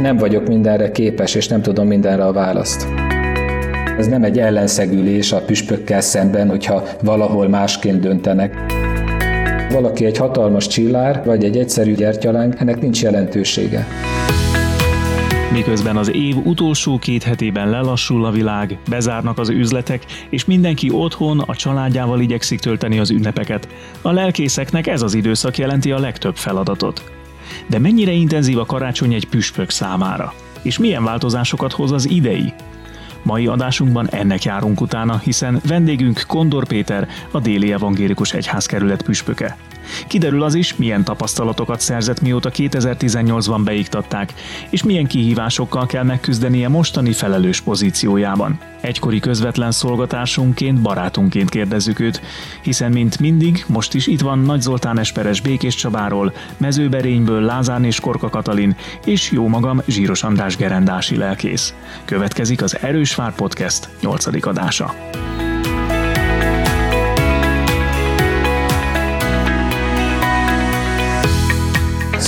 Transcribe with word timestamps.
nem 0.00 0.16
vagyok 0.16 0.48
mindenre 0.48 0.90
képes, 0.90 1.34
és 1.34 1.48
nem 1.48 1.62
tudom 1.62 1.86
mindenre 1.86 2.24
a 2.24 2.32
választ. 2.32 2.88
Ez 3.98 4.06
nem 4.06 4.24
egy 4.24 4.38
ellenszegülés 4.38 5.32
a 5.32 5.40
püspökkel 5.40 6.00
szemben, 6.00 6.48
hogyha 6.48 6.82
valahol 7.02 7.48
másként 7.48 8.00
döntenek. 8.00 8.54
Valaki 9.72 10.04
egy 10.04 10.16
hatalmas 10.16 10.66
csillár, 10.66 11.22
vagy 11.24 11.44
egy 11.44 11.56
egyszerű 11.58 11.94
gyertyalánk, 11.94 12.60
ennek 12.60 12.80
nincs 12.80 13.02
jelentősége. 13.02 13.86
Miközben 15.52 15.96
az 15.96 16.14
év 16.14 16.36
utolsó 16.44 16.98
két 16.98 17.22
hetében 17.22 17.70
lelassul 17.70 18.24
a 18.24 18.30
világ, 18.30 18.78
bezárnak 18.88 19.38
az 19.38 19.48
üzletek, 19.48 20.04
és 20.30 20.44
mindenki 20.44 20.90
otthon 20.90 21.40
a 21.40 21.54
családjával 21.54 22.20
igyekszik 22.20 22.60
tölteni 22.60 22.98
az 22.98 23.10
ünnepeket, 23.10 23.68
a 24.02 24.10
lelkészeknek 24.10 24.86
ez 24.86 25.02
az 25.02 25.14
időszak 25.14 25.58
jelenti 25.58 25.90
a 25.92 25.98
legtöbb 25.98 26.36
feladatot. 26.36 27.19
De 27.66 27.78
mennyire 27.78 28.12
intenzív 28.12 28.58
a 28.58 28.66
karácsony 28.66 29.14
egy 29.14 29.28
püspök 29.28 29.70
számára? 29.70 30.34
És 30.62 30.78
milyen 30.78 31.04
változásokat 31.04 31.72
hoz 31.72 31.92
az 31.92 32.10
idei? 32.10 32.52
Mai 33.22 33.46
adásunkban 33.46 34.08
ennek 34.10 34.42
járunk 34.42 34.80
utána, 34.80 35.18
hiszen 35.18 35.60
vendégünk 35.66 36.24
Kondor 36.26 36.66
Péter, 36.66 37.08
a 37.30 37.40
Déli 37.40 37.72
Evangélikus 37.72 38.32
Egyházkerület 38.32 39.02
püspöke. 39.02 39.56
Kiderül 40.06 40.42
az 40.42 40.54
is, 40.54 40.76
milyen 40.76 41.04
tapasztalatokat 41.04 41.80
szerzett 41.80 42.20
mióta 42.20 42.50
2018-ban 42.54 43.60
beiktatták, 43.64 44.34
és 44.70 44.82
milyen 44.82 45.06
kihívásokkal 45.06 45.86
kell 45.86 46.04
megküzdenie 46.04 46.68
mostani 46.68 47.12
felelős 47.12 47.60
pozíciójában. 47.60 48.58
Egykori 48.80 49.20
közvetlen 49.20 49.70
szolgatársunként, 49.70 50.80
barátunként 50.80 51.48
kérdezzük 51.50 52.00
őt, 52.00 52.20
hiszen 52.62 52.92
mint 52.92 53.18
mindig, 53.18 53.64
most 53.68 53.94
is 53.94 54.06
itt 54.06 54.20
van 54.20 54.38
Nagy 54.38 54.60
Zoltán 54.60 54.98
Esperes 54.98 55.40
Békés 55.40 55.74
Csabáról, 55.74 56.32
Mezőberényből 56.56 57.40
Lázár 57.40 57.68
és 57.82 58.00
Korka 58.00 58.28
Katalin, 58.28 58.76
és 59.04 59.30
jó 59.30 59.48
magam 59.48 59.82
Zsíros 59.86 60.22
András 60.22 60.56
gerendási 60.56 61.16
lelkész. 61.16 61.74
Következik 62.04 62.62
az 62.62 62.78
Erős 62.80 63.14
Vár 63.14 63.34
Podcast 63.34 63.88
8. 64.00 64.46
adása. 64.46 64.94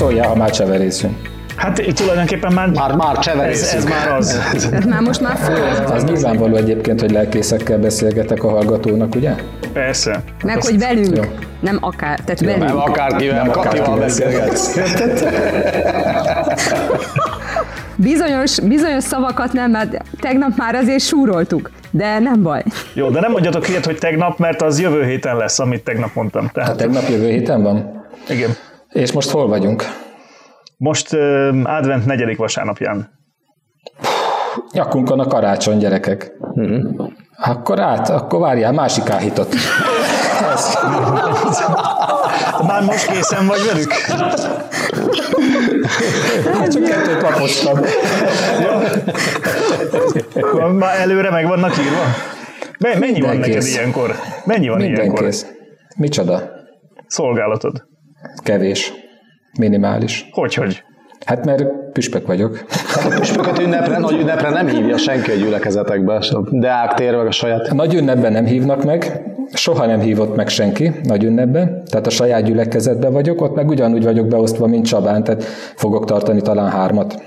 Szóljál, 0.03 0.28
ha 0.28 0.34
már 0.34 0.50
cseverészünk. 0.50 1.17
Hát 1.56 1.78
itt 1.78 1.97
tulajdonképpen 1.97 2.53
már... 2.53 2.69
Már, 2.69 2.95
már 2.95 3.19
ez, 3.48 3.72
ez 3.75 3.84
már 3.84 4.12
az. 4.17 4.41
Tehát 4.70 4.84
már 4.86 5.00
most 5.00 5.20
már 5.20 5.36
fő. 5.36 5.53
Az 5.92 6.05
nyilvánvaló 6.05 6.56
egyébként, 6.56 7.00
hogy 7.00 7.11
lelkészekkel 7.11 7.78
beszélgetek 7.78 8.42
a 8.44 8.48
hallgatónak, 8.48 9.14
ugye? 9.14 9.34
Persze. 9.72 10.22
Meg 10.44 10.56
Azt- 10.56 10.69
hogy 10.69 10.78
velünk. 10.78 11.17
Jó. 11.17 11.22
Nem 11.61 11.78
akár, 11.81 12.19
tehát 12.20 12.41
velünk. 12.41 12.64
Nem 12.64 12.77
akárkivel, 12.78 13.42
Nem 13.42 13.50
akárkivel. 13.59 13.98
beszélgetsz. 13.98 14.75
Bizonyos, 17.97 18.61
bizonyos 18.61 19.03
szavakat 19.05 19.53
nem, 19.53 19.70
mert 19.70 19.97
tegnap 20.20 20.56
már 20.56 20.75
azért 20.75 21.00
súroltuk, 21.00 21.70
de 21.91 22.19
nem 22.19 22.42
baj. 22.42 22.62
Jó, 22.94 23.09
de 23.11 23.20
nem 23.20 23.31
mondjatok 23.31 23.69
ilyet, 23.69 23.84
hogy 23.87 23.98
tegnap, 23.98 24.39
mert 24.39 24.62
az 24.62 24.81
jövő 24.81 25.05
héten 25.05 25.37
lesz, 25.37 25.59
amit 25.59 25.84
tegnap 25.84 26.14
mondtam. 26.14 26.42
Hát 26.42 26.53
Tehát, 26.53 26.77
tegnap 26.77 27.09
jövő 27.09 27.28
héten 27.28 27.62
van? 27.62 28.05
igen. 28.28 28.50
És 28.93 29.12
most 29.12 29.31
hol 29.31 29.48
vagyunk? 29.48 29.85
Most 30.77 31.12
uh, 31.12 31.21
advent 31.65 32.07
negyedik 32.07 32.37
vasárnapján. 32.39 33.11
Nyakunkon 34.73 35.21
a 35.21 35.27
karácsony, 35.27 35.79
gyerekek. 35.79 36.33
Akkor 37.37 37.81
át, 37.81 38.09
akkor 38.09 38.41
várjál, 38.41 38.73
másik 38.73 39.11
áhított. 39.11 39.55
Ez. 40.53 40.79
Már 42.67 42.83
most 42.84 43.07
készen 43.12 43.47
vagy 43.47 43.61
velük? 43.73 43.93
Hát 46.59 46.73
csak 46.73 46.83
kettőt 46.84 47.23
lapoztam. 47.23 47.79
Már 50.79 51.01
előre 51.01 51.31
meg 51.31 51.47
vannak 51.47 51.78
írva? 51.78 52.03
Me- 52.78 52.99
Mennyi 52.99 53.12
Minden 53.12 53.28
van 53.31 53.37
neked 53.39 53.55
kész. 53.55 53.75
ilyenkor? 53.77 54.15
Mennyi 54.45 54.69
van 54.69 54.77
Minden 54.77 55.00
ilyenkor? 55.00 55.25
kész. 55.25 55.47
Micsoda? 55.97 56.43
Szolgálatod. 57.06 57.84
Kevés. 58.43 58.93
Minimális. 59.59 60.28
Hogy, 60.33 60.55
hogy? 60.55 60.83
Hát 61.27 61.44
mert 61.44 61.65
püspök 61.93 62.27
vagyok. 62.27 62.65
A 62.94 63.15
püspököt 63.19 63.59
ünnepre, 63.59 63.99
nagy 63.99 64.21
ünnepre 64.21 64.50
nem 64.50 64.69
hívja 64.69 64.97
senki 64.97 65.31
a 65.31 65.34
gyülekezetekbe. 65.34 66.15
A 66.15 66.47
Deák 66.50 66.94
tér 66.94 67.16
meg 67.16 67.27
a 67.27 67.31
saját. 67.31 67.72
Nagy 67.72 67.94
ünnepben 67.94 68.33
nem 68.33 68.44
hívnak 68.44 68.84
meg, 68.84 69.22
soha 69.53 69.87
nem 69.87 70.00
hívott 70.00 70.37
meg 70.37 70.49
senki 70.49 70.93
nagy 71.03 71.25
ünnepben, 71.25 71.83
tehát 71.91 72.06
a 72.06 72.10
saját 72.10 72.43
gyülekezetben 72.43 73.12
vagyok, 73.12 73.41
ott 73.41 73.55
meg 73.55 73.69
ugyanúgy 73.69 74.05
vagyok 74.05 74.27
beosztva, 74.27 74.66
mint 74.66 74.87
Csabán, 74.87 75.25
tehát 75.25 75.44
fogok 75.75 76.04
tartani 76.04 76.41
talán 76.41 76.71
hármat. 76.71 77.22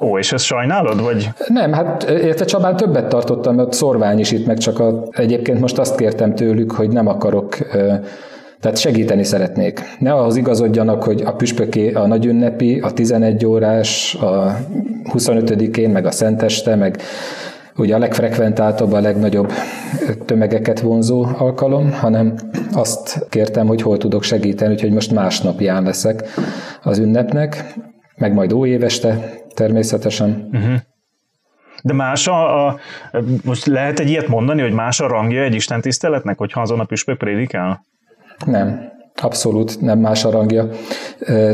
Ó, 0.00 0.18
és 0.18 0.32
ezt 0.32 0.44
sajnálod, 0.44 1.02
vagy? 1.02 1.28
Nem, 1.46 1.72
hát 1.72 2.02
érte 2.02 2.44
Csabán 2.44 2.76
többet 2.76 3.08
tartottam, 3.08 3.54
mert 3.54 3.72
szorvány 3.72 4.18
is 4.18 4.32
itt, 4.32 4.46
meg 4.46 4.58
csak 4.58 4.78
a, 4.78 5.04
egyébként 5.10 5.60
most 5.60 5.78
azt 5.78 5.96
kértem 5.96 6.34
tőlük, 6.34 6.72
hogy 6.72 6.88
nem 6.88 7.06
akarok, 7.06 7.56
ö, 7.72 7.94
tehát 8.64 8.78
segíteni 8.78 9.24
szeretnék. 9.24 9.80
Ne 9.98 10.12
ahhoz 10.12 10.36
igazodjanak, 10.36 11.02
hogy 11.02 11.22
a 11.22 11.32
püspöké 11.32 11.92
a 11.92 12.06
nagyünnepi, 12.06 12.80
a 12.80 12.92
11 12.92 13.46
órás, 13.46 14.14
a 14.14 14.58
25-én, 15.12 15.90
meg 15.90 16.06
a 16.06 16.10
Szenteste, 16.10 16.74
meg 16.74 17.02
ugye 17.76 17.94
a 17.94 17.98
legfrekventáltabb, 17.98 18.92
a 18.92 19.00
legnagyobb 19.00 19.52
tömegeket 20.26 20.80
vonzó 20.80 21.26
alkalom, 21.38 21.92
hanem 21.92 22.34
azt 22.72 23.26
kértem, 23.28 23.66
hogy 23.66 23.82
hol 23.82 23.98
tudok 23.98 24.22
segíteni, 24.22 24.72
úgyhogy 24.72 24.92
most 24.92 25.12
másnapján 25.12 25.82
leszek 25.82 26.22
az 26.82 26.98
ünnepnek, 26.98 27.74
meg 28.16 28.32
majd 28.32 28.52
óéveste 28.52 29.34
természetesen. 29.54 30.48
De 31.82 31.92
más 31.92 32.28
a, 32.28 32.66
a, 32.66 32.78
most 33.44 33.66
lehet 33.66 33.98
egy 33.98 34.08
ilyet 34.08 34.28
mondani, 34.28 34.60
hogy 34.60 34.72
más 34.72 35.00
a 35.00 35.08
rangja 35.08 35.42
egy 35.42 35.54
Isten 35.54 35.80
tiszteletnek, 35.80 36.38
hogyha 36.38 36.60
azon 36.60 36.80
a 36.80 36.84
püspök 36.84 37.18
prédikál? 37.18 37.80
Nem, 38.46 38.92
abszolút 39.22 39.80
nem 39.80 39.98
más 39.98 40.24
a 40.24 40.30
rangja, 40.30 40.68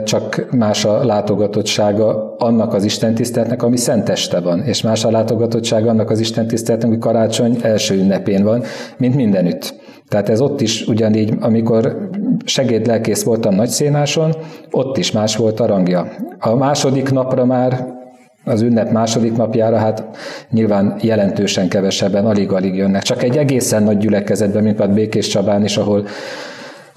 csak 0.04 0.46
más 0.50 0.84
a 0.84 1.04
látogatottsága 1.04 2.34
annak 2.38 2.74
az 2.74 2.84
istentiszteletnek, 2.84 3.62
ami 3.62 3.76
szenteste 3.76 4.40
van, 4.40 4.60
és 4.60 4.82
más 4.82 5.04
a 5.04 5.10
látogatottsága 5.10 5.90
annak 5.90 6.10
az 6.10 6.20
istentiszteletnek, 6.20 6.90
ami 6.90 6.98
karácsony 6.98 7.58
első 7.62 7.94
ünnepén 7.94 8.44
van, 8.44 8.62
mint 8.96 9.14
mindenütt. 9.14 9.74
Tehát 10.08 10.28
ez 10.28 10.40
ott 10.40 10.60
is 10.60 10.86
ugyanígy, 10.86 11.34
amikor 11.40 12.08
segédlelkész 12.44 13.22
voltam 13.22 13.54
Nagyszénáson, 13.54 14.34
ott 14.70 14.96
is 14.96 15.12
más 15.12 15.36
volt 15.36 15.60
a 15.60 15.66
rangja. 15.66 16.08
A 16.38 16.54
második 16.54 17.10
napra 17.10 17.44
már 17.44 17.98
az 18.44 18.60
ünnep 18.62 18.90
második 18.90 19.36
napjára, 19.36 19.76
hát 19.76 20.04
nyilván 20.50 20.96
jelentősen 21.00 21.68
kevesebben, 21.68 22.26
alig-alig 22.26 22.74
jönnek. 22.74 23.02
Csak 23.02 23.22
egy 23.22 23.36
egészen 23.36 23.82
nagy 23.82 23.98
gyülekezetben, 23.98 24.62
mint 24.62 24.76
például 24.76 24.98
Békés 24.98 25.28
Csabán 25.28 25.64
is, 25.64 25.76
ahol, 25.76 26.06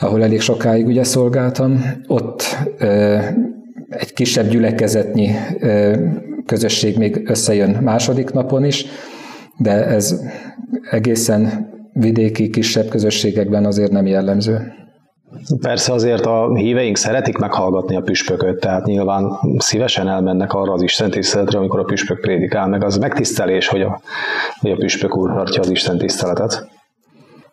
ahol 0.03 0.24
elég 0.24 0.41
sokáig 0.41 0.86
ugye 0.86 1.03
szolgáltam, 1.03 1.86
ott 2.08 2.58
egy 3.90 4.14
kisebb 4.14 4.47
gyülekezetnyi 4.47 5.30
közösség 6.46 6.97
még 6.97 7.22
összejön 7.25 7.69
második 7.69 8.31
napon 8.31 8.63
is, 8.63 8.86
de 9.58 9.86
ez 9.86 10.22
egészen 10.92 11.72
vidéki, 11.94 12.50
kisebb 12.50 12.88
közösségekben 12.88 13.66
azért 13.66 13.92
nem 13.92 14.06
jellemző. 14.06 14.74
Persze 15.62 15.94
azért 15.94 16.25
a 16.25 16.56
híveink 16.56 16.97
szeretik 16.97 17.38
meghallgatni 17.38 17.96
a 17.96 18.02
püspököt, 18.02 18.59
tehát 18.59 18.86
nyilván 18.86 19.40
szívesen 19.58 20.08
elmennek 20.08 20.53
arra 20.53 20.72
az 20.74 20.81
Isten 20.81 21.12
tiszteletre, 21.12 21.58
amikor 21.58 21.80
a 21.80 21.84
püspök 21.84 22.19
prédikál, 22.19 22.68
meg 22.68 22.84
az 22.84 22.97
megtisztelés, 22.97 23.68
hogy 23.68 23.81
a, 23.81 24.02
hogy 24.59 24.72
a 24.72 24.75
püspök 24.75 25.18
úr 25.18 25.34
tartja 25.34 25.62
az 25.62 25.69
Isten 25.69 25.97
tiszteletet. 25.97 26.68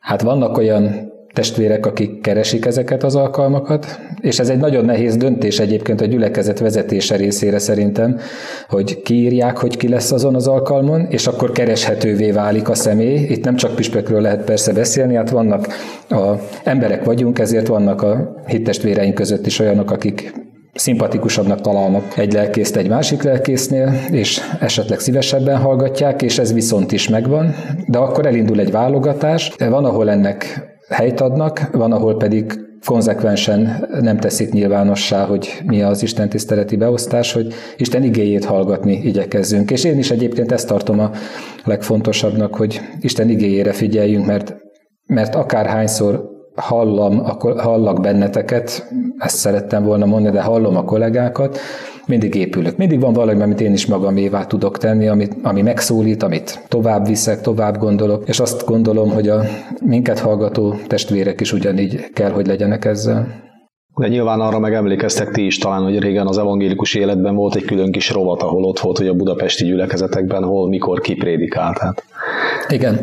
Hát 0.01 0.23
vannak 0.23 0.57
olyan 0.57 1.10
testvérek, 1.33 1.87
akik 1.87 2.21
keresik 2.21 2.67
ezeket 2.67 3.03
az 3.03 3.15
alkalmakat, 3.15 4.01
és 4.21 4.39
ez 4.39 4.49
egy 4.49 4.59
nagyon 4.59 4.85
nehéz 4.85 5.17
döntés 5.17 5.59
egyébként 5.59 6.01
a 6.01 6.05
gyülekezet 6.05 6.59
vezetése 6.59 7.17
részére 7.17 7.59
szerintem, 7.59 8.19
hogy 8.69 9.03
kiírják, 9.03 9.57
hogy 9.57 9.77
ki 9.77 9.89
lesz 9.89 10.13
azon 10.13 10.35
az 10.35 10.47
alkalmon, 10.47 11.07
és 11.11 11.27
akkor 11.27 11.53
kereshetővé 11.53 12.31
válik 12.31 12.69
a 12.69 12.75
személy. 12.75 13.19
Itt 13.19 13.45
nem 13.45 13.57
csak 13.57 13.75
püspökről 13.75 14.21
lehet 14.21 14.45
persze 14.45 14.73
beszélni, 14.73 15.15
hát 15.15 15.31
vannak 15.31 15.67
a 16.09 16.35
emberek 16.65 17.05
vagyunk, 17.05 17.39
ezért 17.39 17.67
vannak 17.67 18.03
a 18.03 18.43
hittestvéreink 18.47 19.15
között 19.15 19.47
is 19.47 19.59
olyanok, 19.59 19.91
akik 19.91 20.33
szimpatikusabbnak 20.75 21.61
találnak 21.61 22.17
egy 22.17 22.33
lelkészt 22.33 22.77
egy 22.77 22.89
másik 22.89 23.23
lelkésznél, 23.23 23.93
és 24.11 24.41
esetleg 24.61 24.99
szívesebben 24.99 25.57
hallgatják, 25.57 26.23
és 26.23 26.39
ez 26.39 26.53
viszont 26.53 26.93
is 26.93 27.09
megvan, 27.09 27.55
de 27.87 27.99
akkor 27.99 28.27
elindul 28.27 28.61
egy 28.61 28.71
válogatás. 28.71 29.53
Van, 29.59 29.85
ahol 29.85 30.11
ennek 30.11 30.69
helyt 30.91 31.21
adnak, 31.21 31.69
van, 31.73 31.93
ahol 31.93 32.17
pedig 32.17 32.69
konzekvensen 32.85 33.87
nem 34.01 34.17
teszik 34.17 34.53
nyilvánossá, 34.53 35.25
hogy 35.25 35.63
mi 35.65 35.83
az 35.83 36.03
Isten 36.03 36.29
tiszteleti 36.29 36.77
beosztás, 36.77 37.33
hogy 37.33 37.53
Isten 37.77 38.03
igéjét 38.03 38.45
hallgatni 38.45 38.93
igyekezzünk. 38.93 39.71
És 39.71 39.85
én 39.85 39.99
is 39.99 40.11
egyébként 40.11 40.53
ezt 40.53 40.69
tartom 40.69 40.99
a 40.99 41.11
legfontosabbnak, 41.65 42.55
hogy 42.55 42.81
Isten 43.01 43.29
igéjére 43.29 43.73
figyeljünk, 43.73 44.27
mert, 44.27 44.57
mert 45.07 45.35
akárhányszor 45.35 46.29
hallom, 46.55 47.25
hallak 47.57 48.01
benneteket, 48.01 48.89
ezt 49.19 49.37
szerettem 49.37 49.85
volna 49.85 50.07
mondani, 50.07 50.35
de 50.35 50.43
hallom 50.43 50.77
a 50.77 50.85
kollégákat, 50.85 51.59
mindig 52.07 52.35
épülök. 52.35 52.77
Mindig 52.77 53.01
van 53.01 53.13
valami, 53.13 53.43
amit 53.43 53.61
én 53.61 53.73
is 53.73 53.87
magamévá 53.87 54.47
tudok 54.47 54.79
tenni, 54.79 55.09
amit, 55.09 55.35
ami 55.43 55.63
megszólít, 55.63 56.23
amit 56.23 56.65
tovább 56.69 57.07
viszek, 57.07 57.41
tovább 57.41 57.79
gondolok, 57.79 58.29
és 58.29 58.41
azt 58.41 58.67
gondolom, 58.67 59.11
hogy 59.11 59.29
a 59.29 59.43
minket 59.85 60.19
hallgató 60.19 60.75
testvérek 60.87 61.41
is 61.41 61.53
ugyanígy 61.53 62.11
kell, 62.13 62.31
hogy 62.31 62.47
legyenek 62.47 62.85
ezzel. 62.85 63.49
De 63.97 64.09
nyilván 64.09 64.41
arra 64.41 64.59
meg 64.59 64.75
emlékeztek 64.75 65.31
ti 65.31 65.47
is 65.47 65.59
talán, 65.59 65.83
hogy 65.83 65.99
régen 65.99 66.27
az 66.27 66.39
evangélikus 66.39 66.95
életben 66.95 67.35
volt 67.35 67.55
egy 67.55 67.65
külön 67.65 67.93
kis 67.93 68.11
rovat, 68.11 68.43
ahol 68.43 68.65
ott 68.65 68.79
volt, 68.79 68.99
hogy 68.99 69.07
a 69.09 69.15
budapesti 69.15 69.65
gyülekezetekben 69.65 70.45
hol, 70.45 70.69
mikor 70.69 71.01
kiprédikált. 71.01 71.79
Hát. 71.79 72.05
Igen, 72.69 73.01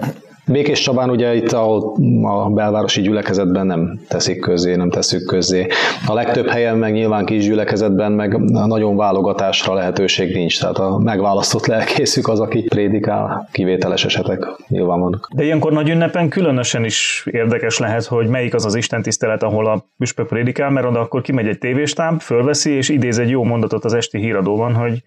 Békés 0.50 0.80
Csabán 0.80 1.10
ugye 1.10 1.36
itt 1.36 1.52
a, 1.52 1.94
a 2.22 2.50
belvárosi 2.50 3.02
gyülekezetben 3.02 3.66
nem 3.66 4.00
teszik 4.08 4.40
közé, 4.40 4.76
nem 4.76 4.90
teszük 4.90 5.26
közé. 5.26 5.68
A 6.08 6.14
legtöbb 6.14 6.48
helyen 6.48 6.78
meg 6.78 6.94
nyilván 6.94 7.26
kis 7.26 7.46
gyülekezetben 7.46 8.12
meg 8.12 8.38
nagyon 8.52 8.96
válogatásra 8.96 9.74
lehetőség 9.74 10.34
nincs. 10.34 10.60
Tehát 10.60 10.78
a 10.78 10.98
megválasztott 10.98 11.66
lelkészük 11.66 12.28
az, 12.28 12.40
aki 12.40 12.62
prédikál, 12.62 13.50
kivételes 13.52 14.06
esetek 14.06 14.46
nyilván 14.68 15.00
vannak. 15.00 15.30
De 15.36 15.44
ilyenkor 15.44 15.72
nagy 15.72 15.90
ünnepen 15.90 16.30
különösen 16.30 16.84
is 16.84 17.28
érdekes 17.32 17.78
lehet, 17.78 18.06
hogy 18.06 18.28
melyik 18.28 18.54
az 18.54 18.66
az 18.66 18.76
Isten 18.76 19.02
tisztelet, 19.02 19.44
ahol 19.44 19.68
a 19.68 19.86
püspök 19.98 20.28
prédikál, 20.28 20.70
mert 20.70 20.88
oda 20.88 21.00
akkor 21.00 21.22
kimegy 21.22 21.48
egy 21.48 21.58
tévéstáb, 21.58 22.20
fölveszi, 22.20 22.72
és 22.72 22.90
idéz 22.90 23.20
egy 23.20 23.30
jó 23.30 23.44
mondatot 23.44 23.86
az 23.86 23.94
esti 23.94 24.18
híradóban, 24.18 24.74
hogy 24.74 25.04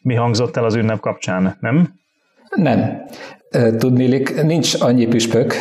mi 0.00 0.14
hangzott 0.14 0.56
el 0.56 0.64
az 0.64 0.74
ünnep 0.74 1.00
kapcsán, 1.00 1.56
nem? 1.60 2.00
Nem. 2.56 3.02
Tudnélik, 3.78 4.42
nincs 4.42 4.74
annyi 4.80 5.06
püspök, 5.06 5.54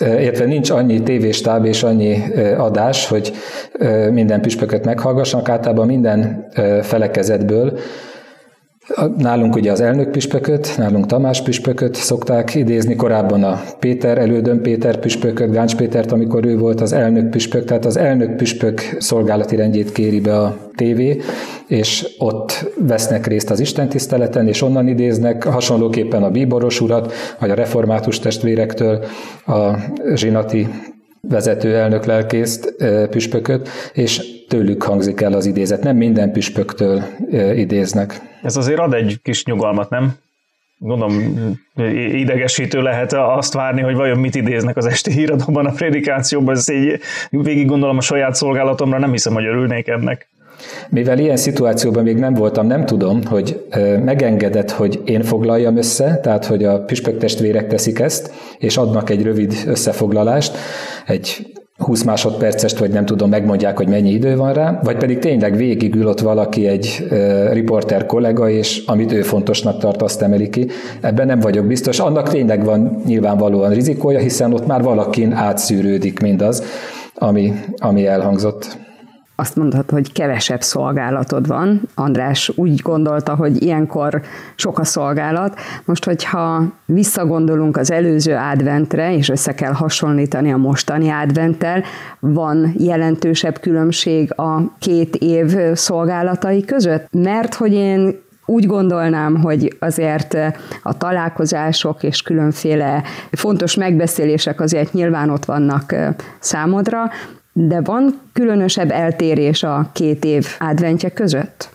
illetve 0.00 0.44
nincs 0.44 0.70
annyi 0.70 1.02
tévéstáb 1.02 1.64
és 1.64 1.82
annyi 1.82 2.22
adás, 2.58 3.06
hogy 3.06 3.32
minden 4.10 4.40
püspököt 4.40 4.84
meghallgassanak, 4.84 5.48
általában 5.48 5.86
minden 5.86 6.48
felekezetből 6.82 7.78
Nálunk 9.16 9.54
ugye 9.54 9.70
az 9.70 9.80
elnök 9.80 10.10
püspököt, 10.10 10.74
nálunk 10.76 11.06
Tamás 11.06 11.42
püspököt 11.42 11.94
szokták 11.94 12.54
idézni, 12.54 12.96
korábban 12.96 13.44
a 13.44 13.60
Péter, 13.78 14.18
elődön 14.18 14.62
Péter 14.62 14.98
püspököt, 14.98 15.52
Gáncs 15.52 15.76
Pétert, 15.76 16.12
amikor 16.12 16.44
ő 16.44 16.58
volt 16.58 16.80
az 16.80 16.92
elnök 16.92 17.30
püspök, 17.30 17.64
tehát 17.64 17.84
az 17.84 17.96
elnök 17.96 18.36
püspök 18.36 18.80
szolgálati 18.98 19.56
rendjét 19.56 19.92
kéri 19.92 20.20
be 20.20 20.38
a 20.38 20.56
tévé, 20.76 21.20
és 21.66 22.14
ott 22.18 22.72
vesznek 22.86 23.26
részt 23.26 23.50
az 23.50 23.60
istentiszteleten, 23.60 24.48
és 24.48 24.62
onnan 24.62 24.88
idéznek, 24.88 25.44
hasonlóképpen 25.44 26.22
a 26.22 26.30
bíboros 26.30 26.80
urat, 26.80 27.12
vagy 27.40 27.50
a 27.50 27.54
református 27.54 28.18
testvérektől 28.18 29.04
a 29.46 29.74
zsinati 30.14 30.66
vezető 31.28 31.76
elnök 31.76 32.04
lelkészt, 32.04 32.74
püspököt, 33.10 33.68
és 33.92 34.22
tőlük 34.48 34.82
hangzik 34.82 35.20
el 35.20 35.32
az 35.32 35.46
idézet. 35.46 35.82
Nem 35.82 35.96
minden 35.96 36.32
püspöktől 36.32 37.02
idéznek. 37.54 38.20
Ez 38.42 38.56
azért 38.56 38.78
ad 38.78 38.94
egy 38.94 39.18
kis 39.22 39.44
nyugalmat, 39.44 39.90
nem? 39.90 40.12
Gondolom 40.78 41.40
idegesítő 42.12 42.82
lehet 42.82 43.12
azt 43.12 43.52
várni, 43.52 43.80
hogy 43.80 43.94
vajon 43.94 44.18
mit 44.18 44.34
idéznek 44.34 44.76
az 44.76 44.86
esti 44.86 45.10
híradóban 45.10 45.66
a 45.66 45.72
prédikációban, 45.72 46.54
ezt 46.54 46.70
így 46.70 47.00
végig 47.30 47.66
gondolom 47.66 47.96
a 47.96 48.00
saját 48.00 48.34
szolgálatomra, 48.34 48.98
nem 48.98 49.10
hiszem, 49.10 49.32
hogy 49.32 49.44
örülnék 49.44 49.88
ennek. 49.88 50.28
Mivel 50.88 51.18
ilyen 51.18 51.36
szituációban 51.36 52.02
még 52.02 52.16
nem 52.16 52.34
voltam, 52.34 52.66
nem 52.66 52.86
tudom, 52.86 53.24
hogy 53.24 53.66
megengedett, 54.04 54.70
hogy 54.70 55.00
én 55.04 55.22
foglaljam 55.22 55.76
össze, 55.76 56.20
tehát 56.22 56.44
hogy 56.44 56.64
a 56.64 56.84
püspök 56.84 57.18
testvérek 57.18 57.66
teszik 57.66 57.98
ezt, 57.98 58.32
és 58.58 58.76
adnak 58.76 59.10
egy 59.10 59.22
rövid 59.22 59.54
összefoglalást, 59.66 60.56
egy 61.08 61.52
20 61.76 62.02
másodpercest, 62.02 62.78
vagy 62.78 62.90
nem 62.90 63.04
tudom, 63.04 63.28
megmondják, 63.28 63.76
hogy 63.76 63.88
mennyi 63.88 64.10
idő 64.10 64.36
van 64.36 64.52
rá, 64.52 64.80
vagy 64.82 64.96
pedig 64.96 65.18
tényleg 65.18 65.56
végigül 65.56 66.06
ott 66.06 66.20
valaki 66.20 66.66
egy 66.66 67.06
uh, 67.10 67.52
riporter 67.52 68.06
kollega, 68.06 68.50
és 68.50 68.82
amit 68.86 69.12
ő 69.12 69.22
fontosnak 69.22 69.78
tart, 69.78 70.02
azt 70.02 70.22
emeli 70.22 70.48
ki. 70.48 70.66
Ebben 71.00 71.26
nem 71.26 71.40
vagyok 71.40 71.66
biztos. 71.66 71.98
Annak 71.98 72.28
tényleg 72.28 72.64
van 72.64 73.02
nyilvánvalóan 73.06 73.72
rizikója, 73.72 74.18
hiszen 74.18 74.52
ott 74.52 74.66
már 74.66 74.82
valakin 74.82 75.32
átszűrődik 75.32 76.20
mindaz, 76.20 76.62
ami, 77.14 77.52
ami 77.76 78.06
elhangzott 78.06 78.78
azt 79.40 79.56
mondhat, 79.56 79.90
hogy 79.90 80.12
kevesebb 80.12 80.62
szolgálatod 80.62 81.46
van. 81.46 81.80
András 81.94 82.52
úgy 82.54 82.80
gondolta, 82.80 83.34
hogy 83.34 83.62
ilyenkor 83.62 84.22
sok 84.54 84.78
a 84.78 84.84
szolgálat. 84.84 85.58
Most, 85.84 86.04
hogyha 86.04 86.62
visszagondolunk 86.84 87.76
az 87.76 87.90
előző 87.90 88.34
adventre, 88.34 89.14
és 89.16 89.28
össze 89.28 89.54
kell 89.54 89.72
hasonlítani 89.72 90.52
a 90.52 90.56
mostani 90.56 91.08
adventtel, 91.10 91.82
van 92.18 92.74
jelentősebb 92.78 93.58
különbség 93.60 94.32
a 94.36 94.76
két 94.78 95.16
év 95.16 95.56
szolgálatai 95.74 96.64
között? 96.64 97.08
Mert 97.10 97.54
hogy 97.54 97.72
én 97.72 98.26
úgy 98.46 98.66
gondolnám, 98.66 99.36
hogy 99.36 99.76
azért 99.78 100.36
a 100.82 100.96
találkozások 100.96 102.02
és 102.02 102.22
különféle 102.22 103.02
fontos 103.32 103.74
megbeszélések 103.74 104.60
azért 104.60 104.92
nyilván 104.92 105.30
ott 105.30 105.44
vannak 105.44 105.94
számodra, 106.38 107.10
de 107.66 107.80
van 107.80 108.20
különösebb 108.32 108.90
eltérés 108.90 109.62
a 109.62 109.90
két 109.92 110.24
év 110.24 110.46
adventje 110.58 111.10
között? 111.10 111.68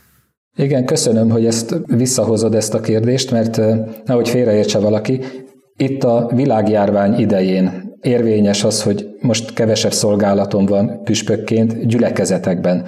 Igen, 0.56 0.86
köszönöm, 0.86 1.30
hogy 1.30 1.46
ezt 1.46 1.76
visszahozod 1.86 2.56
ezt 2.56 2.74
a 2.74 2.80
kérdést, 2.80 3.32
mert 3.32 3.62
nehogy 4.06 4.30
félreértse 4.30 4.80
valaki, 4.80 5.20
itt 5.78 6.04
a 6.04 6.30
világjárvány 6.36 7.20
idején 7.20 7.96
érvényes 8.02 8.64
az, 8.64 8.84
hogy 8.84 9.08
most 9.22 9.54
kevesebb 9.54 9.92
szolgálatom 9.92 10.66
van 10.66 11.04
püspökként 11.04 11.88
gyülekezetekben. 11.88 12.86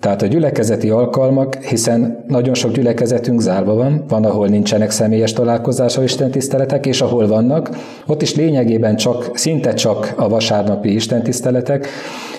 Tehát 0.00 0.22
a 0.22 0.26
gyülekezeti 0.26 0.90
alkalmak, 0.90 1.54
hiszen 1.54 2.24
nagyon 2.26 2.54
sok 2.54 2.72
gyülekezetünk 2.72 3.40
zárva 3.40 3.74
van, 3.74 4.04
van, 4.08 4.24
ahol 4.24 4.48
nincsenek 4.48 4.90
személyes 4.90 5.32
találkozások, 5.32 6.04
istentiszteletek, 6.04 6.86
és 6.86 7.00
ahol 7.00 7.26
vannak, 7.26 7.70
ott 8.06 8.22
is 8.22 8.34
lényegében 8.34 8.96
csak, 8.96 9.30
szinte 9.34 9.74
csak 9.74 10.12
a 10.16 10.28
vasárnapi 10.28 10.94
istentiszteletek, 10.94 11.88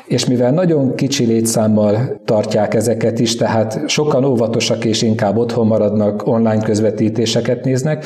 és 0.06 0.26
mivel 0.26 0.52
nagyon 0.52 0.96
kicsi 0.96 1.26
létszámmal 1.26 2.22
tartják 2.26 2.74
ezeket 2.74 3.20
is, 3.20 3.36
tehát 3.36 3.80
sokan 3.88 4.24
óvatosak 4.24 4.86
és 4.86 5.02
inkább 5.02 5.38
otthon 5.38 5.68
maradnak, 5.68 6.28
online 6.28 6.64
közvetítéseket 6.64 7.64
néznek, 7.64 8.06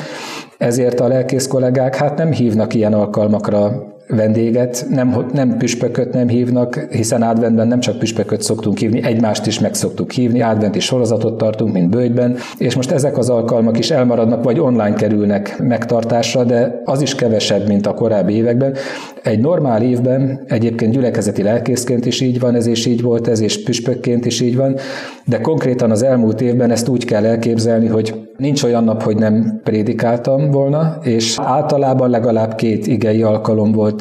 ezért 0.58 1.00
a 1.00 1.08
lelkész 1.08 1.46
kollégák 1.46 1.94
hát 1.94 2.16
nem 2.16 2.32
hívnak 2.32 2.74
ilyen 2.74 2.92
alkalmakra 2.92 3.94
vendéget, 4.08 4.86
nem, 4.90 5.26
nem 5.32 5.56
püspököt 5.56 6.12
nem 6.12 6.28
hívnak, 6.28 6.86
hiszen 6.90 7.22
adventben 7.22 7.68
nem 7.68 7.80
csak 7.80 7.98
püspököt 7.98 8.42
szoktunk 8.42 8.78
hívni, 8.78 9.02
egymást 9.02 9.46
is 9.46 9.60
meg 9.60 9.74
szoktuk 9.74 10.10
hívni, 10.10 10.42
adventi 10.42 10.80
sorozatot 10.80 11.38
tartunk, 11.38 11.72
mint 11.72 11.90
bőjtben, 11.90 12.36
és 12.58 12.74
most 12.74 12.90
ezek 12.90 13.18
az 13.18 13.30
alkalmak 13.30 13.78
is 13.78 13.90
elmaradnak, 13.90 14.44
vagy 14.44 14.60
online 14.60 14.94
kerülnek 14.94 15.58
megtartásra, 15.58 16.44
de 16.44 16.82
az 16.84 17.02
is 17.02 17.14
kevesebb, 17.14 17.66
mint 17.68 17.86
a 17.86 17.94
korábbi 17.94 18.34
években. 18.34 18.74
Egy 19.22 19.40
normál 19.40 19.82
évben 19.82 20.40
egyébként 20.46 20.92
gyülekezeti 20.92 21.42
lelkészként 21.42 22.06
is 22.06 22.20
így 22.20 22.40
van, 22.40 22.54
ez 22.54 22.66
és 22.66 22.86
így 22.86 23.02
volt 23.02 23.28
ez, 23.28 23.40
és 23.40 23.62
püspökként 23.62 24.26
is 24.26 24.40
így 24.40 24.56
van, 24.56 24.76
de 25.24 25.40
konkrétan 25.40 25.90
az 25.90 26.02
elmúlt 26.02 26.40
évben 26.40 26.70
ezt 26.70 26.88
úgy 26.88 27.04
kell 27.04 27.24
elképzelni, 27.24 27.86
hogy 27.86 28.14
nincs 28.36 28.62
olyan 28.62 28.84
nap, 28.84 29.02
hogy 29.02 29.16
nem 29.16 29.60
prédikáltam 29.64 30.50
volna, 30.50 30.98
és 31.02 31.38
általában 31.42 32.10
legalább 32.10 32.54
két 32.54 32.86
igei 32.86 33.22
alkalom 33.22 33.72
volt 33.72 33.95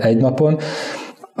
egy 0.00 0.16
napon, 0.16 0.58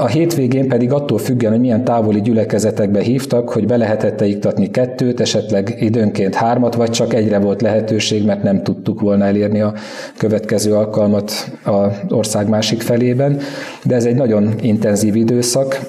a 0.00 0.06
hétvégén 0.06 0.68
pedig 0.68 0.92
attól 0.92 1.18
függően, 1.18 1.52
hogy 1.52 1.60
milyen 1.60 1.84
távoli 1.84 2.20
gyülekezetekbe 2.20 3.00
hívtak, 3.00 3.50
hogy 3.50 3.66
be 3.66 3.76
lehetett 3.76 4.20
iktatni 4.20 4.70
kettőt, 4.70 5.20
esetleg 5.20 5.76
időnként 5.80 6.34
hármat, 6.34 6.74
vagy 6.74 6.90
csak 6.90 7.14
egyre 7.14 7.38
volt 7.38 7.62
lehetőség, 7.62 8.24
mert 8.24 8.42
nem 8.42 8.62
tudtuk 8.62 9.00
volna 9.00 9.24
elérni 9.24 9.60
a 9.60 9.74
következő 10.16 10.74
alkalmat 10.74 11.32
az 11.64 11.92
ország 12.08 12.48
másik 12.48 12.80
felében. 12.80 13.40
De 13.84 13.94
ez 13.94 14.04
egy 14.04 14.14
nagyon 14.14 14.54
intenzív 14.60 15.16
időszak, 15.16 15.80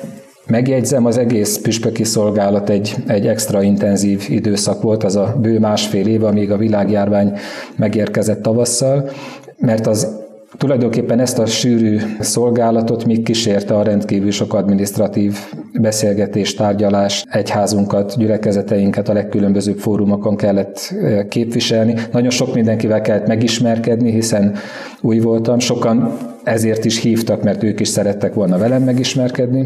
Megjegyzem, 0.47 1.05
az 1.05 1.17
egész 1.17 1.57
püspöki 1.57 2.03
szolgálat 2.03 2.69
egy, 2.69 2.95
egy 3.07 3.27
extra 3.27 3.61
intenzív 3.61 4.25
időszak 4.29 4.81
volt, 4.81 5.03
az 5.03 5.15
a 5.15 5.35
bő 5.41 5.59
másfél 5.59 6.07
év, 6.07 6.23
amíg 6.23 6.51
a 6.51 6.57
világjárvány 6.57 7.33
megérkezett 7.75 8.41
tavasszal, 8.41 9.09
mert 9.57 9.87
az 9.87 10.18
Tulajdonképpen 10.59 11.19
ezt 11.19 11.39
a 11.39 11.45
sűrű 11.45 11.99
szolgálatot 12.19 13.05
még 13.05 13.23
kísérte 13.23 13.75
a 13.75 13.83
rendkívül 13.83 14.31
sok 14.31 14.53
administratív 14.53 15.37
beszélgetés, 15.73 16.53
tárgyalás, 16.53 17.25
egyházunkat, 17.29 18.17
gyülekezeteinket 18.17 19.09
a 19.09 19.13
legkülönbözőbb 19.13 19.77
fórumokon 19.77 20.35
kellett 20.35 20.95
képviselni. 21.29 21.95
Nagyon 22.11 22.29
sok 22.29 22.53
mindenkivel 22.53 23.01
kellett 23.01 23.27
megismerkedni, 23.27 24.11
hiszen 24.11 24.55
új 25.01 25.19
voltam. 25.19 25.59
Sokan 25.59 26.17
ezért 26.43 26.85
is 26.85 27.01
hívtak, 27.01 27.43
mert 27.43 27.63
ők 27.63 27.79
is 27.79 27.87
szerettek 27.87 28.33
volna 28.33 28.57
velem 28.57 28.83
megismerkedni. 28.83 29.65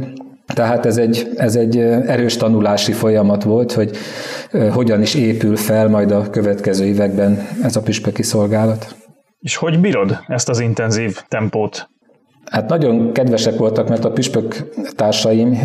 Tehát 0.53 0.85
ez 0.85 0.97
egy, 0.97 1.31
ez 1.35 1.55
egy 1.55 1.77
erős 2.07 2.37
tanulási 2.37 2.91
folyamat 2.91 3.43
volt, 3.43 3.71
hogy 3.71 3.91
hogyan 4.71 5.01
is 5.01 5.15
épül 5.15 5.55
fel 5.55 5.87
majd 5.87 6.11
a 6.11 6.29
következő 6.29 6.85
években 6.85 7.47
ez 7.63 7.75
a 7.75 7.81
püspöki 7.81 8.23
szolgálat. 8.23 8.95
És 9.43 9.55
hogy 9.55 9.79
bírod 9.79 10.19
ezt 10.27 10.49
az 10.49 10.59
intenzív 10.59 11.21
tempót? 11.27 11.89
Hát 12.45 12.69
nagyon 12.69 13.11
kedvesek 13.11 13.57
voltak, 13.57 13.89
mert 13.89 14.05
a 14.05 14.11
püspök 14.11 14.69
társaim, 14.95 15.57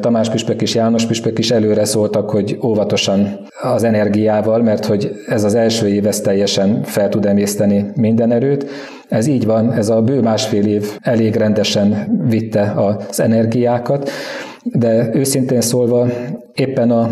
Tamás 0.00 0.30
püspök 0.30 0.62
és 0.62 0.74
János 0.74 1.06
püspök 1.06 1.38
is 1.38 1.50
előre 1.50 1.84
szóltak, 1.84 2.30
hogy 2.30 2.58
óvatosan 2.62 3.38
az 3.62 3.82
energiával, 3.82 4.62
mert 4.62 4.84
hogy 4.84 5.10
ez 5.26 5.44
az 5.44 5.54
első 5.54 5.88
év 5.88 6.06
ez 6.06 6.20
teljesen 6.20 6.82
fel 6.82 7.08
tud 7.08 7.26
emészteni 7.26 7.86
minden 7.94 8.32
erőt. 8.32 8.66
Ez 9.08 9.26
így 9.26 9.46
van, 9.46 9.72
ez 9.72 9.88
a 9.88 10.02
bő 10.02 10.20
másfél 10.20 10.66
év 10.66 10.98
elég 11.00 11.34
rendesen 11.34 12.20
vitte 12.28 12.72
az 12.76 13.20
energiákat, 13.20 14.10
de 14.62 15.14
őszintén 15.14 15.60
szólva 15.60 16.06
éppen 16.54 16.90
a 16.90 17.10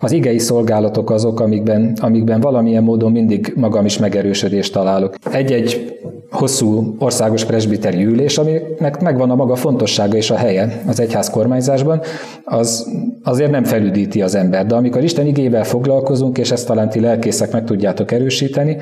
az 0.00 0.12
igei 0.12 0.38
szolgálatok 0.38 1.10
azok, 1.10 1.40
amikben, 1.40 1.96
amikben 2.00 2.40
valamilyen 2.40 2.82
módon 2.82 3.12
mindig 3.12 3.52
magam 3.56 3.84
is 3.84 3.98
megerősödést 3.98 4.72
találok. 4.72 5.14
Egy-egy 5.32 5.98
hosszú 6.30 6.96
országos 6.98 7.44
presbiteri 7.44 8.04
ülés, 8.04 8.38
aminek 8.38 9.00
megvan 9.00 9.30
a 9.30 9.34
maga 9.34 9.56
fontossága 9.56 10.16
és 10.16 10.30
a 10.30 10.36
helye 10.36 10.82
az 10.86 11.00
egyház 11.00 11.30
kormányzásban, 11.30 12.00
az 12.44 12.88
azért 13.22 13.50
nem 13.50 13.64
felüdíti 13.64 14.22
az 14.22 14.34
ember. 14.34 14.66
De 14.66 14.74
amikor 14.74 15.02
Isten 15.02 15.26
igével 15.26 15.64
foglalkozunk, 15.64 16.38
és 16.38 16.50
ezt 16.50 16.66
talán 16.66 16.88
ti 16.88 17.00
lelkészek 17.00 17.52
meg 17.52 17.64
tudjátok 17.64 18.12
erősíteni, 18.12 18.76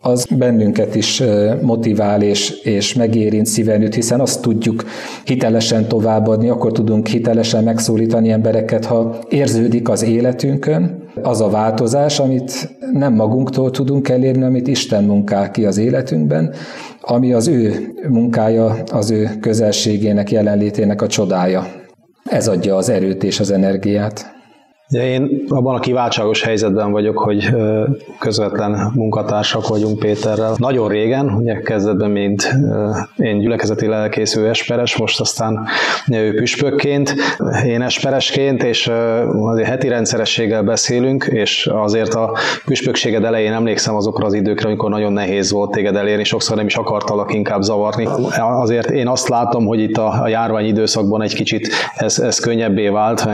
az 0.00 0.26
bennünket 0.38 0.94
is 0.94 1.22
motivál 1.60 2.22
és, 2.22 2.50
és 2.50 2.94
megérint 2.94 3.46
szíven 3.46 3.82
üt, 3.82 3.94
hiszen 3.94 4.20
azt 4.20 4.42
tudjuk 4.42 4.84
hitelesen 5.24 5.88
továbbadni, 5.88 6.48
akkor 6.48 6.72
tudunk 6.72 7.06
hitelesen 7.06 7.64
megszólítani 7.64 8.30
embereket, 8.30 8.84
ha 8.84 9.18
érződik 9.28 9.88
az 9.88 10.02
életünkön, 10.02 11.04
az 11.22 11.40
a 11.40 11.48
változás, 11.48 12.18
amit 12.18 12.76
nem 12.92 13.14
magunktól 13.14 13.70
tudunk 13.70 14.08
elérni, 14.08 14.44
amit 14.44 14.68
Isten 14.68 15.04
munkál 15.04 15.50
ki 15.50 15.64
az 15.64 15.78
életünkben, 15.78 16.54
ami 17.00 17.32
az 17.32 17.48
ő 17.48 17.94
munkája, 18.08 18.76
az 18.92 19.10
ő 19.10 19.30
közelségének, 19.40 20.30
jelenlétének 20.30 21.02
a 21.02 21.06
csodája. 21.06 21.66
Ez 22.24 22.48
adja 22.48 22.76
az 22.76 22.88
erőt 22.88 23.24
és 23.24 23.40
az 23.40 23.50
energiát. 23.50 24.35
Én 24.90 25.44
abban 25.48 25.74
a 25.74 25.78
kiváltságos 25.78 26.42
helyzetben 26.42 26.90
vagyok, 26.90 27.18
hogy 27.18 27.48
közvetlen 28.18 28.92
munkatársak 28.94 29.68
vagyunk 29.68 29.98
Péterrel. 29.98 30.54
Nagyon 30.56 30.88
régen, 30.88 31.30
ugye 31.30 31.60
kezdetben, 31.60 32.10
mint 32.10 32.56
én 33.16 33.38
gyülekezeti 33.38 33.86
lelkésző 33.86 34.48
esperes, 34.48 34.96
most 34.96 35.20
aztán 35.20 35.66
ő 36.12 36.34
püspökként, 36.34 37.14
én 37.66 37.82
esperesként, 37.82 38.62
és 38.62 38.90
azért 39.32 39.68
heti 39.68 39.88
rendszerességgel 39.88 40.62
beszélünk, 40.62 41.24
és 41.24 41.70
azért 41.72 42.14
a 42.14 42.32
püspökséged 42.64 43.24
elején 43.24 43.52
emlékszem 43.52 43.94
azokra 43.94 44.26
az 44.26 44.34
időkre, 44.34 44.68
amikor 44.68 44.90
nagyon 44.90 45.12
nehéz 45.12 45.50
volt 45.50 45.70
téged 45.70 45.96
elérni, 45.96 46.24
sokszor 46.24 46.56
nem 46.56 46.66
is 46.66 46.76
akartalak 46.76 47.34
inkább 47.34 47.62
zavarni. 47.62 48.08
Azért 48.38 48.90
én 48.90 49.08
azt 49.08 49.28
látom, 49.28 49.66
hogy 49.66 49.80
itt 49.80 49.96
a, 49.96 50.28
járvány 50.28 50.66
időszakban 50.66 51.22
egy 51.22 51.34
kicsit 51.34 51.68
ez, 51.94 52.18
ez 52.18 52.38
könnyebbé 52.38 52.88
vált, 52.88 53.28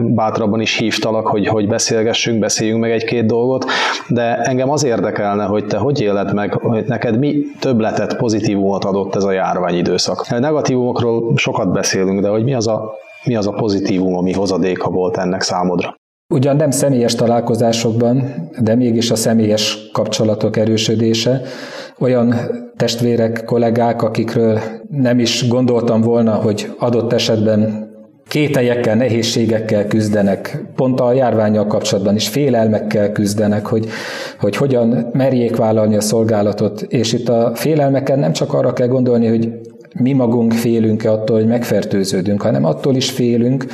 bátrabban 0.00 0.60
is 0.60 0.70
is 0.72 0.78
hívtalak, 0.78 1.26
hogy, 1.26 1.46
hogy 1.46 1.68
beszélgessünk, 1.68 2.38
beszéljünk 2.38 2.80
meg 2.80 2.90
egy-két 2.90 3.26
dolgot, 3.26 3.64
de 4.08 4.36
engem 4.36 4.70
az 4.70 4.84
érdekelne, 4.84 5.44
hogy 5.44 5.66
te 5.66 5.76
hogy 5.76 6.00
éled 6.00 6.34
meg, 6.34 6.52
hogy 6.52 6.84
neked 6.86 7.18
mi 7.18 7.36
többletet, 7.60 8.16
pozitívumot 8.16 8.84
adott 8.84 9.14
ez 9.14 9.24
a 9.24 9.30
járványidőszak. 9.30 10.24
A 10.30 10.38
negatívumokról 10.38 11.32
sokat 11.36 11.72
beszélünk, 11.72 12.20
de 12.20 12.28
hogy 12.28 12.44
mi 12.44 12.54
az 12.54 12.66
a, 12.66 12.90
mi 13.24 13.36
az 13.36 13.46
a 13.46 13.52
pozitívum, 13.52 14.16
ami 14.16 14.32
hozadéka 14.32 14.90
volt 14.90 15.16
ennek 15.16 15.42
számodra? 15.42 15.94
Ugyan 16.34 16.56
nem 16.56 16.70
személyes 16.70 17.14
találkozásokban, 17.14 18.22
de 18.58 18.74
mégis 18.74 19.10
a 19.10 19.16
személyes 19.16 19.90
kapcsolatok 19.92 20.56
erősödése, 20.56 21.40
olyan 21.98 22.34
testvérek, 22.76 23.44
kollégák, 23.44 24.02
akikről 24.02 24.60
nem 24.90 25.18
is 25.18 25.48
gondoltam 25.48 26.00
volna, 26.00 26.34
hogy 26.34 26.72
adott 26.78 27.12
esetben 27.12 27.90
kételyekkel, 28.32 28.94
nehézségekkel 28.94 29.86
küzdenek, 29.86 30.64
pont 30.76 31.00
a 31.00 31.12
járványjal 31.12 31.66
kapcsolatban 31.66 32.14
is 32.14 32.28
félelmekkel 32.28 33.12
küzdenek, 33.12 33.66
hogy, 33.66 33.88
hogy 34.40 34.56
hogyan 34.56 35.10
merjék 35.12 35.56
vállalni 35.56 35.96
a 35.96 36.00
szolgálatot, 36.00 36.82
és 36.82 37.12
itt 37.12 37.28
a 37.28 37.52
félelmeken 37.54 38.18
nem 38.18 38.32
csak 38.32 38.54
arra 38.54 38.72
kell 38.72 38.86
gondolni, 38.86 39.26
hogy 39.26 39.52
mi 39.94 40.12
magunk 40.12 40.52
félünk-e 40.52 41.12
attól, 41.12 41.36
hogy 41.36 41.46
megfertőződünk, 41.46 42.42
hanem 42.42 42.64
attól 42.64 42.94
is 42.94 43.10
félünk, 43.10 43.66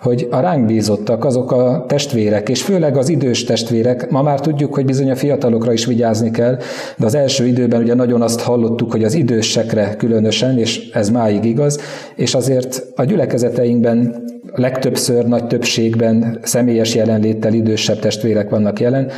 hogy 0.00 0.28
a 0.30 0.40
ránk 0.40 0.66
bízottak 0.66 1.24
azok 1.24 1.52
a 1.52 1.84
testvérek, 1.88 2.48
és 2.48 2.62
főleg 2.62 2.96
az 2.96 3.08
idős 3.08 3.44
testvérek, 3.44 4.10
ma 4.10 4.22
már 4.22 4.40
tudjuk, 4.40 4.74
hogy 4.74 4.84
bizony 4.84 5.10
a 5.10 5.16
fiatalokra 5.16 5.72
is 5.72 5.84
vigyázni 5.84 6.30
kell, 6.30 6.58
de 6.96 7.06
az 7.06 7.14
első 7.14 7.46
időben 7.46 7.82
ugye 7.82 7.94
nagyon 7.94 8.22
azt 8.22 8.40
hallottuk, 8.40 8.92
hogy 8.92 9.04
az 9.04 9.14
idősekre 9.14 9.94
különösen, 9.96 10.58
és 10.58 10.90
ez 10.92 11.10
máig 11.10 11.44
igaz, 11.44 11.80
és 12.14 12.34
azért 12.34 12.86
a 12.96 13.04
gyülekezeteinkben 13.04 14.24
legtöbbször, 14.54 15.24
nagy 15.24 15.46
többségben 15.46 16.38
személyes 16.42 16.94
jelenléttel 16.94 17.52
idősebb 17.52 17.98
testvérek 17.98 18.50
vannak 18.50 18.80
jelen, 18.80 19.10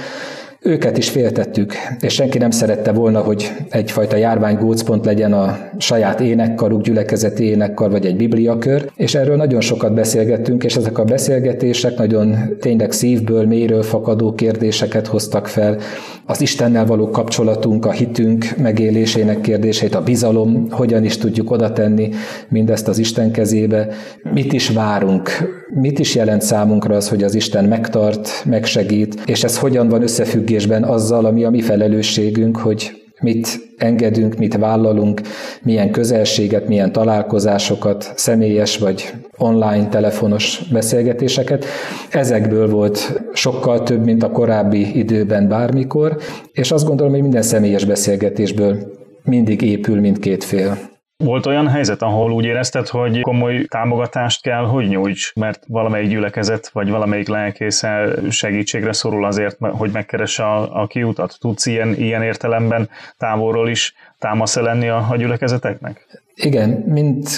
őket 0.63 0.99
is 0.99 1.09
féltettük, 1.09 1.75
és 2.01 2.15
senki 2.15 2.39
nem 2.39 2.51
szerette 2.51 2.93
volna, 2.93 3.21
hogy 3.21 3.53
egyfajta 3.71 4.17
járvány 4.17 4.57
gócpont 4.57 5.05
legyen 5.05 5.33
a 5.33 5.59
saját 5.79 6.21
énekkaruk, 6.21 6.83
gyülekezeti 6.83 7.45
énekkar, 7.45 7.91
vagy 7.91 8.07
egy 8.07 8.17
bibliakör, 8.17 8.91
és 8.97 9.15
erről 9.15 9.37
nagyon 9.37 9.61
sokat 9.61 9.95
beszélgettünk, 9.95 10.65
és 10.65 10.77
ezek 10.77 10.99
a 10.99 11.05
beszélgetések 11.05 11.97
nagyon 11.97 12.37
tényleg 12.61 12.93
szívből, 12.93 13.47
mélyről 13.47 13.83
fakadó 13.83 14.35
kérdéseket 14.35 15.07
hoztak 15.07 15.47
fel, 15.47 15.79
az 16.27 16.41
Istennel 16.41 16.87
való 16.87 17.11
kapcsolatunk, 17.11 17.87
a 17.87 17.91
hitünk 17.91 18.57
megélésének 18.57 19.41
kérdését, 19.41 19.95
a 19.95 20.03
bizalom, 20.03 20.67
hogyan 20.71 21.05
is 21.05 21.17
tudjuk 21.17 21.51
oda 21.51 21.73
tenni 21.73 22.11
mindezt 22.49 22.89
az 22.89 22.99
Isten 22.99 23.31
kezébe, 23.31 23.89
mit 24.33 24.53
is 24.53 24.69
várunk, 24.69 25.31
mit 25.75 25.99
is 25.99 26.15
jelent 26.15 26.43
számunkra 26.43 26.97
az, 26.97 27.09
hogy 27.09 27.23
az 27.23 27.35
Isten 27.35 27.65
megtart, 27.65 28.45
megsegít, 28.45 29.23
és 29.27 29.45
ez 29.45 29.59
hogyan 29.59 29.89
van 29.89 30.03
összefüggésben 30.03 30.49
azzal, 30.85 31.25
ami 31.25 31.45
a 31.45 31.51
mi 31.51 31.61
felelősségünk, 31.61 32.57
hogy 32.57 33.01
mit 33.21 33.71
engedünk, 33.77 34.37
mit 34.37 34.57
vállalunk, 34.57 35.21
milyen 35.63 35.91
közelséget, 35.91 36.69
milyen 36.69 36.93
találkozásokat, 36.93 38.13
személyes 38.17 38.79
vagy 38.79 39.15
online, 39.37 39.89
telefonos 39.89 40.63
beszélgetéseket. 40.73 41.65
Ezekből 42.11 42.69
volt 42.69 43.21
sokkal 43.33 43.83
több, 43.83 44.05
mint 44.05 44.23
a 44.23 44.31
korábbi 44.31 44.99
időben 44.99 45.49
bármikor, 45.49 46.17
és 46.53 46.71
azt 46.71 46.87
gondolom, 46.87 47.13
hogy 47.13 47.23
minden 47.23 47.43
személyes 47.43 47.85
beszélgetésből 47.85 48.77
mindig 49.25 49.63
épül 49.63 50.01
mindkét 50.01 50.45
fél. 50.45 50.79
Volt 51.25 51.47
olyan 51.47 51.69
helyzet, 51.69 52.03
ahol 52.03 52.33
úgy 52.33 52.45
érezted, 52.45 52.89
hogy 52.89 53.21
komoly 53.21 53.65
támogatást 53.65 54.43
kell, 54.43 54.65
hogy 54.65 54.89
nyújts, 54.89 55.33
mert 55.35 55.65
valamelyik 55.69 56.11
gyülekezet, 56.11 56.71
vagy 56.73 56.91
valamelyik 56.91 57.29
lelkésze 57.29 58.15
segítségre 58.31 58.93
szorul 58.93 59.25
azért, 59.25 59.57
hogy 59.61 59.91
megkeresse 59.93 60.45
a, 60.45 60.83
a 60.83 60.87
kiutat? 60.87 61.37
Tudsz 61.41 61.67
ilyen, 61.67 61.95
ilyen 61.95 62.23
értelemben 62.23 62.89
távolról 63.19 63.69
is 63.69 63.95
támasz 64.19 64.57
lenni 64.57 64.89
a, 64.89 65.07
a 65.11 65.17
gyülekezeteknek? 65.17 66.23
Igen, 66.35 66.69
mint 66.87 67.29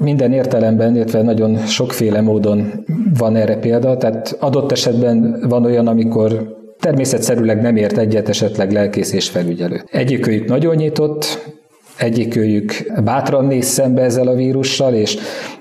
minden 0.00 0.32
értelemben, 0.32 0.94
illetve 0.94 1.22
nagyon 1.22 1.66
sokféle 1.66 2.20
módon 2.20 2.84
van 3.18 3.36
erre 3.36 3.56
példa, 3.56 3.96
tehát 3.96 4.36
adott 4.40 4.72
esetben 4.72 5.44
van 5.48 5.64
olyan, 5.64 5.86
amikor 5.86 6.60
természetszerűleg 6.80 7.60
nem 7.60 7.76
ért 7.76 7.98
egyet 7.98 8.28
esetleg 8.28 8.72
lelkész 8.72 9.12
és 9.12 9.28
felügyelő. 9.28 9.82
Egyikőjük 9.90 10.48
nagyon 10.48 10.74
nyitott, 10.74 11.52
egyikőjük 12.02 12.92
bátran 13.04 13.44
néz 13.44 13.66
szembe 13.66 14.02
ezzel 14.02 14.26
a 14.26 14.34
vírussal, 14.34 14.94
és 14.94 15.16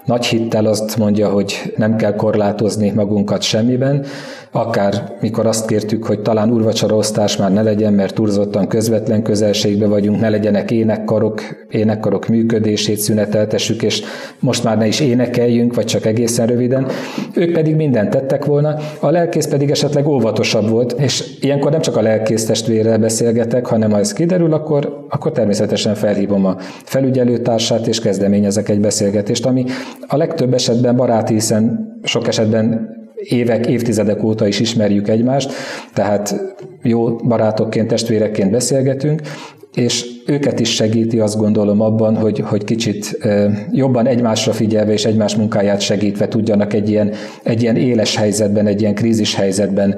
nagy 0.06 0.26
hittel 0.26 0.66
azt 0.66 0.98
mondja, 0.98 1.30
hogy 1.30 1.74
nem 1.76 1.96
kell 1.96 2.16
korlátozni 2.16 2.90
magunkat 2.90 3.42
semmiben, 3.42 4.06
akár 4.52 5.16
mikor 5.22 5.46
azt 5.46 5.66
kértük, 5.66 6.06
hogy 6.06 6.20
talán 6.20 6.52
urvacsarosztás 6.52 7.38
már 7.38 7.54
ne 7.54 7.62
legyen, 7.62 7.94
mert 7.94 8.16
túlzottan 8.16 8.68
közvetlen 8.68 9.24
közelségbe 9.24 9.88
vagyunk, 9.88 10.20
ne 10.20 10.30
legyenek 10.30 10.72
énekkarok, 10.72 11.42
énekkarok 11.70 12.28
működését 12.28 12.98
szüneteltessük, 12.98 13.84
és 13.84 14.04
most 14.40 14.64
már 14.64 14.78
ne 14.78 14.88
is 14.88 15.00
énekeljünk, 15.00 15.76
vagy 15.76 15.86
csak 15.86 16.06
egészen 16.06 16.48
röviden. 16.48 16.88
Ők 17.34 17.52
pedig 17.52 17.76
mindent 17.76 18.10
tettek 18.10 18.46
volna, 18.46 18.76
a 19.00 19.10
lelkész 19.10 19.48
pedig 19.48 19.70
esetleg 19.70 20.08
óvatosabb 20.08 20.70
volt, 20.70 20.92
és 20.92 21.38
ilyenkor 21.42 21.72
nem 21.72 21.82
csak 21.82 21.98
a 21.98 22.02
lelkész 22.02 22.46
testvérrel 22.46 22.98
beszélgetek, 22.98 23.66
hanem 23.66 23.92
ha 23.92 24.00
ez 24.00 24.14
kiderül, 24.14 24.54
akkor, 24.54 25.06
akkor 25.10 25.32
természetesen 25.32 25.96
felhívom 25.96 26.46
a 26.46 26.56
felügyelőtársát, 26.84 27.88
és 27.88 28.00
kezdeményezek 28.00 28.70
egy 28.70 28.80
beszélgetést, 28.80 29.46
ami 29.46 29.66
a 30.08 30.18
legtöbb 30.18 30.54
esetben 30.54 30.96
baráti, 30.96 31.34
hiszen 31.34 31.90
sok 32.04 32.28
esetben 32.28 33.00
évek, 33.24 33.68
évtizedek 33.68 34.24
óta 34.24 34.48
is 34.48 34.60
ismerjük 34.60 35.08
egymást, 35.08 35.52
tehát 35.94 36.36
jó 36.82 37.16
barátokként, 37.16 37.88
testvérekként 37.88 38.52
beszélgetünk, 38.52 39.22
és 39.74 40.11
őket 40.26 40.60
is 40.60 40.74
segíti 40.74 41.20
azt 41.20 41.38
gondolom 41.38 41.82
abban, 41.82 42.16
hogy, 42.16 42.40
hogy 42.40 42.64
kicsit 42.64 43.18
jobban 43.72 44.08
egymásra 44.08 44.52
figyelve 44.52 44.92
és 44.92 45.06
egymás 45.06 45.36
munkáját 45.36 45.82
segítve 45.82 46.28
tudjanak 46.28 46.74
egy 46.74 46.90
ilyen, 46.90 47.12
egy 47.44 47.62
ilyen 47.62 47.76
éles 47.76 48.16
helyzetben, 48.16 48.68
egy 48.68 48.82
ilyen 48.82 48.96
krízis 48.96 49.36
helyzetben 49.36 49.96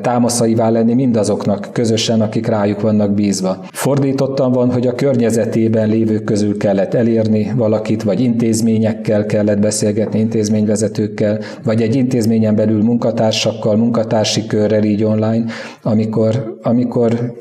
támaszaivá 0.00 0.70
lenni 0.70 0.94
mindazoknak 0.94 1.68
közösen, 1.72 2.20
akik 2.20 2.46
rájuk 2.46 2.80
vannak 2.80 3.14
bízva. 3.14 3.64
Fordítottan 3.72 4.52
van, 4.52 4.72
hogy 4.72 4.86
a 4.86 4.94
környezetében 4.94 5.88
lévők 5.88 6.24
közül 6.24 6.56
kellett 6.56 6.94
elérni 6.94 7.52
valakit, 7.56 8.02
vagy 8.02 8.20
intézményekkel 8.20 9.26
kellett 9.26 9.58
beszélgetni, 9.58 10.18
intézményvezetőkkel, 10.18 11.38
vagy 11.64 11.82
egy 11.82 11.94
intézményen 11.94 12.54
belül 12.54 12.82
munkatársakkal, 12.82 13.76
munkatársi 13.76 14.46
körrel 14.46 14.84
így 14.84 15.04
online, 15.04 15.44
amikor, 15.82 16.58
amikor 16.62 17.32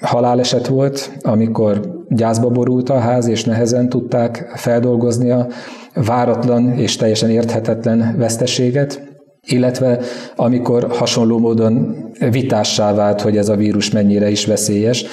haláleset 0.00 0.66
volt, 0.66 1.10
amikor 1.20 2.04
gyászba 2.08 2.48
borult 2.48 2.88
a 2.88 2.98
ház, 2.98 3.26
és 3.26 3.44
nehezen 3.44 3.88
tudták 3.88 4.52
feldolgozni 4.54 5.30
a 5.30 5.46
váratlan 5.94 6.72
és 6.72 6.96
teljesen 6.96 7.30
érthetetlen 7.30 8.14
veszteséget, 8.18 9.02
illetve 9.46 10.00
amikor 10.36 10.86
hasonló 10.90 11.38
módon 11.38 11.96
vitássá 12.30 12.94
vált, 12.94 13.20
hogy 13.20 13.36
ez 13.36 13.48
a 13.48 13.56
vírus 13.56 13.90
mennyire 13.90 14.30
is 14.30 14.46
veszélyes, 14.46 15.04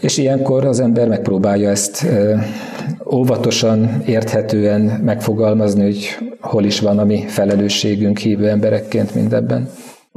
és 0.00 0.18
ilyenkor 0.18 0.64
az 0.64 0.80
ember 0.80 1.08
megpróbálja 1.08 1.70
ezt 1.70 2.06
óvatosan, 3.12 4.02
érthetően 4.06 4.80
megfogalmazni, 5.04 5.82
hogy 5.82 6.16
hol 6.40 6.64
is 6.64 6.80
van 6.80 6.98
a 6.98 7.04
mi 7.04 7.24
felelősségünk 7.26 8.18
hívő 8.18 8.48
emberekként 8.48 9.14
mindebben 9.14 9.68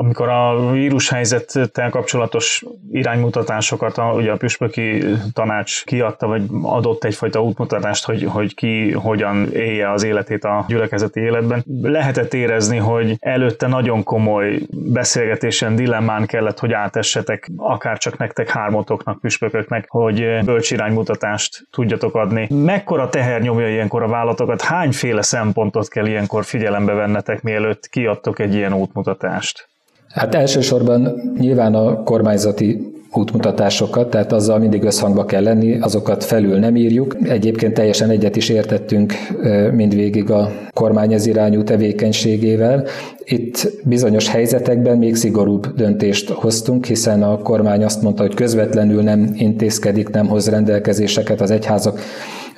amikor 0.02 0.30
a 0.30 0.72
vírushelyzettel 0.72 1.90
kapcsolatos 1.90 2.64
iránymutatásokat 2.92 3.98
a, 3.98 4.14
ugye 4.14 4.32
a 4.32 4.38
püspöki 4.38 5.04
tanács 5.34 5.84
kiadta, 5.86 6.28
vagy 6.28 6.44
adott 6.62 7.04
egyfajta 7.04 7.44
útmutatást, 7.44 8.06
hogy, 8.06 8.24
hogy 8.24 8.56
ki 8.56 8.92
hogyan 8.92 9.52
élje 9.54 9.92
az 9.92 10.04
életét 10.04 10.44
a 10.44 10.66
gyülekezeti 10.68 11.20
életben, 11.20 11.64
lehetett 11.82 12.34
érezni, 12.34 12.78
hogy 12.78 13.16
előtte 13.20 13.68
nagyon 13.68 14.04
komoly 14.04 14.60
beszélgetésen, 14.70 15.76
dilemmán 15.76 16.26
kellett, 16.26 16.60
hogy 16.60 16.74
átessetek, 16.74 17.52
akár 17.58 17.98
csak 17.98 18.18
nektek 18.18 18.50
hármotoknak, 18.50 19.20
püspököknek, 19.20 19.86
hogy 19.88 20.44
bölcsiránymutatást 20.46 21.68
tudjatok 21.72 22.16
adni. 22.16 22.48
Mekkora 22.54 23.10
teher 23.10 23.42
nyomja 23.42 23.70
ilyenkor 23.70 24.04
a 24.04 24.08
vállalatokat, 24.08 24.62
hányféle 24.62 25.22
szempontot 25.22 25.88
kell 25.88 26.06
ilyenkor 26.06 26.46
figyelembe 26.46 26.94
vennetek, 26.94 27.42
mielőtt 27.42 27.88
kiadtok 27.88 28.40
egy 28.40 28.54
ilyen 28.54 28.74
útmutatást? 28.74 29.68
Hát 30.10 30.36
elsősorban 30.36 31.34
nyilván 31.40 31.76
a 31.76 32.04
kormányzati 32.04 32.94
útmutatásokat, 33.14 34.10
tehát 34.10 34.32
azzal 34.32 34.60
mindig 34.60 34.84
összhangba 34.84 35.26
kell 35.26 35.44
lenni, 35.44 35.80
azokat 35.80 36.24
felül 36.24 36.60
nem 36.60 36.76
írjuk. 36.76 37.18
Egyébként 37.24 37.74
teljesen 37.74 38.10
egyet 38.10 38.36
is 38.36 38.50
értettünk 38.50 39.14
mindvégig 39.74 40.32
a 40.32 40.52
kormány 40.74 41.14
ez 41.14 41.26
irányú 41.26 41.64
tevékenységével. 41.64 42.86
Itt 43.26 43.72
bizonyos 43.84 44.30
helyzetekben 44.30 44.98
még 44.98 45.16
szigorúbb 45.16 45.76
döntést 45.76 46.30
hoztunk, 46.30 46.86
hiszen 46.86 47.24
a 47.24 47.38
kormány 47.38 47.84
azt 47.84 48.02
mondta, 48.02 48.22
hogy 48.22 48.34
közvetlenül 48.34 49.02
nem 49.02 49.34
intézkedik, 49.36 50.10
nem 50.10 50.28
hoz 50.28 50.50
rendelkezéseket 50.50 51.42
az 51.42 51.52
egyházak 51.52 52.00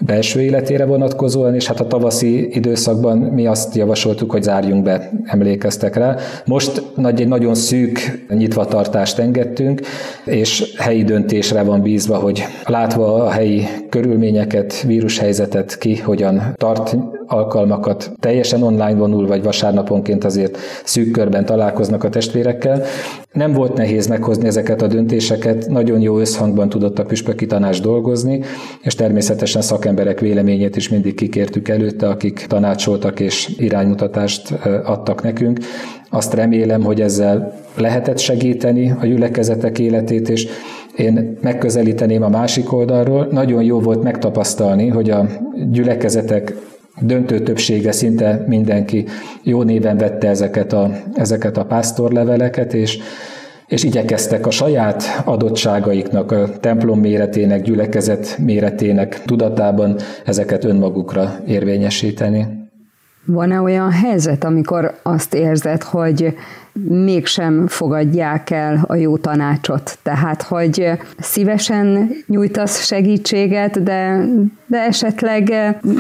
belső 0.05 0.41
életére 0.41 0.86
vonatkozóan, 0.86 1.55
és 1.55 1.67
hát 1.67 1.79
a 1.79 1.88
tavaszi 1.88 2.55
időszakban 2.55 3.17
mi 3.17 3.48
azt 3.48 3.75
javasoltuk, 3.75 4.31
hogy 4.31 4.43
zárjunk 4.43 4.84
be, 4.84 5.12
emlékeztek 5.25 5.96
rá. 5.96 6.15
Most 6.46 6.84
nagy, 6.96 7.22
egy 7.22 7.27
nagyon 7.27 7.55
szűk 7.55 8.25
nyitvatartást 8.29 9.20
engedtünk, 9.20 9.81
és 10.25 10.74
helyi 10.77 11.03
döntésre 11.03 11.63
van 11.63 11.81
bízva, 11.81 12.17
hogy 12.17 12.43
látva 12.65 13.24
a 13.24 13.29
helyi 13.29 13.63
körülményeket, 13.89 14.81
vírushelyzetet 14.81 15.77
ki 15.77 15.98
hogyan 15.98 16.53
tart 16.55 16.96
alkalmakat 17.27 18.12
teljesen 18.20 18.63
online 18.63 18.93
vonul, 18.93 19.27
vagy 19.27 19.43
vasárnaponként 19.43 20.24
azért 20.24 20.58
szűk 20.84 21.12
körben 21.12 21.46
találkoznak 21.46 22.03
a 22.03 22.10
testvérekkel. 22.10 22.84
Nem 23.31 23.53
volt 23.53 23.74
nehéz 23.74 24.08
meghozni 24.08 24.48
ezeket 24.48 24.81
a 24.81 24.88
döntéseket, 24.88 25.67
nagyon 25.67 26.00
jó 26.00 26.20
összhangban 26.20 26.70
tudott 26.70 27.00
a 27.00 27.05
püspöki 27.05 27.46
tanács 27.46 27.81
dolgozni, 27.81 28.43
és 28.81 28.96
természetesen 28.96 29.62
szakemberek 29.62 29.90
véleményét 30.19 30.75
is 30.75 30.89
mindig 30.89 31.15
kikértük 31.15 31.67
előtte, 31.67 32.07
akik 32.07 32.45
tanácsoltak 32.48 33.19
és 33.19 33.50
iránymutatást 33.57 34.51
adtak 34.83 35.24
nekünk. 35.24 35.60
Azt 36.10 36.33
remélem, 36.33 36.83
hogy 36.83 37.01
ezzel 37.01 37.53
lehetett 37.75 38.17
segíteni 38.17 38.93
a 39.00 39.05
gyülekezetek 39.05 39.79
életét, 39.79 40.29
és 40.29 40.48
én 40.96 41.37
megközelíteném 41.42 42.24
a 42.24 42.29
másik 42.29 42.74
oldalról. 42.74 43.27
Nagyon 43.31 43.63
jó 43.63 43.79
volt 43.79 44.03
megtapasztalni, 44.03 44.87
hogy 44.87 45.09
a 45.09 45.27
gyülekezetek 45.72 46.55
döntő 47.01 47.39
többsége, 47.39 47.92
szinte 47.92 48.44
mindenki 48.48 49.05
jó 49.44 49.63
néven 49.63 49.98
vette 49.98 50.27
ezeket 50.27 50.74
a, 50.74 50.92
ezeket 51.13 51.57
a 51.57 51.65
pásztorleveleket, 51.65 52.74
és, 52.74 53.00
és 53.72 53.84
igyekeztek 53.84 54.48
a 54.48 54.51
saját 54.51 55.22
adottságaiknak, 55.25 56.31
a 56.31 56.50
templom 56.60 57.00
méretének, 57.00 57.62
gyülekezet 57.62 58.38
méretének 58.38 59.22
tudatában 59.25 59.96
ezeket 60.25 60.64
önmagukra 60.64 61.40
érvényesíteni. 61.48 62.70
Van-e 63.25 63.62
olyan 63.62 63.92
helyzet, 63.92 64.44
amikor 64.44 64.94
azt 65.03 65.34
érzed, 65.34 65.84
hogy 65.84 66.36
mégsem 66.88 67.68
fogadják 67.68 68.50
el 68.50 68.84
a 68.88 68.96
jó 68.96 69.18
tanácsot. 69.18 69.98
Tehát, 70.03 70.42
hogy 70.42 70.92
szívesen 71.20 72.10
nyújtasz 72.27 72.86
segítséget, 72.86 73.84
de, 73.84 74.25
de 74.68 74.77
esetleg 74.77 75.53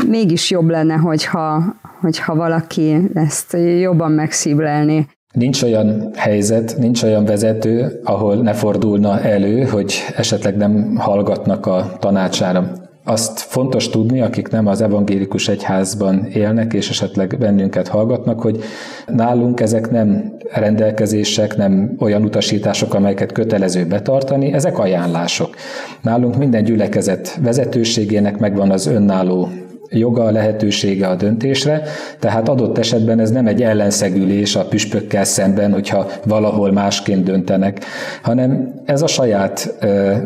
mégis 0.07 0.49
jobb 0.49 0.69
lenne, 0.69 0.95
hogyha, 0.95 1.75
hogyha 2.01 2.35
valaki 2.35 3.09
ezt 3.13 3.57
jobban 3.79 4.11
megszívlelni. 4.11 5.07
Nincs 5.31 5.61
olyan 5.63 6.09
helyzet, 6.15 6.75
nincs 6.77 7.03
olyan 7.03 7.25
vezető, 7.25 7.99
ahol 8.03 8.35
ne 8.35 8.53
fordulna 8.53 9.21
elő, 9.21 9.63
hogy 9.63 9.93
esetleg 10.15 10.57
nem 10.57 10.95
hallgatnak 10.95 11.65
a 11.65 11.91
tanácsára. 11.99 12.71
Azt 13.03 13.39
fontos 13.39 13.89
tudni, 13.89 14.21
akik 14.21 14.49
nem 14.49 14.67
az 14.67 14.81
evangélikus 14.81 15.47
egyházban 15.47 16.25
élnek, 16.25 16.73
és 16.73 16.89
esetleg 16.89 17.35
bennünket 17.39 17.87
hallgatnak, 17.87 18.41
hogy 18.41 18.59
nálunk 19.07 19.59
ezek 19.59 19.91
nem 19.91 20.37
rendelkezések, 20.53 21.57
nem 21.57 21.95
olyan 21.99 22.23
utasítások, 22.23 22.93
amelyeket 22.93 23.31
kötelező 23.31 23.85
betartani, 23.85 24.53
ezek 24.53 24.79
ajánlások. 24.79 25.55
Nálunk 26.01 26.37
minden 26.37 26.63
gyülekezet 26.63 27.39
vezetőségének 27.41 28.37
megvan 28.37 28.71
az 28.71 28.87
önálló 28.87 29.49
joga, 29.91 30.31
lehetősége 30.31 31.07
a 31.07 31.15
döntésre, 31.15 31.81
tehát 32.19 32.49
adott 32.49 32.77
esetben 32.77 33.19
ez 33.19 33.31
nem 33.31 33.47
egy 33.47 33.61
ellenszegülés 33.61 34.55
a 34.55 34.65
püspökkel 34.65 35.23
szemben, 35.23 35.71
hogyha 35.71 36.07
valahol 36.25 36.71
másként 36.71 37.23
döntenek, 37.23 37.85
hanem 38.21 38.73
ez 38.85 39.01
a 39.01 39.07
saját 39.07 39.75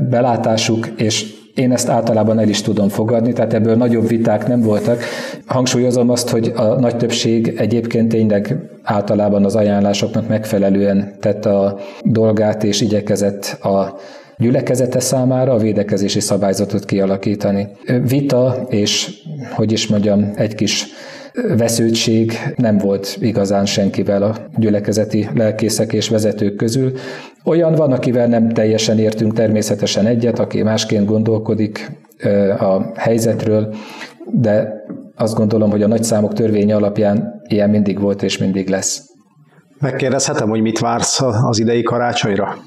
belátásuk, 0.10 0.88
és 0.98 1.34
én 1.56 1.72
ezt 1.72 1.90
általában 1.90 2.40
el 2.40 2.50
is 2.50 2.62
tudom 2.62 2.90
fogadni, 2.90 3.34
tehát 3.34 3.54
ebből 3.54 3.76
nagyobb 3.76 4.08
viták 4.08 4.48
nem 4.48 4.62
voltak. 4.62 5.04
Hangsúlyozom 5.46 6.10
azt, 6.10 6.30
hogy 6.30 6.52
a 6.56 6.64
nagy 6.64 6.98
többség 6.98 7.54
egyébként 7.58 8.10
tényleg 8.10 8.56
általában 8.84 9.46
az 9.46 9.56
ajánlásoknak 9.56 10.28
megfelelően 10.28 11.14
tett 11.20 11.46
a 11.46 11.78
dolgát, 12.04 12.64
és 12.64 12.82
igyekezett 12.82 13.58
a 13.62 13.98
gyülekezete 14.38 15.00
számára 15.00 15.54
a 15.54 15.58
védekezési 15.58 16.20
szabályzatot 16.20 16.86
kialakítani. 16.86 17.68
Vita 18.08 18.66
és, 18.70 19.12
hogy 19.54 19.72
is 19.72 19.88
mondjam, 19.88 20.32
egy 20.36 20.56
kis 20.56 20.86
vesződtség 21.58 22.34
nem 22.56 22.78
volt 22.78 23.18
igazán 23.20 23.66
senkivel 23.66 24.24
a 24.24 24.36
gyülekezeti 24.58 25.30
lelkészek 25.34 25.94
és 25.94 26.10
vezetők 26.10 26.56
közül. 26.56 26.92
Olyan 27.44 27.76
van, 27.76 27.92
akivel 27.92 28.28
nem 28.28 28.50
teljesen 28.50 29.00
értünk 29.00 29.34
természetesen 29.34 30.06
egyet, 30.06 30.40
aki 30.40 30.64
másként 30.64 31.06
gondolkodik 31.06 31.92
a 32.60 33.00
helyzetről, 33.00 33.76
de 34.32 34.84
azt 35.16 35.36
gondolom, 35.36 35.72
hogy 35.72 35.84
a 35.84 35.88
nagyszámok 35.88 36.34
törvénye 36.34 36.76
alapján 36.76 37.42
ilyen 37.48 37.70
mindig 37.70 38.00
volt 38.00 38.24
és 38.24 38.38
mindig 38.38 38.70
lesz. 38.70 39.02
Megkérdezhetem, 39.80 40.50
hogy 40.50 40.62
mit 40.62 40.80
vársz 40.80 41.22
az 41.22 41.60
idei 41.60 41.84
karácsonyra? 41.84 42.58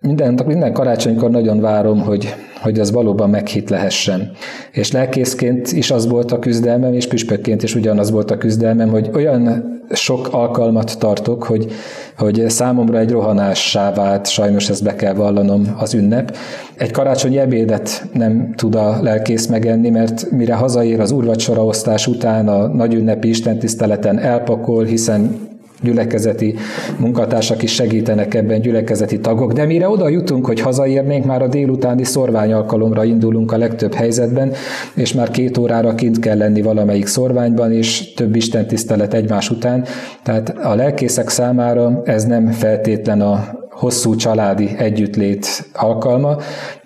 Minden, 0.00 0.40
minden 0.46 0.72
karácsonykor 0.72 1.30
nagyon 1.30 1.60
várom, 1.60 2.00
hogy, 2.00 2.34
hogy 2.62 2.78
ez 2.78 2.92
valóban 2.92 3.30
meghit 3.30 3.70
lehessen. 3.70 4.30
És 4.72 4.92
lelkészként 4.92 5.72
is 5.72 5.90
az 5.90 6.08
volt 6.08 6.32
a 6.32 6.38
küzdelmem, 6.38 6.94
és 6.94 7.06
püspökként 7.06 7.62
is 7.62 7.74
ugyanaz 7.74 8.10
volt 8.10 8.30
a 8.30 8.38
küzdelmem, 8.38 8.88
hogy 8.88 9.10
olyan 9.14 9.76
sok 9.90 10.28
alkalmat 10.30 10.98
tartok, 10.98 11.42
hogy, 11.42 11.72
hogy 12.18 12.44
számomra 12.48 12.98
egy 12.98 13.10
rohanássá 13.10 13.92
vált, 13.92 14.26
sajnos 14.28 14.68
ezt 14.68 14.84
be 14.84 14.94
kell 14.94 15.14
vallanom 15.14 15.74
az 15.78 15.94
ünnep. 15.94 16.36
Egy 16.76 16.90
karácsonyi 16.90 17.38
ebédet 17.38 18.06
nem 18.12 18.52
tud 18.56 18.74
a 18.74 19.02
lelkész 19.02 19.46
megenni, 19.46 19.90
mert 19.90 20.30
mire 20.30 20.54
hazaér 20.54 21.00
az 21.00 21.10
úrvacsora 21.10 21.64
osztás 21.64 22.06
után 22.06 22.48
a 22.48 22.66
nagy 22.66 22.94
ünnepi 22.94 23.28
istentiszteleten 23.28 24.18
elpakol, 24.18 24.84
hiszen 24.84 25.47
gyülekezeti 25.82 26.54
munkatársak 26.98 27.62
is 27.62 27.74
segítenek 27.74 28.34
ebben, 28.34 28.60
gyülekezeti 28.60 29.20
tagok, 29.20 29.52
de 29.52 29.64
mire 29.64 29.88
oda 29.88 30.08
jutunk, 30.08 30.46
hogy 30.46 30.60
hazaérnénk, 30.60 31.24
már 31.24 31.42
a 31.42 31.48
délutáni 31.48 32.04
szorvány 32.04 32.52
alkalomra 32.52 33.04
indulunk 33.04 33.52
a 33.52 33.56
legtöbb 33.56 33.94
helyzetben, 33.94 34.52
és 34.94 35.12
már 35.12 35.30
két 35.30 35.58
órára 35.58 35.94
kint 35.94 36.18
kell 36.18 36.36
lenni 36.36 36.62
valamelyik 36.62 37.06
szorványban, 37.06 37.72
és 37.72 38.14
több 38.14 38.36
Isten 38.36 38.66
tisztelet 38.66 39.14
egymás 39.14 39.50
után. 39.50 39.84
Tehát 40.22 40.56
a 40.62 40.74
lelkészek 40.74 41.28
számára 41.28 42.02
ez 42.04 42.24
nem 42.24 42.50
feltétlen 42.50 43.20
a 43.20 43.56
hosszú 43.70 44.14
családi 44.14 44.70
együttlét 44.78 45.68
alkalma, 45.72 46.36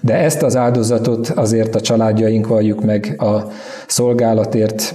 de 0.01 0.15
ezt 0.15 0.43
az 0.43 0.57
áldozatot 0.57 1.29
azért 1.29 1.75
a 1.75 1.81
családjaink 1.81 2.47
valljuk 2.47 2.85
meg 2.85 3.15
a 3.19 3.47
szolgálatért, 3.87 4.95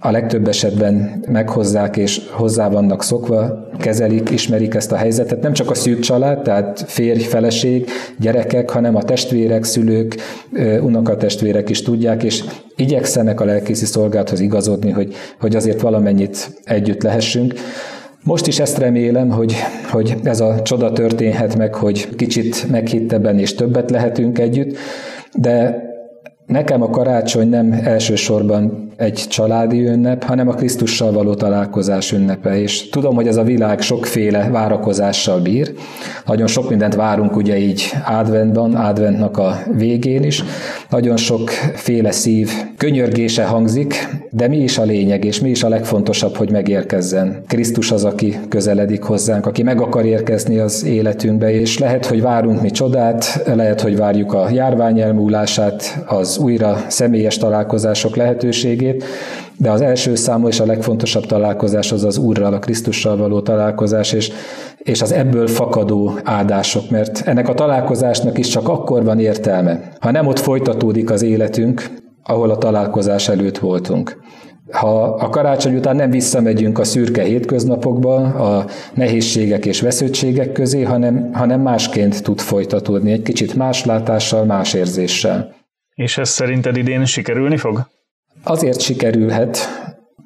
a 0.00 0.10
legtöbb 0.10 0.48
esetben 0.48 1.24
meghozzák 1.28 1.96
és 1.96 2.20
hozzá 2.30 2.68
vannak 2.68 3.02
szokva, 3.02 3.68
kezelik, 3.78 4.30
ismerik 4.30 4.74
ezt 4.74 4.92
a 4.92 4.96
helyzetet. 4.96 5.42
Nem 5.42 5.52
csak 5.52 5.70
a 5.70 5.74
szűk 5.74 6.00
család, 6.00 6.42
tehát 6.42 6.84
férj, 6.86 7.20
feleség, 7.20 7.88
gyerekek, 8.18 8.70
hanem 8.70 8.96
a 8.96 9.02
testvérek, 9.02 9.64
szülők, 9.64 10.16
unokatestvérek 10.82 11.68
is 11.68 11.82
tudják, 11.82 12.22
és 12.22 12.44
igyekszenek 12.76 13.40
a 13.40 13.44
lelkészi 13.44 13.84
szolgálathoz 13.84 14.40
igazodni, 14.40 14.90
hogy, 14.90 15.14
hogy 15.40 15.56
azért 15.56 15.80
valamennyit 15.80 16.60
együtt 16.64 17.02
lehessünk. 17.02 17.54
Most 18.24 18.46
is 18.46 18.58
ezt 18.58 18.78
remélem, 18.78 19.30
hogy, 19.30 19.54
hogy 19.90 20.14
ez 20.22 20.40
a 20.40 20.62
csoda 20.62 20.92
történhet 20.92 21.56
meg, 21.56 21.74
hogy 21.74 22.08
kicsit 22.16 22.70
meghittebben 22.70 23.38
és 23.38 23.54
többet 23.54 23.90
lehetünk 23.90 24.38
együtt, 24.38 24.76
de 25.34 25.82
nekem 26.46 26.82
a 26.82 26.90
karácsony 26.90 27.48
nem 27.48 27.80
elsősorban 27.84 28.87
egy 28.98 29.24
családi 29.28 29.86
ünnep, 29.86 30.24
hanem 30.24 30.48
a 30.48 30.54
Krisztussal 30.54 31.12
való 31.12 31.34
találkozás 31.34 32.12
ünnepe. 32.12 32.60
És 32.60 32.88
tudom, 32.88 33.14
hogy 33.14 33.26
ez 33.26 33.36
a 33.36 33.42
világ 33.42 33.80
sokféle 33.80 34.48
várakozással 34.50 35.40
bír. 35.40 35.72
Nagyon 36.26 36.46
sok 36.46 36.68
mindent 36.68 36.94
várunk 36.94 37.36
ugye 37.36 37.58
így 37.58 37.92
adventban, 38.06 38.74
adventnak 38.74 39.38
a 39.38 39.58
végén 39.76 40.22
is. 40.22 40.44
Nagyon 40.90 41.16
sokféle 41.16 42.10
szív 42.10 42.50
könyörgése 42.76 43.44
hangzik, 43.44 44.08
de 44.30 44.48
mi 44.48 44.56
is 44.56 44.78
a 44.78 44.82
lényeg, 44.84 45.24
és 45.24 45.40
mi 45.40 45.50
is 45.50 45.62
a 45.62 45.68
legfontosabb, 45.68 46.36
hogy 46.36 46.50
megérkezzen. 46.50 47.42
Krisztus 47.46 47.90
az, 47.90 48.04
aki 48.04 48.36
közeledik 48.48 49.02
hozzánk, 49.02 49.46
aki 49.46 49.62
meg 49.62 49.80
akar 49.80 50.04
érkezni 50.04 50.58
az 50.58 50.84
életünkbe, 50.84 51.52
és 51.52 51.78
lehet, 51.78 52.06
hogy 52.06 52.22
várunk 52.22 52.62
mi 52.62 52.70
csodát, 52.70 53.42
lehet, 53.54 53.80
hogy 53.80 53.96
várjuk 53.96 54.32
a 54.32 54.48
járvány 54.50 55.00
elmúlását, 55.00 56.04
az 56.06 56.38
újra 56.38 56.84
személyes 56.88 57.36
találkozások 57.36 58.16
lehetőségét, 58.16 58.86
segít, 58.88 59.04
de 59.56 59.70
az 59.70 59.80
első 59.80 60.14
számú 60.14 60.48
és 60.48 60.60
a 60.60 60.66
legfontosabb 60.66 61.26
találkozás 61.26 61.92
az 61.92 62.04
az 62.04 62.18
Úrral, 62.18 62.54
a 62.54 62.58
Krisztussal 62.58 63.16
való 63.16 63.40
találkozás, 63.40 64.12
és, 64.12 64.30
és 64.78 65.02
az 65.02 65.12
ebből 65.12 65.46
fakadó 65.46 66.18
áldások, 66.24 66.90
mert 66.90 67.22
ennek 67.24 67.48
a 67.48 67.54
találkozásnak 67.54 68.38
is 68.38 68.48
csak 68.48 68.68
akkor 68.68 69.04
van 69.04 69.20
értelme, 69.20 69.92
ha 70.00 70.10
nem 70.10 70.26
ott 70.26 70.38
folytatódik 70.38 71.10
az 71.10 71.22
életünk, 71.22 71.90
ahol 72.22 72.50
a 72.50 72.58
találkozás 72.58 73.28
előtt 73.28 73.58
voltunk. 73.58 74.26
Ha 74.70 75.02
a 75.02 75.28
karácsony 75.28 75.76
után 75.76 75.96
nem 75.96 76.10
visszamegyünk 76.10 76.78
a 76.78 76.84
szürke 76.84 77.22
hétköznapokba, 77.22 78.14
a 78.16 78.66
nehézségek 78.94 79.66
és 79.66 79.80
vesződtségek 79.80 80.52
közé, 80.52 80.82
hanem, 80.82 81.30
hanem 81.32 81.60
másként 81.60 82.22
tud 82.22 82.40
folytatódni, 82.40 83.12
egy 83.12 83.22
kicsit 83.22 83.54
más 83.54 83.84
látással, 83.84 84.44
más 84.44 84.74
érzéssel. 84.74 85.54
És 85.94 86.18
ez 86.18 86.28
szerinted 86.28 86.76
idén 86.76 87.04
sikerülni 87.04 87.56
fog? 87.56 87.86
Azért 88.48 88.80
sikerülhet, 88.80 89.58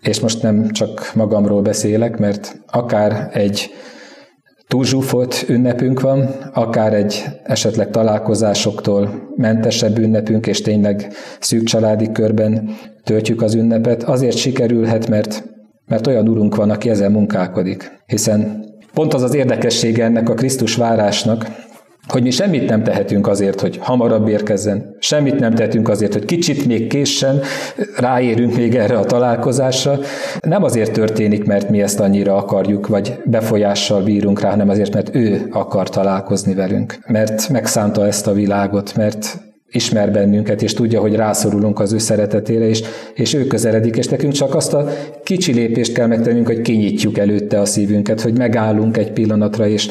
és 0.00 0.20
most 0.20 0.42
nem 0.42 0.70
csak 0.70 1.12
magamról 1.14 1.62
beszélek, 1.62 2.18
mert 2.18 2.56
akár 2.66 3.30
egy 3.32 3.70
túlzsúfolt 4.68 5.44
ünnepünk 5.48 6.00
van, 6.00 6.28
akár 6.52 6.94
egy 6.94 7.24
esetleg 7.44 7.90
találkozásoktól 7.90 9.28
mentesebb 9.37 9.98
ünnepünk, 9.98 10.46
és 10.46 10.61
tényleg 10.61 11.12
szűk 11.40 11.64
családi 11.64 12.12
körben 12.12 12.76
töltjük 13.04 13.42
az 13.42 13.54
ünnepet, 13.54 14.02
azért 14.02 14.37
sikerülhet, 14.37 15.08
mert, 15.08 15.44
mert 15.87 16.06
olyan 16.06 16.28
urunk 16.28 16.56
van, 16.56 16.70
aki 16.70 16.90
ezzel 16.90 17.11
munkálkodik. 17.11 17.92
Hiszen 18.06 18.64
pont 18.94 19.14
az 19.14 19.22
az 19.22 19.35
érdekessége 19.35 20.04
ennek 20.04 20.28
a 20.28 20.35
Krisztus 20.35 20.76
várásnak, 20.76 21.46
hogy 22.12 22.22
mi 22.22 22.31
semmit 22.31 22.68
nem 22.68 22.83
tehetünk 22.83 23.27
azért, 23.27 23.61
hogy 23.61 23.79
hamarabb 23.81 24.29
érkezzen, 24.29 24.96
semmit 24.98 25.38
nem 25.38 25.55
tehetünk 25.55 25.88
azért, 25.88 26.12
hogy 26.12 26.25
kicsit 26.25 26.66
még 26.66 26.87
késsen, 26.87 27.40
ráérünk 27.96 28.57
még 28.57 28.75
erre 28.75 28.98
a 28.98 29.05
találkozásra. 29.05 29.98
Nem 30.40 30.62
azért 30.62 30.92
történik, 30.92 31.44
mert 31.44 31.68
mi 31.68 31.83
ezt 31.83 32.01
annyira 32.01 32.37
akarjuk, 32.37 32.87
vagy 32.87 33.20
befolyással 33.25 34.03
bírunk 34.03 34.40
rá, 34.40 34.51
hanem 34.51 34.68
azért, 34.68 34.94
mert 34.94 35.14
ő 35.14 35.46
akar 35.51 35.88
találkozni 35.88 36.55
velünk, 36.55 36.98
mert 37.07 37.48
megszánta 37.48 38.07
ezt 38.07 38.27
a 38.27 38.33
világot, 38.33 38.96
mert 38.96 39.40
ismer 39.72 40.12
bennünket, 40.12 40.62
és 40.62 40.75
tudja, 40.75 41.01
hogy 41.01 41.14
rászorulunk 41.14 41.81
az 41.81 41.92
ő 41.92 41.98
szeretetére, 41.98 42.68
és, 42.68 42.83
és 43.14 43.35
ő 43.35 43.46
közeledik, 43.46 43.96
és 43.96 44.07
nekünk 44.07 44.33
csak 44.33 44.55
azt 44.55 44.75
a 44.75 44.88
kicsi 45.22 45.53
lépést 45.53 45.92
kell 45.92 46.07
megtennünk, 46.07 46.46
hogy 46.46 46.61
kinyitjuk 46.61 47.18
előtte 47.18 47.61
a 47.61 47.64
szívünket, 47.64 48.20
hogy 48.20 48.38
megállunk 48.38 48.96
egy 48.96 49.12
pillanatra, 49.12 49.66
és, 49.66 49.88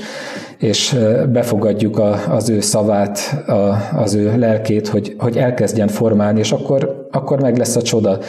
és 0.62 0.96
befogadjuk 1.32 2.00
a, 2.00 2.20
az 2.30 2.50
ő 2.50 2.60
szavát, 2.60 3.44
a, 3.48 3.76
az 3.96 4.14
ő 4.14 4.38
lelkét, 4.38 4.88
hogy, 4.88 5.16
hogy 5.18 5.38
elkezdjen 5.38 5.88
formálni, 5.88 6.40
és 6.40 6.52
akkor, 6.52 7.08
akkor 7.12 7.42
meg 7.42 7.58
lesz 7.58 7.76
a 7.76 7.82
csoda. 7.82 8.20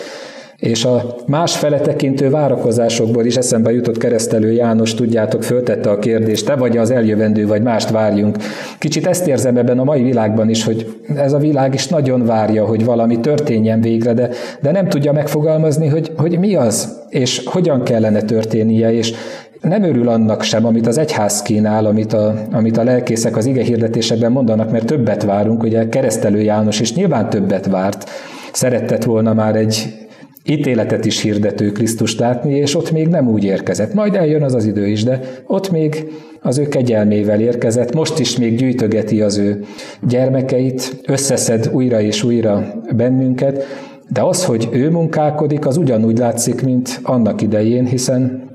És 0.57 0.85
a 0.85 1.16
más 1.27 1.57
fele 1.57 1.81
tekintő 1.81 2.31
várakozásokból 2.31 3.25
is 3.25 3.37
eszembe 3.37 3.73
jutott 3.73 3.99
keresztelő 3.99 4.53
János, 4.53 4.95
tudjátok, 4.95 5.42
föltette 5.42 5.90
a 5.90 5.99
kérdést, 5.99 6.47
te 6.47 6.55
vagy 6.55 6.77
az 6.77 6.90
eljövendő, 6.90 7.47
vagy 7.47 7.62
mást 7.62 7.90
várjunk. 7.90 8.37
Kicsit 8.79 9.07
ezt 9.07 9.27
érzem 9.27 9.57
ebben 9.57 9.79
a 9.79 9.85
mai 9.85 10.03
világban 10.03 10.49
is, 10.49 10.64
hogy 10.64 10.97
ez 11.16 11.33
a 11.33 11.38
világ 11.38 11.75
is 11.75 11.88
nagyon 11.88 12.25
várja, 12.25 12.64
hogy 12.64 12.85
valami 12.85 13.21
történjen 13.21 13.81
végre, 13.81 14.12
de, 14.12 14.29
de 14.61 14.71
nem 14.71 14.88
tudja 14.88 15.12
megfogalmazni, 15.12 15.87
hogy, 15.87 16.12
hogy 16.16 16.38
mi 16.38 16.55
az, 16.55 17.01
és 17.09 17.42
hogyan 17.45 17.83
kellene 17.83 18.23
történnie, 18.23 18.92
és, 18.92 19.14
nem 19.62 19.83
örül 19.83 20.09
annak 20.09 20.42
sem, 20.42 20.66
amit 20.66 20.87
az 20.87 20.98
egyház 20.98 21.42
kínál, 21.42 21.87
amit 21.87 22.12
a, 22.12 22.35
amit 22.51 22.77
a 22.77 22.85
lelkészek 22.85 23.37
az 23.37 23.46
ige 23.46 23.62
hirdetésekben 23.62 24.33
mondanak, 24.33 24.70
mert 24.70 24.87
többet 24.87 25.22
várunk, 25.22 25.62
ugye 25.62 25.88
keresztelő 25.88 26.40
János 26.40 26.81
is 26.81 26.94
nyilván 26.94 27.31
többet 27.31 27.66
várt, 27.66 28.11
szeretett 28.53 29.05
volna 29.05 29.35
már 29.35 29.57
egy 29.57 30.03
ítéletet 30.44 31.05
is 31.05 31.20
hirdető 31.20 31.72
Krisztust 31.72 32.18
látni, 32.18 32.55
és 32.55 32.77
ott 32.77 32.92
még 32.92 33.09
nem 33.09 33.29
úgy 33.29 33.44
érkezett. 33.44 33.94
Majd 33.94 34.14
eljön 34.14 34.42
az 34.42 34.55
az 34.55 34.64
idő 34.64 34.87
is, 34.87 35.05
de 35.05 35.20
ott 35.46 35.70
még 35.70 36.11
az 36.40 36.59
ő 36.59 36.68
kegyelmével 36.68 37.40
érkezett, 37.40 37.94
most 37.94 38.18
is 38.18 38.38
még 38.38 38.57
gyűjtögeti 38.57 39.20
az 39.20 39.37
ő 39.37 39.64
gyermekeit, 40.09 41.01
összeszed 41.07 41.70
újra 41.72 42.01
és 42.01 42.22
újra 42.22 42.75
bennünket, 42.96 43.64
de 44.09 44.22
az, 44.22 44.44
hogy 44.44 44.68
ő 44.72 44.90
munkálkodik, 44.90 45.66
az 45.66 45.77
ugyanúgy 45.77 46.18
látszik, 46.18 46.62
mint 46.62 47.01
annak 47.03 47.42
idején, 47.42 47.87
hiszen 47.87 48.51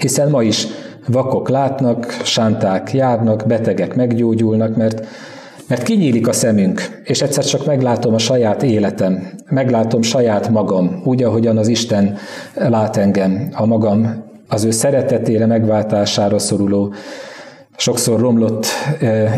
hiszen 0.00 0.30
ma 0.30 0.42
is 0.42 0.66
vakok 1.06 1.48
látnak, 1.48 2.20
sánták 2.24 2.92
járnak, 2.92 3.46
betegek 3.46 3.94
meggyógyulnak, 3.94 4.76
mert, 4.76 5.06
mert 5.68 5.82
kinyílik 5.82 6.28
a 6.28 6.32
szemünk, 6.32 7.00
és 7.04 7.22
egyszer 7.22 7.44
csak 7.44 7.66
meglátom 7.66 8.14
a 8.14 8.18
saját 8.18 8.62
életem, 8.62 9.30
meglátom 9.48 10.02
saját 10.02 10.48
magam, 10.48 11.00
úgy, 11.04 11.22
ahogyan 11.22 11.58
az 11.58 11.68
Isten 11.68 12.16
lát 12.54 12.96
engem, 12.96 13.48
a 13.52 13.66
magam 13.66 14.24
az 14.48 14.64
ő 14.64 14.70
szeretetére, 14.70 15.46
megváltására 15.46 16.38
szoruló 16.38 16.92
sokszor 17.80 18.20
romlott 18.20 18.66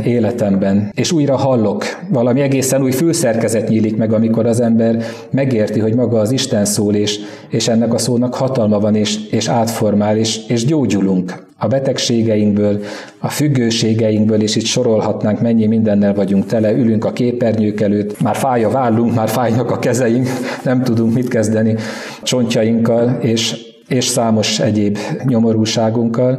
életemben, 0.05 0.91
és 0.95 1.13
újra 1.13 1.37
hallok, 1.37 1.85
valami 2.09 2.41
egészen 2.41 2.83
új 2.83 2.91
fülszerkezet 2.91 3.69
nyílik 3.69 3.97
meg, 3.97 4.13
amikor 4.13 4.47
az 4.47 4.61
ember 4.61 5.03
megérti, 5.31 5.81
hogy 5.81 5.95
maga 5.95 6.19
az 6.19 6.31
Isten 6.31 6.65
szól, 6.65 6.95
és, 6.95 7.19
és 7.49 7.69
ennek 7.69 7.95
a 7.95 7.99
szónak 7.99 8.35
hatalma 8.35 8.79
van, 8.81 8.95
és, 8.95 9.29
és 9.31 9.49
átformál, 9.49 10.17
és, 10.17 10.47
és 10.47 10.65
gyógyulunk. 10.65 11.47
A 11.59 11.67
betegségeinkből, 11.67 12.81
a 13.19 13.29
függőségeinkből, 13.29 14.43
és 14.43 14.57
itt 14.57 14.65
sorolhatnánk, 14.65 15.41
mennyi 15.41 15.67
mindennel 15.67 16.15
vagyunk 16.15 16.47
tele, 16.47 16.73
ülünk 16.73 17.05
a 17.05 17.13
képernyők 17.13 17.81
előtt, 17.81 18.21
már 18.21 18.37
fáj 18.37 18.65
a 18.65 18.71
vállunk, 18.71 19.15
már 19.15 19.29
fájnak 19.29 19.71
a 19.71 19.79
kezeink, 19.79 20.29
nem 20.65 20.83
tudunk 20.83 21.15
mit 21.15 21.29
kezdeni 21.29 21.75
csontjainkkal, 22.23 23.19
és, 23.21 23.57
és 23.89 24.05
számos 24.05 24.61
egyéb 24.61 24.99
nyomorúságunkkal, 25.25 26.39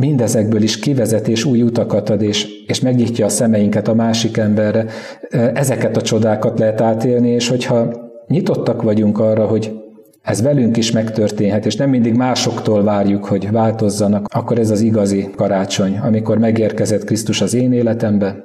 mindezekből 0.00 0.62
is 0.62 0.78
kivezet 0.78 1.28
és 1.28 1.44
új 1.44 1.62
utakat 1.62 2.10
ad, 2.10 2.22
és, 2.22 2.48
és 2.66 2.80
megnyitja 2.80 3.26
a 3.26 3.28
szemeinket 3.28 3.88
a 3.88 3.94
másik 3.94 4.36
emberre. 4.36 4.86
Ezeket 5.54 5.96
a 5.96 6.02
csodákat 6.02 6.58
lehet 6.58 6.80
átélni, 6.80 7.28
és 7.28 7.48
hogyha 7.48 7.92
nyitottak 8.26 8.82
vagyunk 8.82 9.18
arra, 9.18 9.46
hogy 9.46 9.72
ez 10.22 10.42
velünk 10.42 10.76
is 10.76 10.90
megtörténhet, 10.90 11.66
és 11.66 11.76
nem 11.76 11.90
mindig 11.90 12.14
másoktól 12.14 12.82
várjuk, 12.82 13.24
hogy 13.24 13.50
változzanak, 13.50 14.26
akkor 14.34 14.58
ez 14.58 14.70
az 14.70 14.80
igazi 14.80 15.30
karácsony, 15.36 15.98
amikor 15.98 16.38
megérkezett 16.38 17.04
Krisztus 17.04 17.40
az 17.40 17.54
én 17.54 17.72
életembe, 17.72 18.36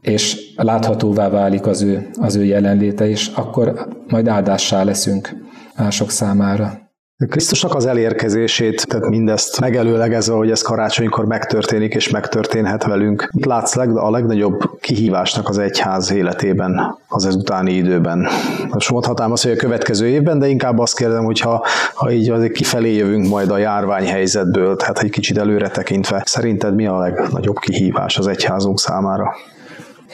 és 0.00 0.52
láthatóvá 0.56 1.28
válik 1.28 1.66
az 1.66 1.82
ő, 1.82 2.08
az 2.20 2.36
ő 2.36 2.44
jelenléte, 2.44 3.08
és 3.08 3.30
akkor 3.34 3.88
majd 4.08 4.28
áldássá 4.28 4.82
leszünk 4.82 5.36
mások 5.76 6.10
számára. 6.10 6.85
Krisztusnak 7.18 7.74
az 7.74 7.86
elérkezését, 7.86 8.86
tehát 8.86 9.08
mindezt 9.08 9.60
megelőlegezve, 9.60 10.34
hogy 10.34 10.50
ez 10.50 10.62
karácsonykor 10.62 11.26
megtörténik 11.26 11.94
és 11.94 12.10
megtörténhet 12.10 12.84
velünk. 12.84 13.30
Mit 13.32 13.44
látsz 13.44 13.76
a 13.76 14.10
legnagyobb 14.10 14.60
kihívásnak 14.80 15.48
az 15.48 15.58
egyház 15.58 16.12
életében 16.12 16.98
az 17.08 17.34
utáni 17.34 17.72
időben? 17.72 18.26
Most 18.70 18.90
mondhatnám 18.90 19.32
azt, 19.32 19.42
hogy 19.42 19.52
a 19.52 19.56
következő 19.56 20.06
évben, 20.06 20.38
de 20.38 20.46
inkább 20.46 20.78
azt 20.78 20.96
kérdem, 20.96 21.24
hogy 21.24 21.40
ha, 21.40 21.66
ha 21.94 22.10
így 22.10 22.30
azért 22.30 22.52
kifelé 22.52 22.94
jövünk 22.96 23.28
majd 23.28 23.50
a 23.50 23.58
járványhelyzetből, 23.58 24.76
tehát 24.76 24.98
egy 24.98 25.10
kicsit 25.10 25.38
előre 25.38 25.68
tekintve, 25.68 26.22
szerinted 26.26 26.74
mi 26.74 26.86
a 26.86 26.98
legnagyobb 26.98 27.58
kihívás 27.58 28.18
az 28.18 28.26
egyházunk 28.26 28.80
számára? 28.80 29.34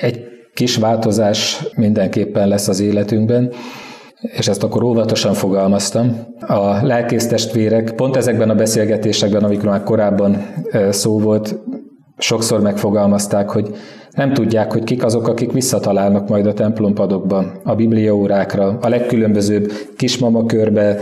Egy 0.01 0.25
kis 0.55 0.77
változás 0.77 1.65
mindenképpen 1.77 2.49
lesz 2.49 2.69
az 2.69 2.81
életünkben 2.81 3.53
és 4.23 4.49
ezt 4.49 4.63
akkor 4.63 4.83
óvatosan 4.83 5.35
fogalmaztam. 5.35 6.27
A 6.41 6.87
lelkésztestvérek 6.87 7.93
pont 7.93 8.17
ezekben 8.17 8.51
a 8.51 8.55
beszélgetésekben, 8.55 9.45
amikor 9.45 9.69
már 9.69 9.83
korábban 9.83 10.47
szó 10.91 11.19
volt, 11.19 11.59
sokszor 12.19 12.61
megfogalmazták, 12.61 13.51
hogy 13.51 13.77
nem 14.15 14.33
tudják, 14.33 14.73
hogy 14.73 14.85
kik 14.85 15.05
azok, 15.05 15.29
akik 15.29 15.53
visszatalálnak 15.53 16.29
majd 16.29 16.47
a 16.47 16.53
templompadokba, 16.53 17.53
a 17.65 17.75
bibliaórákra, 17.75 18.79
a 18.81 18.89
legkülönbözőbb 18.89 19.73
kismama 19.97 20.47
körbe, 20.47 20.99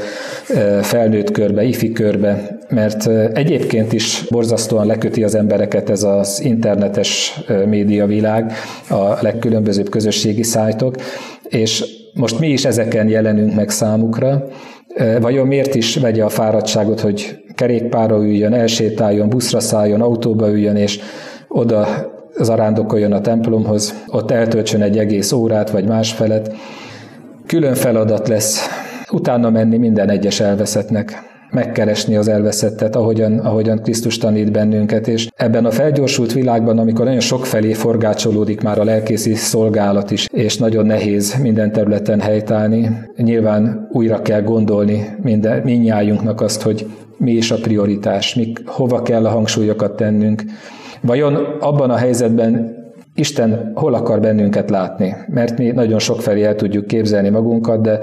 felnőtt 0.83 1.31
körbe, 1.31 1.63
ifi 1.63 1.93
körbe, 1.93 2.59
mert 2.69 3.07
egyébként 3.37 3.93
is 3.93 4.27
borzasztóan 4.31 4.87
leköti 4.87 5.25
az 5.25 5.35
embereket 5.35 5.91
ez 5.91 6.03
az 6.03 6.41
internetes 6.45 7.41
médiavilág, 7.67 8.53
a 8.89 9.17
legkülönbözőbb 9.21 9.89
közösségi 9.89 10.43
szájtok, 10.43 10.95
és 11.49 12.00
most 12.15 12.39
mi 12.39 12.49
is 12.49 12.65
ezeken 12.65 13.09
jelenünk 13.09 13.55
meg 13.55 13.71
számukra, 13.71 14.45
Vajon 15.21 15.47
miért 15.47 15.75
is 15.75 15.97
vegye 15.97 16.25
a 16.25 16.29
fáradtságot, 16.29 17.01
hogy 17.01 17.45
kerékpára 17.55 18.17
üljön, 18.17 18.53
elsétáljon, 18.53 19.29
buszra 19.29 19.61
szálljon, 19.61 20.01
autóba 20.01 20.51
üljön, 20.51 20.77
és 20.77 21.01
oda 21.49 21.87
zarándokoljon 22.39 23.13
a 23.13 23.21
templomhoz, 23.21 24.03
ott 24.07 24.31
eltöltsön 24.31 24.83
egy 24.83 24.99
egész 24.99 25.33
órát, 25.33 25.71
vagy 25.71 25.85
másfelet. 25.85 26.55
Külön 27.47 27.75
feladat 27.75 28.29
lesz 28.29 28.69
utána 29.11 29.51
menni 29.51 29.77
minden 29.77 30.11
egyes 30.11 30.41
elveszettnek 30.41 31.30
megkeresni 31.51 32.17
az 32.17 32.29
elveszettet, 32.29 32.97
ahogyan, 32.97 33.39
ahogyan 33.39 33.83
Krisztus 33.83 34.19
tanít 34.19 34.53
bennünket, 34.53 35.09
és 35.09 35.29
ebben 35.37 35.65
a 35.65 35.71
felgyorsult 35.71 36.33
világban, 36.33 36.79
amikor 36.79 37.05
nagyon 37.05 37.21
sok 37.21 37.47
felé 37.47 37.73
forgácsolódik 37.73 38.61
már 38.61 38.79
a 38.79 38.85
lelkészi 38.85 39.35
szolgálat 39.35 40.11
is, 40.11 40.27
és 40.33 40.57
nagyon 40.57 40.87
nehéz 40.87 41.35
minden 41.43 41.73
területen 41.73 42.21
helytállni, 42.21 42.91
nyilván 43.17 43.89
újra 43.93 44.23
kell 44.23 44.43
gondolni 44.43 45.17
minden, 45.23 45.63
minnyájunknak 45.63 46.41
azt, 46.41 46.63
hogy 46.63 46.87
mi 47.17 47.33
is 47.33 47.51
a 47.51 47.57
prioritás, 47.57 48.35
mi, 48.35 48.53
hova 48.65 49.03
kell 49.03 49.27
a 49.27 49.31
hangsúlyokat 49.31 49.97
tennünk. 49.97 50.43
Vajon 51.01 51.35
abban 51.61 51.91
a 51.91 51.97
helyzetben 51.97 52.79
Isten 53.15 53.73
hol 53.75 53.95
akar 53.95 54.21
bennünket 54.21 54.71
látni? 54.71 55.17
Mert 55.27 55.59
mi 55.59 55.71
nagyon 55.71 55.99
sok 55.99 56.21
felé 56.21 56.43
el 56.43 56.55
tudjuk 56.55 56.87
képzelni 56.87 57.29
magunkat, 57.29 57.81
de 57.81 58.01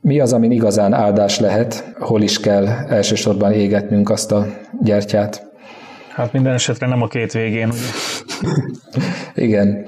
mi 0.00 0.20
az, 0.20 0.32
ami 0.32 0.54
igazán 0.54 0.92
áldás 0.92 1.38
lehet, 1.38 1.94
hol 1.98 2.22
is 2.22 2.40
kell 2.40 2.66
elsősorban 2.68 3.52
égetnünk 3.52 4.10
azt 4.10 4.32
a 4.32 4.46
gyertyát? 4.82 5.48
Hát 6.08 6.32
minden 6.32 6.52
esetre 6.52 6.86
nem 6.86 7.02
a 7.02 7.06
két 7.06 7.32
végén, 7.32 7.68
ugye? 7.68 7.86
Igen, 9.34 9.86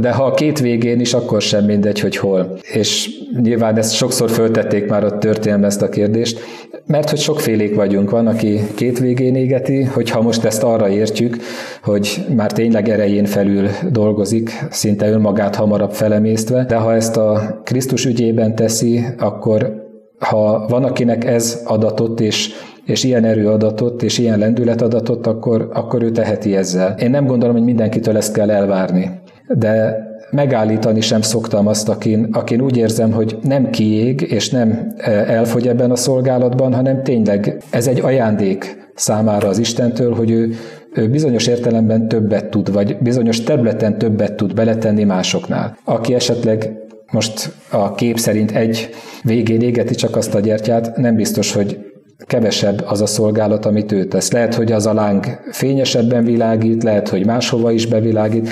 de 0.00 0.12
ha 0.12 0.24
a 0.24 0.34
két 0.34 0.60
végén 0.60 1.00
is, 1.00 1.14
akkor 1.14 1.42
sem 1.42 1.64
mindegy, 1.64 2.00
hogy 2.00 2.16
hol. 2.16 2.58
És 2.72 3.10
nyilván 3.42 3.76
ezt 3.76 3.94
sokszor 3.94 4.30
föltették 4.30 4.88
már 4.88 5.04
a 5.04 5.18
történelme 5.18 5.66
ezt 5.66 5.82
a 5.82 5.88
kérdést, 5.88 6.40
mert 6.86 7.10
hogy 7.10 7.18
sokfélék 7.18 7.74
vagyunk. 7.74 8.10
Van, 8.10 8.26
aki 8.26 8.60
két 8.74 8.98
végén 8.98 9.34
égeti, 9.34 9.82
hogyha 9.82 10.22
most 10.22 10.44
ezt 10.44 10.62
arra 10.62 10.88
értjük, 10.88 11.36
hogy 11.82 12.24
már 12.36 12.52
tényleg 12.52 12.88
erején 12.88 13.24
felül 13.24 13.68
dolgozik, 13.90 14.50
szinte 14.70 15.10
önmagát 15.10 15.54
hamarabb 15.54 15.92
felemésztve, 15.92 16.64
de 16.64 16.76
ha 16.76 16.94
ezt 16.94 17.16
a 17.16 17.60
Krisztus 17.64 18.04
ügyében 18.04 18.54
teszi, 18.54 19.04
akkor 19.18 19.88
ha 20.18 20.66
van, 20.68 20.84
akinek 20.84 21.24
ez 21.24 21.62
adatot, 21.64 22.20
és 22.20 22.50
és 22.90 23.04
ilyen 23.04 23.24
erő 23.24 23.48
adatot, 23.48 24.02
és 24.02 24.18
ilyen 24.18 24.38
lendület 24.38 24.82
adatot, 24.82 25.26
akkor, 25.26 25.70
akkor 25.72 26.02
ő 26.02 26.10
teheti 26.10 26.56
ezzel. 26.56 26.94
Én 26.98 27.10
nem 27.10 27.26
gondolom, 27.26 27.54
hogy 27.54 27.64
mindenkitől 27.64 28.16
ezt 28.16 28.32
kell 28.32 28.50
elvárni. 28.50 29.10
De 29.48 29.98
megállítani 30.30 31.00
sem 31.00 31.20
szoktam 31.20 31.66
azt, 31.66 31.88
akin, 31.88 32.28
akin 32.32 32.60
úgy 32.60 32.76
érzem, 32.76 33.12
hogy 33.12 33.38
nem 33.42 33.70
kiég, 33.70 34.20
és 34.20 34.50
nem 34.50 34.94
e, 34.96 35.10
elfogy 35.10 35.68
ebben 35.68 35.90
a 35.90 35.96
szolgálatban, 35.96 36.74
hanem 36.74 37.02
tényleg 37.02 37.62
ez 37.70 37.86
egy 37.86 38.00
ajándék 38.00 38.90
számára 38.94 39.48
az 39.48 39.58
Istentől, 39.58 40.14
hogy 40.14 40.30
ő, 40.30 40.52
ő 40.94 41.08
bizonyos 41.08 41.46
értelemben 41.46 42.08
többet 42.08 42.50
tud, 42.50 42.72
vagy 42.72 42.96
bizonyos 42.98 43.42
területen 43.42 43.98
többet 43.98 44.34
tud 44.34 44.54
beletenni 44.54 45.04
másoknál. 45.04 45.76
Aki 45.84 46.14
esetleg 46.14 46.72
most 47.12 47.52
a 47.70 47.94
kép 47.94 48.18
szerint 48.18 48.50
egy 48.50 48.88
végén 49.22 49.60
égeti 49.60 49.94
csak 49.94 50.16
azt 50.16 50.34
a 50.34 50.40
gyertyát, 50.40 50.96
nem 50.96 51.14
biztos, 51.14 51.52
hogy 51.52 51.89
kevesebb 52.26 52.84
az 52.86 53.00
a 53.00 53.06
szolgálat, 53.06 53.66
amit 53.66 53.92
ő 53.92 54.04
tesz. 54.04 54.30
Lehet, 54.30 54.54
hogy 54.54 54.72
az 54.72 54.86
a 54.86 54.92
láng 54.92 55.26
fényesebben 55.50 56.24
világít, 56.24 56.82
lehet, 56.82 57.08
hogy 57.08 57.26
máshova 57.26 57.72
is 57.72 57.86
bevilágít, 57.86 58.48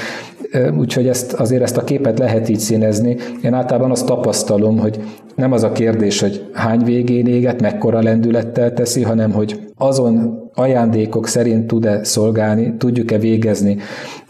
úgyhogy 0.78 1.08
ezt, 1.08 1.32
azért 1.32 1.62
ezt 1.62 1.76
a 1.76 1.84
képet 1.84 2.18
lehet 2.18 2.48
így 2.48 2.58
színezni. 2.58 3.16
Én 3.42 3.54
általában 3.54 3.90
azt 3.90 4.06
tapasztalom, 4.06 4.78
hogy 4.78 5.00
nem 5.34 5.52
az 5.52 5.62
a 5.62 5.72
kérdés, 5.72 6.20
hogy 6.20 6.50
hány 6.52 6.84
végén 6.84 7.26
éget, 7.26 7.60
mekkora 7.60 8.02
lendülettel 8.02 8.72
teszi, 8.72 9.02
hanem 9.02 9.32
hogy 9.32 9.60
azon 9.76 10.38
ajándékok 10.54 11.26
szerint 11.26 11.66
tud-e 11.66 12.04
szolgálni, 12.04 12.74
tudjuk-e 12.78 13.18
végezni 13.18 13.78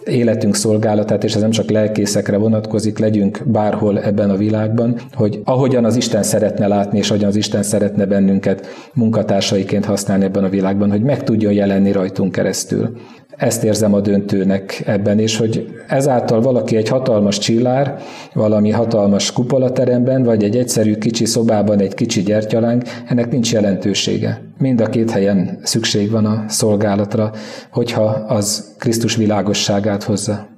életünk 0.04 0.54
szolgálatát, 0.54 1.24
és 1.24 1.34
ez 1.34 1.40
nem 1.40 1.50
csak 1.50 1.70
lelkészekre 1.70 2.36
vonatkozik, 2.36 2.98
legyünk 2.98 3.42
bárhol 3.46 4.00
ebben 4.00 4.30
a 4.30 4.36
világban, 4.36 5.00
hogy 5.12 5.40
ahogyan 5.44 5.84
az 5.84 5.96
Isten 5.96 6.22
szeretne 6.22 6.66
látni, 6.66 6.98
és 6.98 7.10
ahogyan 7.10 7.28
az 7.28 7.36
Isten 7.36 7.62
szeretne 7.62 8.06
bennünket 8.06 8.66
munkatársaiként 8.94 9.84
használni 9.84 10.24
ebben 10.24 10.44
a 10.44 10.48
világban, 10.48 10.90
hogy 10.90 11.02
meg 11.02 11.22
tudjon 11.22 11.52
jelenni 11.52 11.92
rajtunk 11.92 12.32
keresztül. 12.32 12.96
Ezt 13.38 13.64
érzem 13.64 13.94
a 13.94 14.00
döntőnek 14.00 14.82
ebben, 14.86 15.18
és 15.18 15.36
hogy 15.36 15.82
ezáltal 15.88 16.40
valaki 16.40 16.76
egy 16.76 16.88
hatalmas 16.88 17.38
csillár, 17.38 17.98
valami 18.32 18.70
hatalmas 18.70 19.32
kupolateremben, 19.32 20.22
vagy 20.22 20.44
egy 20.44 20.56
egyszerű 20.56 20.96
kicsi 20.96 21.24
szobában 21.24 21.80
egy 21.80 21.94
kicsi 21.94 22.22
gyertyalánk, 22.22 22.82
ennek 23.08 23.30
nincs 23.30 23.52
jelentősége. 23.52 24.42
Mind 24.58 24.80
a 24.80 24.88
két 24.88 25.10
helyen 25.10 25.58
szükség 25.62 26.10
van 26.10 26.26
a 26.26 26.44
szolgálatra, 26.48 27.32
hogyha 27.70 28.04
az 28.04 28.74
Krisztus 28.78 29.16
világosságát 29.16 30.02
hozza. 30.02 30.48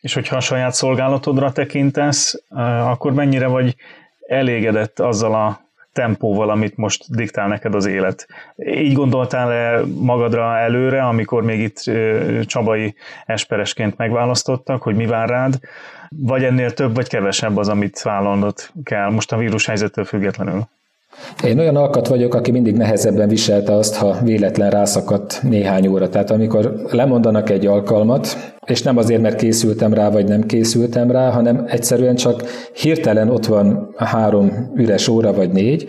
És 0.00 0.14
hogyha 0.14 0.36
a 0.36 0.40
saját 0.40 0.74
szolgálatodra 0.74 1.52
tekintesz, 1.52 2.42
eh, 2.48 2.90
akkor 2.90 3.12
mennyire 3.12 3.46
vagy 3.46 3.74
elégedett 4.26 5.00
azzal 5.00 5.34
a 5.34 5.65
tempóval, 5.96 6.50
amit 6.50 6.76
most 6.76 7.04
diktál 7.08 7.48
neked 7.48 7.74
az 7.74 7.86
élet. 7.86 8.26
Így 8.56 8.92
gondoltál-e 8.92 9.80
magadra 10.00 10.56
előre, 10.56 11.02
amikor 11.02 11.42
még 11.42 11.60
itt 11.60 11.82
Csabai 12.46 12.94
esperesként 13.26 13.96
megválasztottak, 13.96 14.82
hogy 14.82 14.94
mi 14.96 15.06
vár 15.06 15.28
rád, 15.28 15.58
vagy 16.08 16.44
ennél 16.44 16.72
több 16.72 16.94
vagy 16.94 17.08
kevesebb 17.08 17.56
az, 17.56 17.68
amit 17.68 18.02
vállalnod 18.02 18.54
kell 18.82 19.10
most 19.10 19.32
a 19.32 19.36
vírus 19.36 19.66
helyzettől 19.66 20.04
függetlenül? 20.04 20.68
Én 21.44 21.58
olyan 21.58 21.76
alkat 21.76 22.08
vagyok, 22.08 22.34
aki 22.34 22.50
mindig 22.50 22.76
nehezebben 22.76 23.28
viselte 23.28 23.74
azt, 23.74 23.94
ha 23.96 24.16
véletlen 24.22 24.70
rászakadt 24.70 25.40
néhány 25.42 25.86
óra. 25.86 26.08
Tehát 26.08 26.30
amikor 26.30 26.74
lemondanak 26.90 27.50
egy 27.50 27.66
alkalmat, 27.66 28.36
és 28.66 28.82
nem 28.82 28.96
azért, 28.96 29.22
mert 29.22 29.36
készültem 29.36 29.94
rá, 29.94 30.10
vagy 30.10 30.28
nem 30.28 30.46
készültem 30.46 31.10
rá, 31.10 31.30
hanem 31.30 31.64
egyszerűen 31.66 32.14
csak 32.14 32.42
hirtelen 32.72 33.30
ott 33.30 33.46
van 33.46 33.94
három 33.96 34.72
üres 34.74 35.08
óra, 35.08 35.32
vagy 35.32 35.50
négy, 35.50 35.88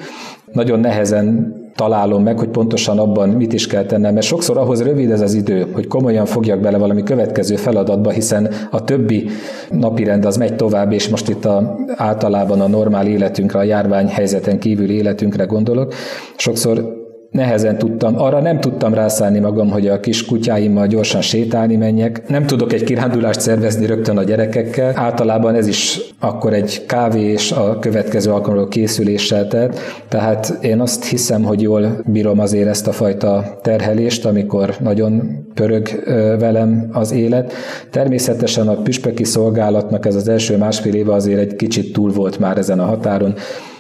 nagyon 0.52 0.80
nehezen 0.80 1.56
találom 1.76 2.24
meg, 2.24 2.40
hogy 2.40 2.48
pontosan 2.48 3.00
abban 3.00 3.30
mit 3.30 3.54
is 3.54 3.68
kell 3.68 3.86
tennem, 3.86 4.14
mert 4.14 4.26
sokszor 4.26 4.58
ahhoz 4.58 4.84
rövid 4.84 5.12
ez 5.12 5.22
az 5.22 5.34
idő, 5.34 5.68
hogy 5.74 5.88
komolyan 5.88 6.26
fogjak 6.26 6.60
bele 6.60 6.78
valami 6.78 7.04
következő 7.04 7.56
feladatba, 7.56 8.10
hiszen 8.10 8.50
a 8.72 8.84
többi 8.84 9.30
napirend 9.70 10.26
az 10.26 10.38
megy 10.38 10.56
tovább, 10.56 10.92
és 10.92 11.10
most 11.10 11.30
itt 11.30 11.46
a, 11.46 11.78
általában 11.96 12.62
a 12.62 12.68
normál 12.68 13.08
életünkre, 13.08 13.60
a 13.60 13.64
járvány 13.64 14.08
helyzeten 14.08 14.60
kívül 14.60 14.90
életünkre 14.90 15.44
gondolok. 15.44 15.94
Sokszor 16.36 16.97
nehezen 17.32 17.78
tudtam, 17.78 18.22
arra 18.22 18.40
nem 18.40 18.60
tudtam 18.60 18.94
rászállni 18.94 19.40
magam, 19.40 19.70
hogy 19.70 19.88
a 19.88 20.00
kis 20.00 20.26
kutyáimmal 20.26 20.88
gyorsan 20.88 21.22
sétálni 21.22 21.76
menjek. 21.76 22.28
Nem 22.28 22.46
tudok 22.46 22.74
egy 22.74 22.84
kirándulást 22.84 23.40
szervezni 23.40 23.86
rögtön 23.86 24.18
a 24.18 24.24
gyerekekkel. 24.24 24.92
Általában 24.96 25.56
ez 25.56 25.68
is 25.68 26.00
akkor 26.20 26.54
egy 26.54 26.86
kávé 26.86 27.22
és 27.22 27.52
a 27.52 27.80
következő 27.80 28.32
alkalomról 28.32 28.68
készüléssel 28.68 29.48
telt. 29.48 29.80
Tehát 30.10 30.58
én 30.62 30.80
azt 30.80 31.06
hiszem, 31.06 31.44
hogy 31.44 31.62
jól 31.62 32.02
bírom 32.06 32.40
azért 32.40 32.68
ezt 32.68 32.88
a 32.88 32.92
fajta 32.92 33.60
terhelést, 33.62 34.26
amikor 34.26 34.76
nagyon 34.80 35.46
pörög 35.54 36.04
velem 36.40 36.90
az 36.92 37.12
élet. 37.12 37.54
Természetesen 37.92 38.68
a 38.68 38.82
püspöki 38.82 39.24
szolgálatnak 39.24 40.06
ez 40.06 40.16
az 40.16 40.28
első 40.28 40.58
másfél 40.58 40.94
éve 40.94 41.14
azért 41.14 41.40
egy 41.40 41.56
kicsit 41.56 41.94
túl 41.94 42.12
volt 42.12 42.40
már 42.40 42.58
ezen 42.58 42.80
a 42.80 42.86
határon 42.86 43.36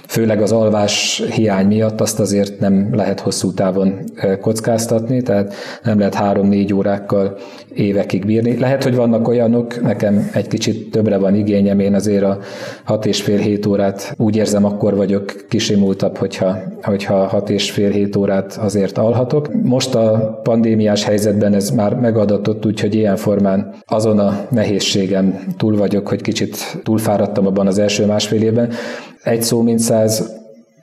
főleg 0.07 0.41
az 0.41 0.51
alvás 0.51 1.23
hiány 1.31 1.67
miatt 1.67 2.01
azt 2.01 2.19
azért 2.19 2.59
nem 2.59 2.89
lehet 2.95 3.19
hosszú 3.19 3.53
távon 3.53 3.99
kockáztatni, 4.41 5.21
tehát 5.21 5.53
nem 5.83 5.97
lehet 5.97 6.13
három-négy 6.13 6.73
órákkal 6.73 7.37
évekig 7.73 8.25
bírni. 8.25 8.59
Lehet, 8.59 8.83
hogy 8.83 8.95
vannak 8.95 9.27
olyanok, 9.27 9.81
nekem 9.81 10.29
egy 10.33 10.47
kicsit 10.47 10.91
többre 10.91 11.17
van 11.17 11.35
igényem, 11.35 11.79
én 11.79 11.93
azért 11.93 12.23
a 12.23 12.39
hat 12.83 13.05
és 13.05 13.21
fél 13.21 13.37
hét 13.37 13.65
órát 13.65 14.13
úgy 14.17 14.35
érzem, 14.35 14.65
akkor 14.65 14.95
vagyok 14.95 15.45
kisimultabb, 15.49 16.17
hogyha, 16.17 16.57
hogyha 16.81 17.27
hat 17.27 17.49
és 17.49 17.71
fél 17.71 17.89
hét 17.89 18.15
órát 18.15 18.59
azért 18.61 18.97
alhatok. 18.97 19.49
Most 19.63 19.95
a 19.95 20.39
pandémiás 20.43 21.03
helyzetben 21.03 21.53
ez 21.53 21.69
már 21.69 21.95
megadatott, 21.95 22.65
úgyhogy 22.65 22.95
ilyen 22.95 23.15
formán 23.15 23.73
azon 23.85 24.19
a 24.19 24.45
nehézségem 24.49 25.39
túl 25.57 25.77
vagyok, 25.77 26.07
hogy 26.07 26.21
kicsit 26.21 26.79
túlfáradtam 26.83 27.47
abban 27.47 27.67
az 27.67 27.79
első 27.79 28.05
másfél 28.05 28.41
évben. 28.41 28.69
Egy 29.23 29.41
szó 29.41 29.61
mint 29.61 29.79
száz, 29.79 30.35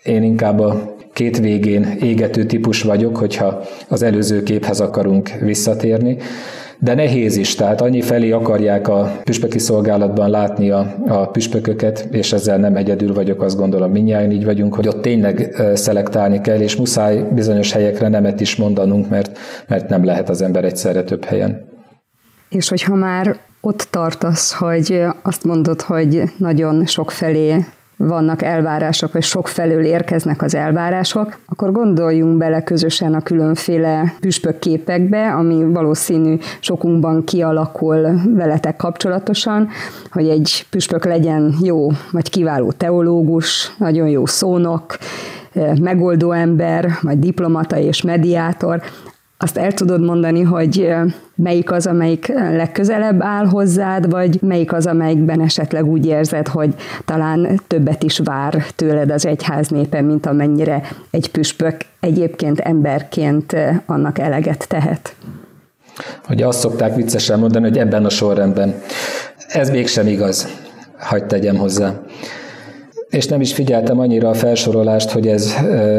én 0.02 0.22
inkább 0.22 0.60
a 0.60 0.94
két 1.12 1.38
végén 1.38 1.96
égető 2.00 2.44
típus 2.44 2.82
vagyok, 2.82 3.16
hogyha 3.16 3.62
az 3.88 4.02
előző 4.02 4.42
képhez 4.42 4.80
akarunk 4.80 5.30
visszatérni 5.40 6.18
de 6.84 6.94
nehéz 6.94 7.36
is, 7.36 7.54
tehát 7.54 7.80
annyi 7.80 8.00
felé 8.00 8.30
akarják 8.30 8.88
a 8.88 9.20
püspöki 9.22 9.58
szolgálatban 9.58 10.30
látni 10.30 10.70
a, 10.70 10.94
a 11.08 11.26
püspököket, 11.26 12.08
és 12.10 12.32
ezzel 12.32 12.58
nem 12.58 12.76
egyedül 12.76 13.14
vagyok, 13.14 13.42
azt 13.42 13.56
gondolom 13.56 13.90
minnyáján 13.90 14.30
így 14.30 14.44
vagyunk, 14.44 14.74
hogy 14.74 14.88
ott 14.88 15.02
tényleg 15.02 15.62
szelektálni 15.74 16.40
kell, 16.40 16.60
és 16.60 16.76
muszáj 16.76 17.24
bizonyos 17.34 17.72
helyekre 17.72 18.08
nemet 18.08 18.40
is 18.40 18.56
mondanunk, 18.56 19.08
mert, 19.08 19.38
mert 19.68 19.88
nem 19.88 20.04
lehet 20.04 20.28
az 20.28 20.42
ember 20.42 20.64
egyszerre 20.64 21.02
több 21.02 21.24
helyen. 21.24 21.68
És 22.48 22.68
hogyha 22.68 22.94
már 22.94 23.36
ott 23.60 23.88
tartasz, 23.90 24.52
hogy 24.52 25.04
azt 25.22 25.44
mondod, 25.44 25.80
hogy 25.80 26.22
nagyon 26.36 26.86
sok 26.86 27.10
felé 27.10 27.64
vannak 27.96 28.42
elvárások, 28.42 29.12
vagy 29.12 29.22
sok 29.22 29.48
felől 29.48 29.84
érkeznek 29.84 30.42
az 30.42 30.54
elvárások, 30.54 31.38
akkor 31.46 31.72
gondoljunk 31.72 32.38
bele 32.38 32.62
közösen 32.62 33.14
a 33.14 33.20
különféle 33.20 34.14
püspök 34.20 34.58
képekbe, 34.58 35.32
ami 35.32 35.64
valószínű 35.72 36.36
sokunkban 36.60 37.24
kialakul 37.24 38.20
veletek 38.34 38.76
kapcsolatosan, 38.76 39.68
hogy 40.10 40.28
egy 40.28 40.66
püspök 40.70 41.04
legyen 41.04 41.54
jó, 41.62 41.88
vagy 42.12 42.30
kiváló 42.30 42.72
teológus, 42.72 43.74
nagyon 43.78 44.08
jó 44.08 44.26
szónok, 44.26 44.96
megoldó 45.80 46.32
ember, 46.32 46.88
vagy 47.00 47.18
diplomata 47.18 47.78
és 47.78 48.02
mediátor, 48.02 48.82
azt 49.44 49.56
el 49.56 49.72
tudod 49.72 50.00
mondani, 50.00 50.42
hogy 50.42 50.94
melyik 51.34 51.70
az, 51.70 51.86
amelyik 51.86 52.28
legközelebb 52.28 53.22
áll 53.22 53.46
hozzád, 53.46 54.10
vagy 54.10 54.38
melyik 54.42 54.72
az, 54.72 54.86
amelyikben 54.86 55.40
esetleg 55.40 55.86
úgy 55.86 56.06
érzed, 56.06 56.48
hogy 56.48 56.74
talán 57.04 57.60
többet 57.66 58.02
is 58.02 58.18
vár 58.18 58.64
tőled 58.76 59.10
az 59.10 59.26
egyház 59.26 59.68
népe, 59.68 60.00
mint 60.00 60.26
amennyire 60.26 60.82
egy 61.10 61.30
püspök 61.30 61.76
egyébként 62.00 62.60
emberként 62.60 63.56
annak 63.86 64.18
eleget 64.18 64.68
tehet. 64.68 65.14
Hogy 66.26 66.42
azt 66.42 66.58
szokták 66.58 66.94
viccesen 66.94 67.38
mondani, 67.38 67.68
hogy 67.68 67.78
ebben 67.78 68.04
a 68.04 68.10
sorrendben. 68.10 68.74
Ez 69.48 69.70
mégsem 69.70 70.06
igaz, 70.06 70.48
hagyd 70.98 71.26
tegyem 71.26 71.56
hozzá 71.56 71.92
és 73.14 73.26
nem 73.26 73.40
is 73.40 73.54
figyeltem 73.54 73.98
annyira 73.98 74.28
a 74.28 74.34
felsorolást, 74.34 75.10
hogy 75.10 75.26
ez, 75.26 75.54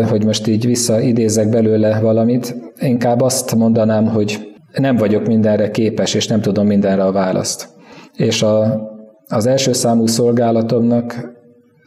hogy 0.10 0.26
most 0.26 0.48
így 0.48 0.66
visszaidézek 0.66 1.50
belőle 1.50 2.00
valamit. 2.00 2.56
Inkább 2.80 3.22
azt 3.22 3.56
mondanám, 3.56 4.08
hogy 4.08 4.56
nem 4.78 4.96
vagyok 4.96 5.28
mindenre 5.28 5.72
képes, 5.72 6.14
és 6.14 6.28
nem 6.28 6.42
tudom 6.42 6.68
mindenre 6.68 7.04
a 7.04 7.12
választ. 7.12 7.68
És 8.16 8.42
a, 8.42 8.82
az 9.28 9.46
első 9.46 9.74
számú 9.74 10.08
szolgálatomnak 10.08 11.34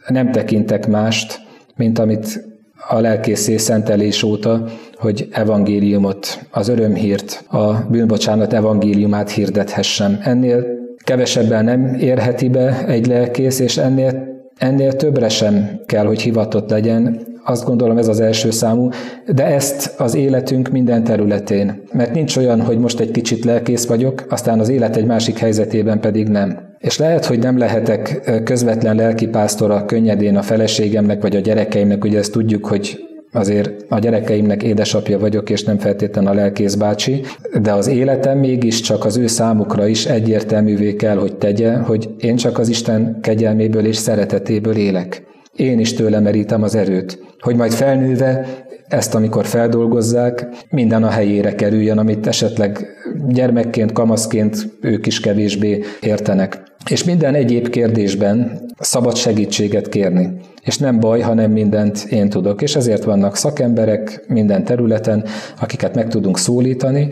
nem 0.07 0.31
tekintek 0.31 0.87
mást, 0.87 1.39
mint 1.75 1.99
amit 1.99 2.47
a 2.87 2.99
lelkészé 2.99 3.57
szentelés 3.57 4.23
óta, 4.23 4.63
hogy 4.95 5.27
evangéliumot, 5.31 6.39
az 6.51 6.67
örömhírt, 6.67 7.43
a 7.47 7.73
bűnbocsánat 7.89 8.53
evangéliumát 8.53 9.29
hirdethessem. 9.29 10.19
Ennél 10.23 10.65
kevesebben 11.03 11.63
nem 11.63 11.93
érheti 11.99 12.49
be 12.49 12.85
egy 12.87 13.07
lelkész, 13.07 13.59
és 13.59 13.77
ennél 13.77 14.29
Ennél 14.59 14.93
többre 14.93 15.29
sem 15.29 15.81
kell, 15.85 16.05
hogy 16.05 16.21
hivatott 16.21 16.69
legyen, 16.69 17.27
azt 17.43 17.65
gondolom 17.65 17.97
ez 17.97 18.07
az 18.07 18.19
első 18.19 18.51
számú, 18.51 18.89
de 19.33 19.45
ezt 19.45 19.93
az 19.99 20.15
életünk 20.15 20.69
minden 20.69 21.03
területén. 21.03 21.81
Mert 21.91 22.13
nincs 22.13 22.37
olyan, 22.37 22.61
hogy 22.61 22.79
most 22.79 22.99
egy 22.99 23.11
kicsit 23.11 23.45
lelkész 23.45 23.87
vagyok, 23.87 24.25
aztán 24.29 24.59
az 24.59 24.69
élet 24.69 24.95
egy 24.95 25.05
másik 25.05 25.37
helyzetében 25.37 25.99
pedig 25.99 26.27
nem. 26.27 26.59
És 26.79 26.97
lehet, 26.97 27.25
hogy 27.25 27.39
nem 27.39 27.57
lehetek 27.57 28.31
közvetlen 28.43 28.95
lelkipásztora 28.95 29.85
könnyedén 29.85 30.37
a 30.37 30.41
feleségemnek 30.41 31.21
vagy 31.21 31.35
a 31.35 31.39
gyerekeimnek, 31.39 32.03
ugye 32.03 32.17
ezt 32.17 32.31
tudjuk, 32.31 32.65
hogy 32.65 33.08
azért 33.31 33.85
a 33.89 33.99
gyerekeimnek 33.99 34.63
édesapja 34.63 35.19
vagyok, 35.19 35.49
és 35.49 35.63
nem 35.63 35.77
feltétlen 35.77 36.27
a 36.27 36.33
lelkész 36.33 36.75
bácsi, 36.75 37.21
de 37.61 37.71
az 37.73 37.87
életem 37.87 38.37
mégiscsak 38.37 39.05
az 39.05 39.17
ő 39.17 39.27
számukra 39.27 39.87
is 39.87 40.05
egyértelművé 40.05 40.95
kell, 40.95 41.17
hogy 41.17 41.35
tegye, 41.35 41.73
hogy 41.73 42.09
én 42.19 42.35
csak 42.35 42.57
az 42.57 42.69
Isten 42.69 43.17
kegyelméből 43.21 43.85
és 43.85 43.95
szeretetéből 43.95 44.75
élek. 44.75 45.23
Én 45.55 45.79
is 45.79 45.93
tőle 45.93 46.19
merítem 46.19 46.63
az 46.63 46.75
erőt, 46.75 47.19
hogy 47.39 47.55
majd 47.55 47.71
felnőve 47.71 48.47
ezt, 48.87 49.15
amikor 49.15 49.45
feldolgozzák, 49.45 50.47
minden 50.69 51.03
a 51.03 51.09
helyére 51.09 51.55
kerüljön, 51.55 51.97
amit 51.97 52.27
esetleg 52.27 52.87
gyermekként, 53.27 53.91
kamaszként 53.91 54.67
ők 54.81 55.05
is 55.05 55.19
kevésbé 55.19 55.83
értenek. 56.01 56.63
És 56.85 57.03
minden 57.03 57.35
egyéb 57.35 57.69
kérdésben 57.69 58.61
szabad 58.79 59.15
segítséget 59.15 59.89
kérni. 59.89 60.29
És 60.63 60.77
nem 60.77 60.99
baj, 60.99 61.19
ha 61.19 61.33
nem 61.33 61.51
mindent 61.51 62.05
én 62.09 62.29
tudok. 62.29 62.61
És 62.61 62.75
ezért 62.75 63.03
vannak 63.03 63.35
szakemberek 63.35 64.23
minden 64.27 64.63
területen, 64.63 65.25
akiket 65.59 65.95
meg 65.95 66.07
tudunk 66.07 66.37
szólítani, 66.37 67.09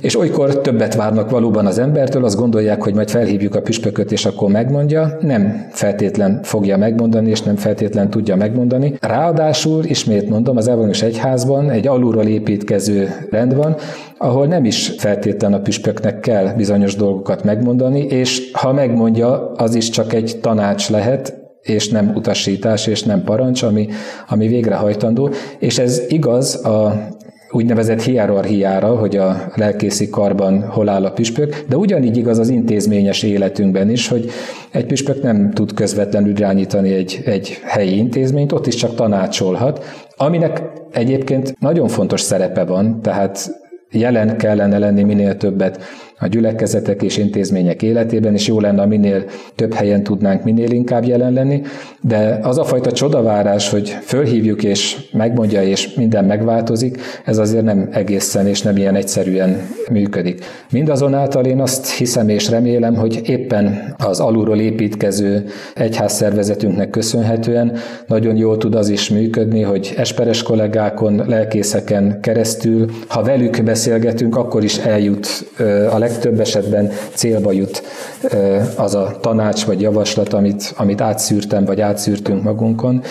és 0.00 0.18
olykor 0.18 0.60
többet 0.60 0.94
várnak 0.94 1.30
valóban 1.30 1.66
az 1.66 1.78
embertől, 1.78 2.24
azt 2.24 2.36
gondolják, 2.36 2.82
hogy 2.82 2.94
majd 2.94 3.10
felhívjuk 3.10 3.54
a 3.54 3.60
püspököt, 3.60 4.12
és 4.12 4.26
akkor 4.26 4.50
megmondja. 4.50 5.16
Nem 5.20 5.66
feltétlen 5.70 6.40
fogja 6.42 6.76
megmondani, 6.76 7.30
és 7.30 7.42
nem 7.42 7.56
feltétlen 7.56 8.10
tudja 8.10 8.36
megmondani. 8.36 8.94
Ráadásul, 9.00 9.84
ismét 9.84 10.28
mondom, 10.28 10.56
az 10.56 10.68
Evangélius 10.68 11.02
Egyházban 11.02 11.70
egy 11.70 11.86
alulról 11.86 12.26
építkező 12.26 13.08
rend 13.30 13.54
van, 13.54 13.76
ahol 14.18 14.46
nem 14.46 14.64
is 14.64 14.94
feltétlen 14.98 15.52
a 15.52 15.60
püspöknek 15.60 16.20
kell 16.20 16.52
bizonyos 16.56 16.96
dolgokat 16.96 17.44
megmondani, 17.44 18.00
és 18.00 18.50
ha 18.52 18.72
megmondja, 18.72 19.52
az 19.56 19.74
is 19.74 19.88
csak 19.88 20.12
egy 20.12 20.38
tanács 20.40 20.90
lehet, 20.90 21.46
és 21.62 21.88
nem 21.88 22.12
utasítás, 22.14 22.86
és 22.86 23.02
nem 23.02 23.24
parancs, 23.24 23.62
ami, 23.62 23.88
ami 24.28 24.46
végrehajtandó. 24.46 25.30
És 25.58 25.78
ez 25.78 26.02
igaz 26.08 26.64
a 26.64 27.08
úgynevezett 27.58 28.02
hierarchiára, 28.02 28.96
hogy 28.96 29.16
a 29.16 29.52
lelkészi 29.54 30.08
karban 30.08 30.62
hol 30.62 30.88
áll 30.88 31.04
a 31.04 31.10
püspök, 31.10 31.64
de 31.68 31.76
ugyanígy 31.76 32.16
igaz 32.16 32.38
az 32.38 32.48
intézményes 32.48 33.22
életünkben 33.22 33.90
is, 33.90 34.08
hogy 34.08 34.30
egy 34.70 34.86
püspök 34.86 35.22
nem 35.22 35.50
tud 35.50 35.74
közvetlenül 35.74 36.30
irányítani 36.30 36.92
egy, 36.92 37.22
egy 37.24 37.58
helyi 37.62 37.96
intézményt, 37.96 38.52
ott 38.52 38.66
is 38.66 38.74
csak 38.74 38.94
tanácsolhat, 38.94 39.84
aminek 40.16 40.62
egyébként 40.92 41.60
nagyon 41.60 41.88
fontos 41.88 42.20
szerepe 42.20 42.64
van, 42.64 43.02
tehát 43.02 43.60
jelen 43.90 44.36
kellene 44.36 44.78
lenni 44.78 45.02
minél 45.02 45.36
többet 45.36 45.82
a 46.18 46.26
gyülekezetek 46.26 47.02
és 47.02 47.16
intézmények 47.16 47.82
életében, 47.82 48.34
és 48.34 48.46
jó 48.46 48.60
lenne, 48.60 48.86
minél 48.86 49.24
több 49.54 49.74
helyen 49.74 50.02
tudnánk 50.02 50.44
minél 50.44 50.70
inkább 50.70 51.04
jelen 51.04 51.32
lenni, 51.32 51.62
de 52.00 52.38
az 52.42 52.58
a 52.58 52.64
fajta 52.64 52.92
csodavárás, 52.92 53.70
hogy 53.70 53.88
fölhívjuk 53.88 54.62
és 54.64 54.96
megmondja, 55.12 55.62
és 55.62 55.94
minden 55.94 56.24
megváltozik, 56.24 56.98
ez 57.24 57.38
azért 57.38 57.64
nem 57.64 57.88
egészen 57.92 58.46
és 58.46 58.62
nem 58.62 58.76
ilyen 58.76 58.94
egyszerűen 58.94 59.60
működik. 59.90 60.44
Mindazonáltal 60.70 61.44
én 61.44 61.60
azt 61.60 61.90
hiszem 61.90 62.28
és 62.28 62.50
remélem, 62.50 62.94
hogy 62.94 63.20
éppen 63.24 63.94
az 63.98 64.20
alulról 64.20 64.60
építkező 64.60 65.44
egyházszervezetünknek 65.74 66.90
köszönhetően 66.90 67.72
nagyon 68.06 68.36
jól 68.36 68.56
tud 68.56 68.74
az 68.74 68.88
is 68.88 69.10
működni, 69.10 69.62
hogy 69.62 69.94
esperes 69.96 70.42
kollégákon, 70.42 71.22
lelkészeken 71.26 72.20
keresztül, 72.20 72.86
ha 73.08 73.22
velük 73.22 73.62
beszélgetünk, 73.62 74.36
akkor 74.36 74.64
is 74.64 74.78
eljut 74.78 75.26
a 75.90 75.98
legtöbb 76.08 76.40
esetben 76.40 76.92
célba 77.14 77.52
jut 77.52 77.82
az 78.76 78.94
a 78.94 79.16
tanács 79.20 79.64
vagy 79.64 79.80
javaslat, 79.80 80.32
amit, 80.32 80.74
amit 80.76 81.00
átszűrtem, 81.00 81.64
vagy 81.64 81.80
átszűrtünk 81.80 82.42
magunkon, 82.42 83.02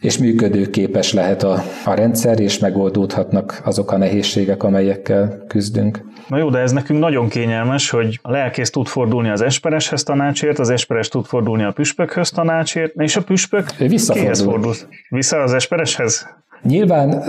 és 0.00 0.18
működőképes 0.18 1.12
lehet 1.12 1.42
a, 1.42 1.62
a 1.84 1.94
rendszer, 1.94 2.40
és 2.40 2.58
megoldódhatnak 2.58 3.60
azok 3.64 3.92
a 3.92 3.96
nehézségek, 3.96 4.62
amelyekkel 4.62 5.44
küzdünk. 5.48 6.04
Na 6.28 6.38
jó, 6.38 6.50
de 6.50 6.58
ez 6.58 6.72
nekünk 6.72 7.00
nagyon 7.00 7.28
kényelmes, 7.28 7.90
hogy 7.90 8.18
a 8.22 8.30
lelkész 8.30 8.70
tud 8.70 8.86
fordulni 8.86 9.30
az 9.30 9.40
espereshez 9.40 10.02
tanácsért, 10.02 10.58
az 10.58 10.70
esperes 10.70 11.08
tud 11.08 11.24
fordulni 11.24 11.62
a 11.62 11.70
püspökhöz 11.70 12.30
tanácsért, 12.30 12.94
és 12.94 13.16
a 13.16 13.22
püspök 13.22 13.66
kihez 13.76 14.40
fordul? 14.40 14.74
Vissza 15.08 15.42
az 15.42 15.52
espereshez? 15.52 16.26
Nyilván 16.62 17.22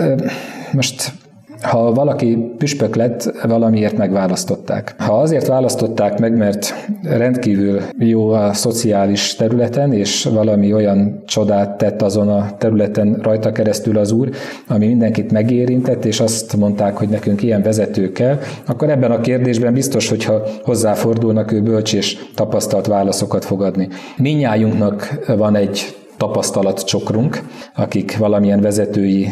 most 0.72 1.12
ha 1.62 1.92
valaki 1.92 2.54
püspök 2.58 2.96
lett, 2.96 3.32
valamiért 3.42 3.96
megválasztották. 3.96 4.94
Ha 4.98 5.20
azért 5.20 5.46
választották 5.46 6.18
meg, 6.18 6.36
mert 6.36 6.74
rendkívül 7.02 7.80
jó 7.98 8.30
a 8.30 8.52
szociális 8.52 9.34
területen, 9.34 9.92
és 9.92 10.24
valami 10.24 10.72
olyan 10.72 11.22
csodát 11.26 11.78
tett 11.78 12.02
azon 12.02 12.28
a 12.28 12.56
területen 12.58 13.18
rajta 13.22 13.52
keresztül 13.52 13.98
az 13.98 14.12
úr, 14.12 14.30
ami 14.68 14.86
mindenkit 14.86 15.32
megérintett, 15.32 16.04
és 16.04 16.20
azt 16.20 16.56
mondták, 16.56 16.96
hogy 16.96 17.08
nekünk 17.08 17.42
ilyen 17.42 17.62
vezető 17.62 18.12
kell, 18.12 18.38
akkor 18.66 18.90
ebben 18.90 19.10
a 19.10 19.20
kérdésben 19.20 19.72
biztos, 19.72 20.08
hogyha 20.08 20.42
hozzáfordulnak, 20.62 21.52
ő 21.52 21.60
bölcs 21.60 21.94
és 21.94 22.18
tapasztalt 22.34 22.86
válaszokat 22.86 23.44
fogadni. 23.44 23.88
Minnyájunknak 24.16 25.24
van 25.36 25.56
egy 25.56 25.96
tapasztalatcsokrunk, 26.22 27.42
akik 27.74 28.16
valamilyen 28.16 28.60
vezetői 28.60 29.28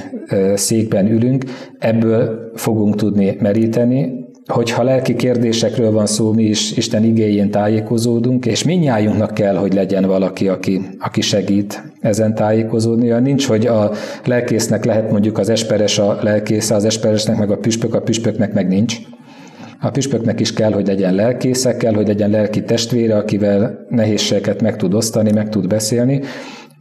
székben 0.55 1.07
ülünk, 1.07 1.45
ebből 1.79 2.51
fogunk 2.55 2.97
tudni 2.97 3.37
meríteni, 3.41 4.29
hogyha 4.47 4.83
lelki 4.83 5.15
kérdésekről 5.15 5.93
van 5.93 6.07
szó, 6.07 6.33
mi 6.33 6.43
is 6.43 6.77
Isten 6.77 7.05
igéjén 7.05 7.51
tájékozódunk, 7.51 8.47
és 8.47 8.65
minnyájunknak 8.65 9.35
kell, 9.35 9.57
hogy 9.57 9.75
legyen 9.75 10.07
valaki, 10.07 10.49
aki, 10.49 10.81
aki 10.99 11.21
segít 11.21 11.83
ezen 12.01 12.35
tájékozódni. 12.35 13.09
Nincs, 13.09 13.47
hogy 13.47 13.67
a 13.67 13.91
lelkésznek 14.25 14.85
lehet 14.85 15.11
mondjuk 15.11 15.39
az 15.39 15.49
esperes 15.49 15.99
a 15.99 16.19
lelkésze, 16.23 16.75
az 16.75 16.85
esperesnek 16.85 17.39
meg 17.39 17.51
a 17.51 17.57
püspök, 17.57 17.95
a 17.95 18.01
püspöknek 18.01 18.53
meg 18.53 18.69
nincs. 18.69 18.97
A 19.83 19.91
püspöknek 19.91 20.41
is 20.41 20.53
kell, 20.53 20.73
hogy 20.73 20.87
legyen 20.87 21.15
lelkésze, 21.15 21.77
kell, 21.77 21.95
hogy 21.95 22.07
legyen 22.07 22.31
lelki 22.31 22.63
testvére, 22.63 23.17
akivel 23.17 23.87
nehézségeket 23.89 24.63
meg 24.63 24.77
tud 24.77 24.95
osztani, 24.95 25.33
meg 25.33 25.49
tud 25.49 25.67
beszélni, 25.67 26.21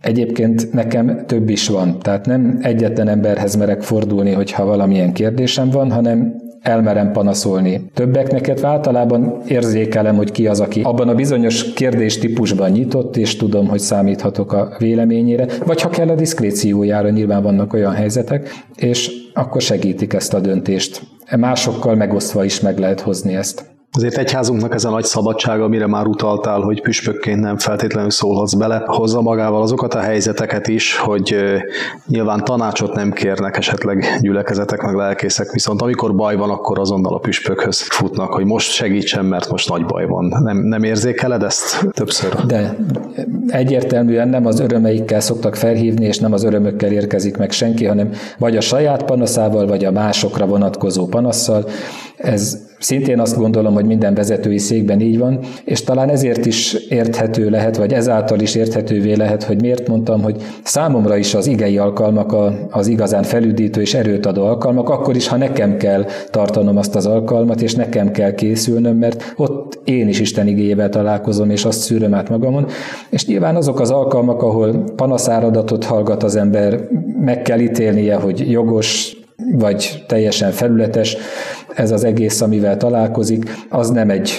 Egyébként 0.02 0.74
nekem 0.74 1.26
több 1.26 1.50
is 1.50 1.68
van, 1.68 2.00
tehát 2.00 2.26
nem 2.26 2.60
egyetlen 2.62 3.08
emberhez 3.08 3.56
merek 3.56 3.82
fordulni, 3.82 4.32
hogyha 4.32 4.66
valamilyen 4.66 5.14
kérdésem 5.14 5.70
van, 5.70 5.92
hanem 5.92 6.36
elmerem 6.62 7.12
panaszolni 7.12 7.90
többeknek, 7.94 8.48
illetve 8.48 8.68
általában 8.68 9.42
érzékelem, 9.48 10.16
hogy 10.16 10.32
ki 10.32 10.48
az, 10.48 10.60
aki 10.60 10.82
abban 10.82 11.08
a 11.08 11.16
bizonyos 11.16 11.74
kérdés 11.74 12.18
típusban 12.18 12.72
nyitott, 12.72 13.18
és 13.18 13.36
tudom, 13.36 13.68
hogy 13.68 13.80
számíthatok 13.80 14.54
a 14.54 14.76
véleményére, 14.78 15.48
vagy 15.66 15.82
ha 15.82 15.90
kell 15.90 16.10
a 16.10 16.16
diszkréciójára, 16.16 17.10
nyilván 17.10 17.44
vannak 17.44 17.74
olyan 17.74 17.94
helyzetek, 17.94 18.50
és 18.76 19.12
akkor 19.34 19.62
segítik 19.62 20.14
ezt 20.14 20.34
a 20.34 20.40
döntést. 20.40 21.02
Másokkal 21.38 21.96
megosztva 21.96 22.44
is 22.44 22.60
meg 22.60 22.78
lehet 22.78 23.02
hozni 23.02 23.36
ezt. 23.36 23.69
Azért 23.92 24.18
egyházunknak 24.18 24.74
ez 24.74 24.86
a 24.86 24.90
nagy 24.90 25.04
szabadsága, 25.04 25.64
amire 25.64 25.88
már 25.88 26.06
utaltál, 26.06 26.60
hogy 26.60 26.82
püspökként 26.82 27.40
nem 27.40 27.58
feltétlenül 27.58 28.10
szólhatsz 28.10 28.54
bele, 28.54 28.84
hozza 28.86 29.22
magával 29.22 29.62
azokat 29.62 29.94
a 29.94 30.00
helyzeteket 30.00 30.68
is, 30.68 30.98
hogy 30.98 31.36
nyilván 32.08 32.44
tanácsot 32.44 32.94
nem 32.94 33.12
kérnek 33.12 33.58
esetleg 33.58 34.06
gyülekezetek 34.22 34.82
meg 34.82 34.96
lelkészek, 34.96 35.52
viszont 35.52 35.82
amikor 35.82 36.16
baj 36.16 36.36
van, 36.36 36.50
akkor 36.50 36.80
azonnal 36.80 37.14
a 37.14 37.20
püspökhöz 37.20 37.82
futnak, 37.82 38.34
hogy 38.34 38.46
most 38.46 38.72
segítsen, 38.72 39.26
mert 39.26 39.50
most 39.50 39.70
nagy 39.70 39.86
baj 39.86 40.06
van. 40.06 40.36
Nem, 40.44 40.58
nem 40.58 40.84
érzékeled 40.84 41.44
ezt 41.44 41.88
többször? 41.92 42.46
De 42.46 42.78
egyértelműen 43.48 44.28
nem 44.28 44.46
az 44.46 44.60
örömeikkel 44.60 45.20
szoktak 45.20 45.56
felhívni, 45.56 46.06
és 46.06 46.18
nem 46.18 46.34
az 46.34 46.44
örömökkel 46.44 46.92
érkezik 46.92 47.38
meg 47.38 47.52
senki, 47.52 47.86
hanem 47.86 48.10
vagy 48.38 48.58
a 48.58 48.62
saját 48.62 49.04
panaszával, 49.04 49.68
vagy 49.68 49.86
a 49.86 49.92
másokra 49.92 50.46
vonatkozó 50.46 51.06
panasszal. 51.06 51.66
Ez 52.18 52.68
Szintén 52.80 53.20
azt 53.20 53.38
gondolom, 53.38 53.74
hogy 53.74 53.86
minden 53.86 54.14
vezetői 54.14 54.58
székben 54.58 55.00
így 55.00 55.18
van, 55.18 55.40
és 55.64 55.84
talán 55.84 56.10
ezért 56.10 56.46
is 56.46 56.74
érthető 56.74 57.50
lehet, 57.50 57.78
vagy 57.78 57.94
ezáltal 57.94 58.40
is 58.40 58.56
érthetővé 58.56 59.14
lehet, 59.14 59.44
hogy 59.44 59.62
miért 59.62 59.88
mondtam, 59.88 60.22
hogy 60.22 60.42
számomra 60.64 61.18
is 61.18 61.34
az 61.34 61.48
igei 61.48 61.78
alkalmak 61.78 62.36
az 62.70 62.88
igazán 62.88 63.24
felüdítő 63.24 63.82
és 63.82 63.94
erőt 63.94 64.26
adó 64.26 64.44
alkalmak, 64.46 64.90
akkor 64.90 65.16
is, 65.16 65.28
ha 65.28 65.38
nekem 65.38 65.78
kell 65.78 66.06
tartanom 66.32 66.78
azt 66.78 66.96
az 66.96 67.06
alkalmat, 67.06 67.62
és 67.62 67.76
nekem 67.76 68.12
kell 68.12 68.34
készülnöm, 68.34 68.98
mert 68.98 69.34
ott 69.36 69.80
én 69.84 70.08
is 70.08 70.20
Isten 70.20 70.48
igényével 70.48 70.90
találkozom, 70.90 71.50
és 71.50 71.66
azt 71.66 71.80
szűröm 71.80 72.14
át 72.14 72.30
magamon. 72.30 72.66
És 73.10 73.26
nyilván 73.26 73.56
azok 73.56 73.80
az 73.80 73.92
alkalmak, 73.92 74.42
ahol 74.42 74.84
panaszáradatot 74.96 75.84
hallgat 75.84 76.24
az 76.24 76.36
ember, 76.36 76.80
meg 77.22 77.42
kell 77.42 77.60
ítélnie, 77.60 78.16
hogy 78.16 78.52
jogos, 78.52 79.19
vagy 79.52 80.04
teljesen 80.08 80.52
felületes, 80.52 81.18
ez 81.76 81.92
az 81.92 82.04
egész, 82.04 82.42
amivel 82.42 82.78
találkozik, 82.78 83.44
az 83.70 83.90
nem 83.90 84.10
egy 84.10 84.32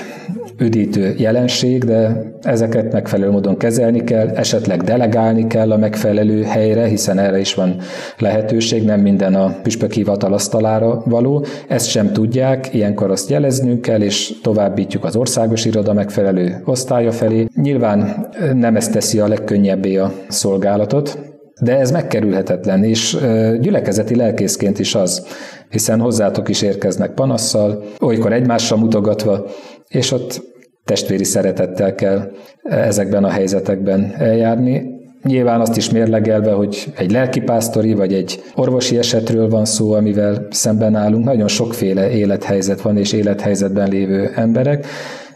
üdítő 0.59 1.15
jelenség, 1.19 1.85
de 1.85 2.33
ezeket 2.43 2.93
megfelelő 2.93 3.31
módon 3.31 3.57
kezelni 3.57 4.05
kell, 4.05 4.29
esetleg 4.29 4.83
delegálni 4.83 5.47
kell 5.47 5.73
a 5.73 5.77
megfelelő 5.77 6.43
helyre, 6.43 6.87
hiszen 6.87 7.19
erre 7.19 7.39
is 7.39 7.55
van 7.55 7.77
lehetőség, 8.19 8.85
nem 8.85 9.01
minden 9.01 9.35
a 9.35 9.57
püspök 9.63 9.93
hivatal 9.93 10.33
asztalára 10.33 11.03
való. 11.05 11.45
Ezt 11.69 11.89
sem 11.89 12.13
tudják, 12.13 12.75
ilyenkor 12.75 13.11
azt 13.11 13.31
jeleznünk 13.31 13.81
kell, 13.81 14.01
és 14.01 14.33
továbbítjuk 14.43 15.05
az 15.05 15.17
országos 15.17 15.65
iroda 15.65 15.93
megfelelő 15.93 16.63
osztálya 16.65 17.13
felé. 17.13 17.47
Nyilván 17.55 18.29
nem 18.55 18.77
ez 18.77 18.89
teszi 18.89 19.19
a 19.19 19.29
legkönnyebbé 19.29 19.97
a 19.97 20.13
szolgálatot, 20.29 21.30
de 21.61 21.79
ez 21.79 21.91
megkerülhetetlen, 21.91 22.85
és 22.85 23.17
gyülekezeti 23.61 24.17
lelkészként 24.17 24.79
is 24.79 24.95
az, 24.95 25.27
hiszen 25.71 26.01
hozzátok 26.01 26.49
is 26.49 26.63
érkeznek 26.63 27.11
panasszal, 27.11 27.85
olykor 28.01 28.33
egymásra 28.33 28.77
mutogatva, 28.77 29.47
és 29.89 30.13
ott 30.13 30.43
testvéri 30.85 31.25
szeretettel 31.25 31.95
kell 31.95 32.31
ezekben 32.63 33.25
a 33.25 33.31
helyzetekben 33.31 34.15
eljárni. 34.19 34.99
Nyilván 35.23 35.61
azt 35.61 35.77
is 35.77 35.91
mérlegelve, 35.91 36.53
hogy 36.53 36.93
egy 36.97 37.11
lelkipásztori 37.11 37.93
vagy 37.95 38.13
egy 38.15 38.43
orvosi 38.55 38.99
esetről 38.99 39.49
van 39.49 39.65
szó, 39.65 39.93
amivel 39.93 40.47
szemben 40.51 40.95
állunk. 40.95 41.25
Nagyon 41.25 41.49
sokféle 41.49 42.11
élethelyzet 42.11 42.81
van, 42.81 42.97
és 42.97 43.13
élethelyzetben 43.13 43.89
lévő 43.89 44.31
emberek, 44.35 44.87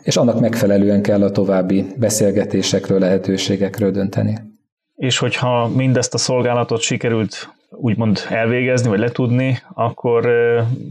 és 0.02 0.16
annak 0.16 0.40
megfelelően 0.40 1.02
kell 1.02 1.22
a 1.22 1.30
további 1.30 1.86
beszélgetésekről, 1.96 2.98
lehetőségekről 2.98 3.90
dönteni. 3.90 4.53
És 4.96 5.18
hogyha 5.18 5.68
mindezt 5.68 6.14
a 6.14 6.18
szolgálatot 6.18 6.80
sikerült 6.80 7.48
úgymond 7.76 8.20
elvégezni, 8.28 8.88
vagy 8.88 8.98
letudni, 8.98 9.62
akkor 9.74 10.28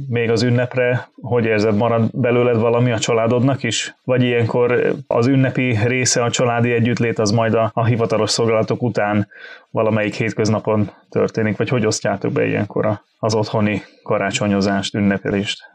még 0.10 0.30
az 0.30 0.44
ünnepre, 0.44 1.08
hogy 1.22 1.46
érzed, 1.46 1.76
marad 1.76 2.10
belőled 2.12 2.60
valami 2.60 2.92
a 2.92 3.00
családodnak 3.00 3.64
is? 3.64 3.96
Vagy 4.04 4.24
ilyenkor 4.24 4.96
az 5.08 5.28
ünnepi 5.28 5.78
része 5.86 6.24
a 6.24 6.30
családi 6.30 6.72
együttlét 6.72 7.20
az 7.20 7.32
majd 7.32 7.54
a, 7.54 7.72
a 7.74 7.86
hivatalos 7.86 8.30
szolgálatok 8.30 8.82
után 8.82 9.28
valamelyik 9.72 10.16
hétköznapon 10.16 10.92
történik, 11.10 11.58
vagy 11.58 11.70
hogy 11.70 11.86
osztjátok 11.86 12.32
be 12.32 12.46
ilyenkor 12.46 13.00
az 13.20 13.36
otthoni 13.36 13.82
karácsonyozást, 14.04 14.96
ünnepelést? 14.96 15.72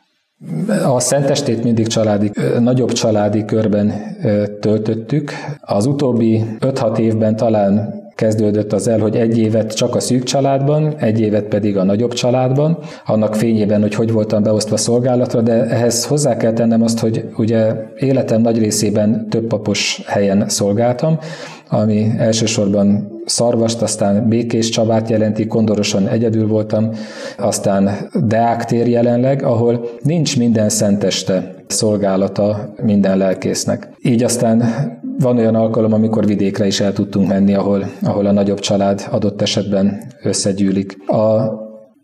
A 0.85 1.01
Szentestét 1.01 1.65
mindig 1.65 1.87
családi, 1.87 2.31
nagyobb 2.59 2.93
családi 2.93 3.45
körben 3.45 4.17
töltöttük. 4.61 5.33
Az 5.61 5.87
utóbbi 5.87 6.45
5-6 6.61 6.99
évben 6.99 7.37
talán 7.37 8.07
kezdődött 8.19 8.73
az 8.73 8.89
el, 8.89 8.99
hogy 8.99 9.17
egy 9.17 9.39
évet 9.39 9.75
csak 9.75 9.95
a 9.95 10.01
szűk 10.01 10.23
családban, 10.23 10.95
egy 10.97 11.21
évet 11.21 11.45
pedig 11.45 11.77
a 11.77 11.83
nagyobb 11.83 12.13
családban, 12.13 12.79
annak 13.07 13.35
fényében, 13.35 13.81
hogy 13.81 13.95
hogy 13.95 14.13
voltam 14.13 14.43
beosztva 14.43 14.77
szolgálatra, 14.77 15.41
de 15.41 15.65
ehhez 15.65 16.07
hozzá 16.07 16.37
kell 16.37 16.53
tennem 16.53 16.83
azt, 16.83 16.99
hogy 16.99 17.25
ugye 17.37 17.75
életem 17.97 18.41
nagy 18.41 18.59
részében 18.59 19.29
több 19.29 19.47
papos 19.47 20.03
helyen 20.07 20.49
szolgáltam, 20.49 21.19
ami 21.69 22.11
elsősorban 22.19 23.17
Szarvast, 23.25 23.83
aztán 23.83 24.29
Békés 24.29 24.69
Csabát 24.69 25.09
jelenti, 25.09 25.47
kondorosan 25.47 26.09
egyedül 26.09 26.47
voltam, 26.47 26.91
aztán 27.37 27.91
Deák 28.27 28.65
tér 28.65 28.89
jelenleg, 28.89 29.43
ahol 29.43 29.89
nincs 30.03 30.39
minden 30.39 30.69
szenteste 30.69 31.55
szolgálata 31.67 32.73
minden 32.83 33.19
lelkésznek. 33.19 33.89
Így 34.03 34.23
aztán 34.23 34.63
van 35.19 35.37
olyan 35.39 35.55
alkalom, 35.55 35.93
amikor 35.93 36.27
vidékre 36.27 36.67
is 36.67 36.81
el 36.81 36.93
tudtunk 36.93 37.29
menni, 37.29 37.55
ahol, 37.55 37.85
ahol 38.03 38.27
a 38.27 38.33
nagyobb 38.33 38.59
család 38.59 39.07
adott 39.11 39.43
esetben 39.43 40.03
összegyűlik. 40.23 41.09
A 41.09 41.53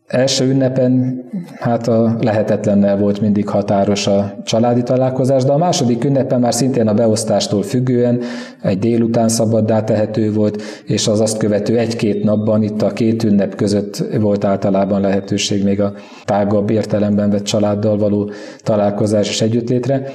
első 0.06 0.48
ünnepen 0.48 1.22
hát 1.54 1.88
a 1.88 2.16
lehetetlennel 2.20 2.98
volt 2.98 3.20
mindig 3.20 3.48
határos 3.48 4.06
a 4.06 4.34
családi 4.44 4.82
találkozás, 4.82 5.44
de 5.44 5.52
a 5.52 5.58
második 5.58 6.04
ünnepen 6.04 6.40
már 6.40 6.54
szintén 6.54 6.88
a 6.88 6.94
beosztástól 6.94 7.62
függően 7.62 8.20
egy 8.62 8.78
délután 8.78 9.28
szabaddá 9.28 9.84
tehető 9.84 10.32
volt, 10.32 10.62
és 10.84 11.08
az 11.08 11.20
azt 11.20 11.36
követő 11.36 11.78
egy-két 11.78 12.24
napban 12.24 12.62
itt 12.62 12.82
a 12.82 12.92
két 12.92 13.22
ünnep 13.22 13.54
között 13.54 14.04
volt 14.20 14.44
általában 14.44 15.00
lehetőség 15.00 15.64
még 15.64 15.80
a 15.80 15.92
tágabb 16.24 16.70
értelemben 16.70 17.30
vett 17.30 17.44
családdal 17.44 17.98
való 17.98 18.30
találkozás 18.62 19.28
és 19.28 19.40
együttlétre. 19.40 20.06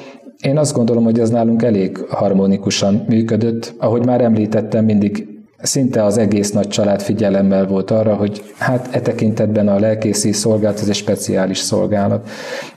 Én 0.43 0.57
azt 0.57 0.73
gondolom, 0.73 1.03
hogy 1.03 1.19
ez 1.19 1.29
nálunk 1.29 1.63
elég 1.63 1.97
harmonikusan 1.97 3.05
működött. 3.07 3.73
Ahogy 3.77 4.05
már 4.05 4.21
említettem, 4.21 4.85
mindig 4.85 5.27
szinte 5.61 6.03
az 6.03 6.17
egész 6.17 6.51
nagy 6.51 6.67
család 6.67 7.01
figyelemmel 7.01 7.67
volt 7.67 7.91
arra, 7.91 8.15
hogy 8.15 8.43
hát 8.57 8.87
e 8.91 9.01
tekintetben 9.01 9.67
a 9.67 9.79
lelkészi 9.79 10.31
szolgálat 10.31 10.79
az 10.79 10.89
egy 10.89 10.95
speciális 10.95 11.57
szolgálat, 11.57 12.29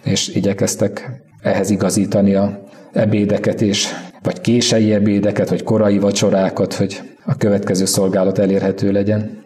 és 0.05 0.29
igyekeztek 0.29 1.23
ehhez 1.43 1.71
igazítani 1.71 2.35
a 2.35 2.63
ebédeket 2.93 3.61
és 3.61 3.89
vagy 4.23 4.41
kései 4.41 4.93
ebédeket, 4.93 5.49
vagy 5.49 5.63
korai 5.63 5.99
vacsorákat, 5.99 6.75
hogy 6.75 7.01
a 7.25 7.37
következő 7.37 7.85
szolgálat 7.85 8.39
elérhető 8.39 8.93
legyen. 8.93 9.42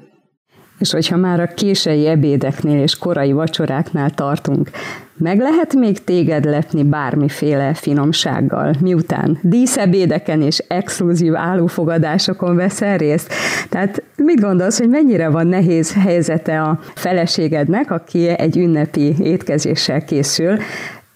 És 0.78 0.92
hogyha 0.92 1.16
már 1.16 1.40
a 1.40 1.46
kései 1.46 2.06
ebédeknél 2.06 2.82
és 2.82 2.98
korai 2.98 3.32
vacsoráknál 3.32 4.10
tartunk, 4.10 4.70
meg 5.18 5.38
lehet 5.38 5.74
még 5.74 6.04
téged 6.04 6.44
lepni 6.44 6.82
bármiféle 6.82 7.74
finomsággal, 7.74 8.74
miután 8.80 9.38
díszebédeken 9.42 10.42
és 10.42 10.58
exkluzív 10.58 11.34
állófogadásokon 11.36 12.56
veszel 12.56 12.96
részt? 12.96 13.32
Tehát 13.68 14.02
mit 14.16 14.40
gondolsz, 14.40 14.78
hogy 14.78 14.88
mennyire 14.88 15.28
van 15.28 15.46
nehéz 15.46 15.94
helyzete 15.94 16.62
a 16.62 16.80
feleségednek, 16.94 17.90
aki 17.90 18.28
egy 18.28 18.56
ünnepi 18.56 19.14
étkezéssel 19.18 20.04
készül, 20.04 20.56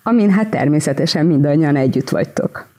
amin 0.02 0.30
hát 0.30 0.48
természetesen 0.48 1.26
mindannyian 1.26 1.76
együtt 1.76 2.08
vagytok? 2.08 2.69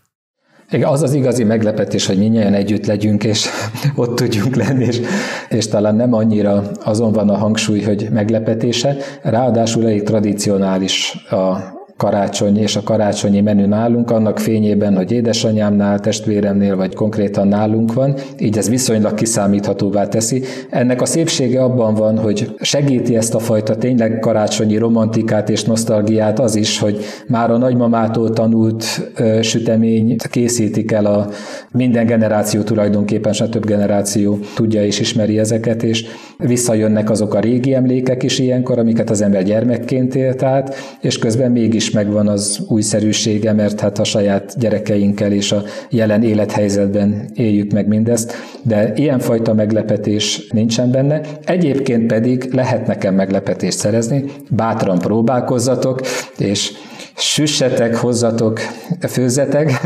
Igen, 0.71 0.89
az 0.89 1.01
az 1.01 1.13
igazi 1.13 1.43
meglepetés, 1.43 2.05
hogy 2.05 2.17
minnyáján 2.17 2.53
együtt 2.53 2.85
legyünk, 2.85 3.23
és 3.23 3.47
ott 3.95 4.15
tudjunk 4.15 4.55
lenni, 4.55 4.85
és, 4.85 5.01
és 5.49 5.67
talán 5.67 5.95
nem 5.95 6.13
annyira 6.13 6.71
azon 6.83 7.11
van 7.11 7.29
a 7.29 7.37
hangsúly, 7.37 7.81
hogy 7.81 8.07
meglepetése, 8.11 8.95
ráadásul 9.21 9.83
elég 9.83 10.03
tradicionális 10.03 11.25
a 11.29 11.57
karácsony 12.01 12.57
és 12.57 12.75
a 12.75 12.83
karácsonyi 12.83 13.41
menü 13.41 13.65
nálunk, 13.65 14.11
annak 14.11 14.39
fényében, 14.39 14.95
hogy 14.95 15.11
édesanyámnál, 15.11 15.99
testvéremnél, 15.99 16.75
vagy 16.75 16.93
konkrétan 16.93 17.47
nálunk 17.47 17.93
van, 17.93 18.15
így 18.39 18.57
ez 18.57 18.69
viszonylag 18.69 19.13
kiszámíthatóvá 19.13 20.07
teszi. 20.07 20.43
Ennek 20.69 21.01
a 21.01 21.05
szépsége 21.05 21.63
abban 21.63 21.93
van, 21.93 22.17
hogy 22.17 22.55
segíti 22.61 23.15
ezt 23.15 23.35
a 23.35 23.39
fajta 23.39 23.75
tényleg 23.77 24.19
karácsonyi 24.19 24.77
romantikát 24.77 25.49
és 25.49 25.63
nosztalgiát 25.63 26.39
az 26.39 26.55
is, 26.55 26.79
hogy 26.79 26.99
már 27.27 27.51
a 27.51 27.57
nagymamától 27.57 28.29
tanult 28.29 28.85
ö, 29.15 29.41
sütemény 29.41 30.15
készítik 30.29 30.91
el 30.91 31.05
a 31.05 31.29
minden 31.71 32.05
generáció 32.05 32.61
tulajdonképpen, 32.61 33.33
se 33.33 33.49
több 33.49 33.65
generáció 33.65 34.39
tudja 34.55 34.85
és 34.85 34.99
ismeri 34.99 35.39
ezeket, 35.39 35.83
és 35.83 36.05
visszajönnek 36.37 37.09
azok 37.09 37.33
a 37.33 37.39
régi 37.39 37.73
emlékek 37.73 38.23
is 38.23 38.39
ilyenkor, 38.39 38.79
amiket 38.79 39.09
az 39.09 39.21
ember 39.21 39.43
gyermekként 39.43 40.15
élt 40.15 40.43
át, 40.43 40.75
és 41.01 41.17
közben 41.17 41.51
mégis 41.51 41.90
megvan 41.91 42.27
az 42.27 42.59
újszerűsége, 42.67 43.53
mert 43.53 43.79
hát 43.79 43.99
a 43.99 44.03
saját 44.03 44.59
gyerekeinkkel 44.59 45.31
és 45.31 45.51
a 45.51 45.63
jelen 45.89 46.23
élethelyzetben 46.23 47.29
éljük 47.33 47.71
meg 47.71 47.87
mindezt, 47.87 48.33
de 48.63 48.93
ilyenfajta 48.95 49.53
meglepetés 49.53 50.47
nincsen 50.49 50.91
benne. 50.91 51.21
Egyébként 51.45 52.05
pedig 52.07 52.49
lehet 52.53 52.87
nekem 52.87 53.15
meglepetést 53.15 53.77
szerezni, 53.77 54.23
bátran 54.49 54.99
próbálkozzatok, 54.99 56.01
és 56.37 56.71
süssetek, 57.15 57.95
hozzatok, 57.95 58.59
főzzetek. 59.07 59.81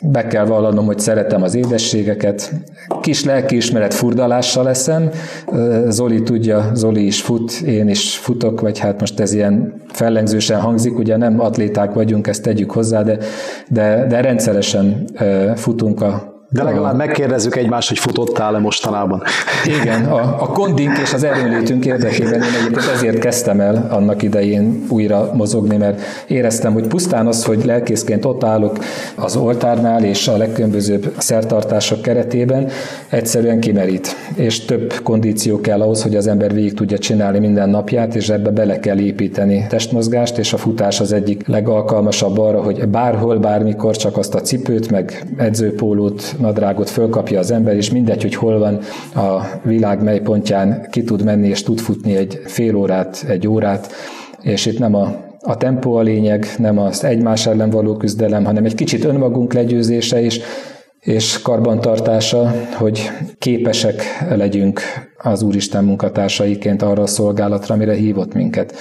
Be 0.00 0.26
kell 0.26 0.44
vallanom, 0.44 0.86
hogy 0.86 0.98
szeretem 0.98 1.42
az 1.42 1.54
édességeket. 1.54 2.52
Kis 3.00 3.24
lelkiismeret 3.24 3.94
furdalással 3.94 4.64
leszem. 4.64 5.10
Zoli 5.88 6.22
tudja, 6.22 6.70
Zoli 6.74 7.06
is 7.06 7.22
fut, 7.22 7.52
én 7.52 7.88
is 7.88 8.16
futok, 8.16 8.60
vagy 8.60 8.78
hát 8.78 9.00
most 9.00 9.20
ez 9.20 9.32
ilyen 9.32 9.82
fellengzősen 9.88 10.60
hangzik, 10.60 10.98
ugye 10.98 11.16
nem 11.16 11.40
atléták 11.40 11.92
vagyunk, 11.92 12.26
ezt 12.26 12.42
tegyük 12.42 12.70
hozzá, 12.70 13.02
de, 13.02 13.18
de, 13.68 14.06
de 14.08 14.20
rendszeresen 14.20 15.04
futunk 15.56 16.00
a 16.00 16.31
de 16.52 16.62
legalább 16.62 16.96
megkérdezzük 16.96 17.56
egymást, 17.56 17.88
hogy 17.88 17.98
futottál-e 17.98 18.58
mostanában. 18.58 19.22
Igen, 19.80 20.04
a, 20.04 20.42
a 20.42 20.46
kondink 20.46 20.98
és 20.98 21.12
az 21.12 21.24
erőnlétünk 21.24 21.84
érdekében 21.84 22.42
én 22.42 22.54
egyébként 22.60 22.88
ezért 22.94 23.18
kezdtem 23.18 23.60
el 23.60 23.86
annak 23.90 24.22
idején 24.22 24.84
újra 24.88 25.30
mozogni, 25.34 25.76
mert 25.76 26.00
éreztem, 26.26 26.72
hogy 26.72 26.86
pusztán 26.86 27.26
az, 27.26 27.44
hogy 27.44 27.64
lelkészként 27.64 28.24
ott 28.24 28.44
állok 28.44 28.78
az 29.14 29.36
oltárnál 29.36 30.04
és 30.04 30.28
a 30.28 30.36
legkülönbözőbb 30.36 31.14
szertartások 31.18 32.02
keretében, 32.02 32.68
egyszerűen 33.08 33.60
kimerít. 33.60 34.16
És 34.34 34.64
több 34.64 34.94
kondíció 35.02 35.60
kell 35.60 35.80
ahhoz, 35.80 36.02
hogy 36.02 36.16
az 36.16 36.26
ember 36.26 36.52
végig 36.52 36.74
tudja 36.74 36.98
csinálni 36.98 37.38
minden 37.38 37.68
napját, 37.68 38.14
és 38.14 38.28
ebbe 38.28 38.50
bele 38.50 38.80
kell 38.80 38.98
építeni 38.98 39.66
testmozgást, 39.68 40.38
és 40.38 40.52
a 40.52 40.56
futás 40.56 41.00
az 41.00 41.12
egyik 41.12 41.46
legalkalmasabb 41.46 42.38
arra, 42.38 42.62
hogy 42.62 42.88
bárhol, 42.88 43.38
bármikor 43.38 43.96
csak 43.96 44.16
azt 44.16 44.34
a 44.34 44.40
cipőt, 44.40 44.90
meg 44.90 45.26
edzőpólót, 45.36 46.34
nadrágot 46.42 46.90
fölkapja 46.90 47.38
az 47.38 47.50
ember, 47.50 47.76
és 47.76 47.90
mindegy, 47.90 48.22
hogy 48.22 48.34
hol 48.34 48.58
van 48.58 48.78
a 49.24 49.46
világ 49.64 50.02
mely 50.02 50.20
pontján 50.20 50.86
ki 50.90 51.02
tud 51.02 51.24
menni, 51.24 51.48
és 51.48 51.62
tud 51.62 51.78
futni 51.78 52.16
egy 52.16 52.40
fél 52.44 52.76
órát, 52.76 53.24
egy 53.28 53.48
órát, 53.48 53.92
és 54.42 54.66
itt 54.66 54.78
nem 54.78 54.94
a 54.94 55.30
a 55.44 55.56
tempó 55.56 55.94
a 55.94 56.00
lényeg, 56.00 56.46
nem 56.58 56.78
az 56.78 57.04
egymás 57.04 57.46
ellen 57.46 57.70
való 57.70 57.96
küzdelem, 57.96 58.44
hanem 58.44 58.64
egy 58.64 58.74
kicsit 58.74 59.04
önmagunk 59.04 59.52
legyőzése 59.52 60.20
is, 60.20 60.40
és 61.00 61.42
karbantartása, 61.42 62.54
hogy 62.74 63.10
képesek 63.38 64.02
legyünk 64.28 64.80
az 65.16 65.42
Úristen 65.42 65.84
munkatársaiként 65.84 66.82
arra 66.82 67.02
a 67.02 67.06
szolgálatra, 67.06 67.74
amire 67.74 67.94
hívott 67.94 68.34
minket. 68.34 68.74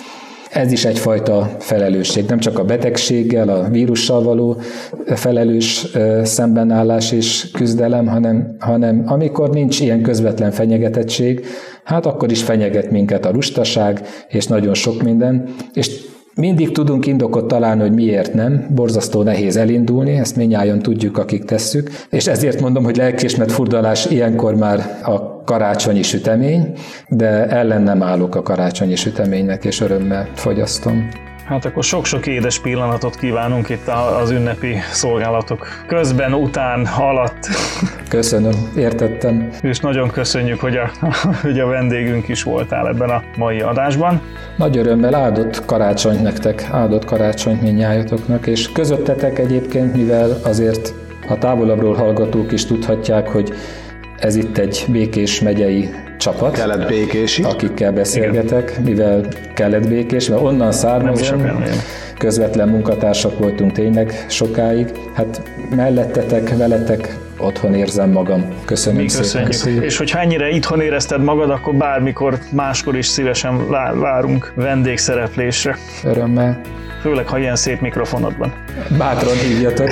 Ez 0.54 0.72
is 0.72 0.86
egyfajta 0.86 1.56
felelősség, 1.60 2.26
nem 2.26 2.40
csak 2.40 2.60
a 2.60 2.64
betegséggel, 2.64 3.50
a 3.50 3.70
vírussal 3.70 4.24
való 4.24 4.58
felelős 5.06 5.88
szembenállás 6.24 7.12
és 7.12 7.52
küzdelem, 7.52 8.08
hanem, 8.08 8.56
hanem 8.60 9.04
amikor 9.06 9.50
nincs 9.50 9.80
ilyen 9.80 10.02
közvetlen 10.02 10.52
fenyegetettség, 10.52 11.46
hát 11.84 12.06
akkor 12.06 12.32
is 12.32 12.44
fenyeget 12.44 12.92
minket 12.92 13.26
a 13.26 13.32
lustaság, 13.32 14.02
és 14.28 14.46
nagyon 14.46 14.74
sok 14.74 15.04
minden, 15.04 15.54
és 15.74 16.10
mindig 16.36 16.72
tudunk 16.72 17.06
indokot 17.06 17.48
találni, 17.48 17.82
hogy 17.82 17.94
miért 17.94 18.34
nem. 18.34 18.68
Borzasztó 18.76 19.24
nehéz 19.24 19.56
elindulni, 19.56 20.12
ezt 20.12 20.36
minnyáján 20.36 20.82
tudjuk, 20.82 21.18
akik 21.18 21.44
tesszük. 21.44 21.90
És 22.10 22.28
ezért 22.28 22.62
mondom, 22.62 22.84
hogy 22.84 22.98
lelkismert 22.98 23.52
furdalás 23.52 24.06
ilyenkor 24.06 24.56
már 24.56 25.00
a 25.04 25.44
karácsonyi 25.44 26.02
sütemény, 26.02 26.74
de 27.08 27.48
ellen 27.48 27.82
nem 27.82 28.04
állok 28.04 28.36
a 28.36 28.42
karácsonyi 28.42 28.96
süteménynek, 28.96 29.66
és 29.66 29.82
örömmel 29.82 30.28
fogyasztom. 30.34 31.10
Hát 31.52 31.66
akkor 31.66 31.84
sok-sok 31.84 32.28
édes 32.28 32.60
pillanatot 32.60 33.16
kívánunk 33.16 33.70
itt 33.70 33.88
az 34.22 34.32
ünnepi 34.32 34.76
szolgálatok 34.92 35.68
közben, 35.88 36.34
után, 36.34 36.86
alatt. 36.98 37.48
Köszönöm, 38.10 38.54
értettem. 38.78 39.50
És 39.62 39.80
nagyon 39.80 40.10
köszönjük, 40.10 40.60
hogy 40.60 40.76
a, 40.76 40.92
hogy 41.42 41.60
a 41.60 41.68
vendégünk 41.68 42.28
is 42.28 42.44
voltál 42.44 42.88
ebben 42.88 43.10
a 43.10 43.24
mai 43.38 43.62
adásban. 43.62 44.22
Nagy 44.58 44.78
örömmel 44.78 45.16
áldott 45.16 45.66
karácsonyt 45.66 46.22
nektek, 46.22 46.68
áldott 46.72 47.06
karácsonyt 47.06 47.62
minnyájatoknak, 47.62 48.48
és 48.48 48.72
közöttetek 48.72 49.40
egyébként, 49.40 49.96
mivel 49.96 50.38
azért 50.44 50.94
a 51.28 51.38
távolabbról 51.38 51.96
hallgatók 51.96 52.52
is 52.52 52.66
tudhatják, 52.66 53.28
hogy 53.28 53.54
ez 54.18 54.36
itt 54.36 54.58
egy 54.58 54.86
Békés 54.88 55.42
megyei 55.42 55.90
csapat, 56.22 56.52
kelet-békési. 56.56 57.44
akikkel 57.44 57.92
beszélgetek, 57.92 58.70
Igen. 58.72 58.84
mivel 58.84 59.28
kelet-békés, 59.54 60.28
mert 60.30 60.42
onnan 60.42 60.72
származom, 60.72 61.64
közvetlen 62.18 62.68
munkatársak 62.68 63.40
voltunk 63.40 63.72
tényleg 63.72 64.26
sokáig. 64.30 64.92
Hát 65.14 65.42
mellettetek, 65.76 66.58
veletek 66.58 67.18
otthon 67.38 67.74
érzem 67.74 68.10
magam. 68.10 68.46
Köszönöm 68.66 69.02
Mi 69.02 69.08
szépen. 69.08 69.24
Köszönjük. 69.24 69.50
köszönjük. 69.50 69.84
És 69.84 69.98
hogy 69.98 70.12
ennyire 70.16 70.50
itthon 70.50 70.82
érezted 70.82 71.24
magad, 71.24 71.50
akkor 71.50 71.74
bármikor 71.74 72.38
máskor 72.52 72.98
is 72.98 73.06
szívesen 73.06 73.70
várunk 74.00 74.52
vendégszereplésre. 74.56 75.78
Örömmel. 76.04 76.62
Főleg, 77.02 77.28
ha 77.28 77.38
ilyen 77.40 77.56
szép 77.56 77.82
mikrofonod 77.82 78.38
van. 78.38 78.54
Bátran 78.98 79.36
hívjatok. 79.36 79.90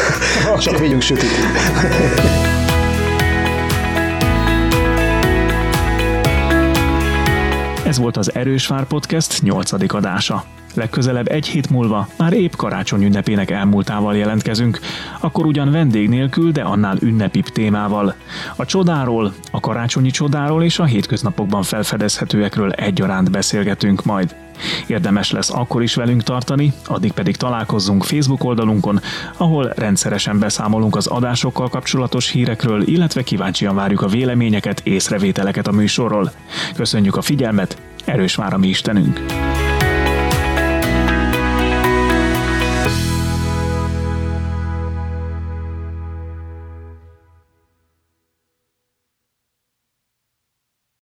Csak 0.64 0.78
vigyünk 0.78 1.02
sütit. 1.02 1.30
Ez 7.94 8.00
volt 8.00 8.16
az 8.16 8.34
Erős 8.34 8.66
Vár 8.66 8.84
Podcast 8.84 9.42
8. 9.42 9.94
adása. 9.94 10.44
Legközelebb 10.74 11.28
egy 11.28 11.46
hét 11.46 11.70
múlva 11.70 12.08
már 12.18 12.32
épp 12.32 12.52
karácsony 12.52 13.02
ünnepének 13.02 13.50
elmúltával 13.50 14.16
jelentkezünk, 14.16 14.80
akkor 15.20 15.46
ugyan 15.46 15.70
vendég 15.70 16.08
nélkül, 16.08 16.52
de 16.52 16.62
annál 16.62 16.96
ünnepibb 17.00 17.44
témával. 17.44 18.14
A 18.56 18.64
csodáról, 18.64 19.34
a 19.50 19.60
karácsonyi 19.60 20.10
csodáról 20.10 20.62
és 20.62 20.78
a 20.78 20.84
hétköznapokban 20.84 21.62
felfedezhetőekről 21.62 22.72
egyaránt 22.72 23.30
beszélgetünk 23.30 24.04
majd. 24.04 24.34
Érdemes 24.86 25.30
lesz 25.30 25.50
akkor 25.50 25.82
is 25.82 25.94
velünk 25.94 26.22
tartani, 26.22 26.72
addig 26.86 27.12
pedig 27.12 27.36
találkozzunk 27.36 28.04
Facebook 28.04 28.44
oldalunkon, 28.44 29.00
ahol 29.36 29.72
rendszeresen 29.76 30.38
beszámolunk 30.38 30.96
az 30.96 31.06
adásokkal 31.06 31.68
kapcsolatos 31.68 32.30
hírekről, 32.30 32.82
illetve 32.82 33.22
kíváncsian 33.22 33.74
várjuk 33.74 34.02
a 34.02 34.08
véleményeket, 34.08 34.80
észrevételeket 34.84 35.66
a 35.66 35.72
műsorról. 35.72 36.32
Köszönjük 36.74 37.16
a 37.16 37.22
figyelmet, 37.22 37.76
erős 38.04 38.34
vár 38.34 38.52
a 38.52 38.58
mi 38.58 38.68
Istenünk! 38.68 39.20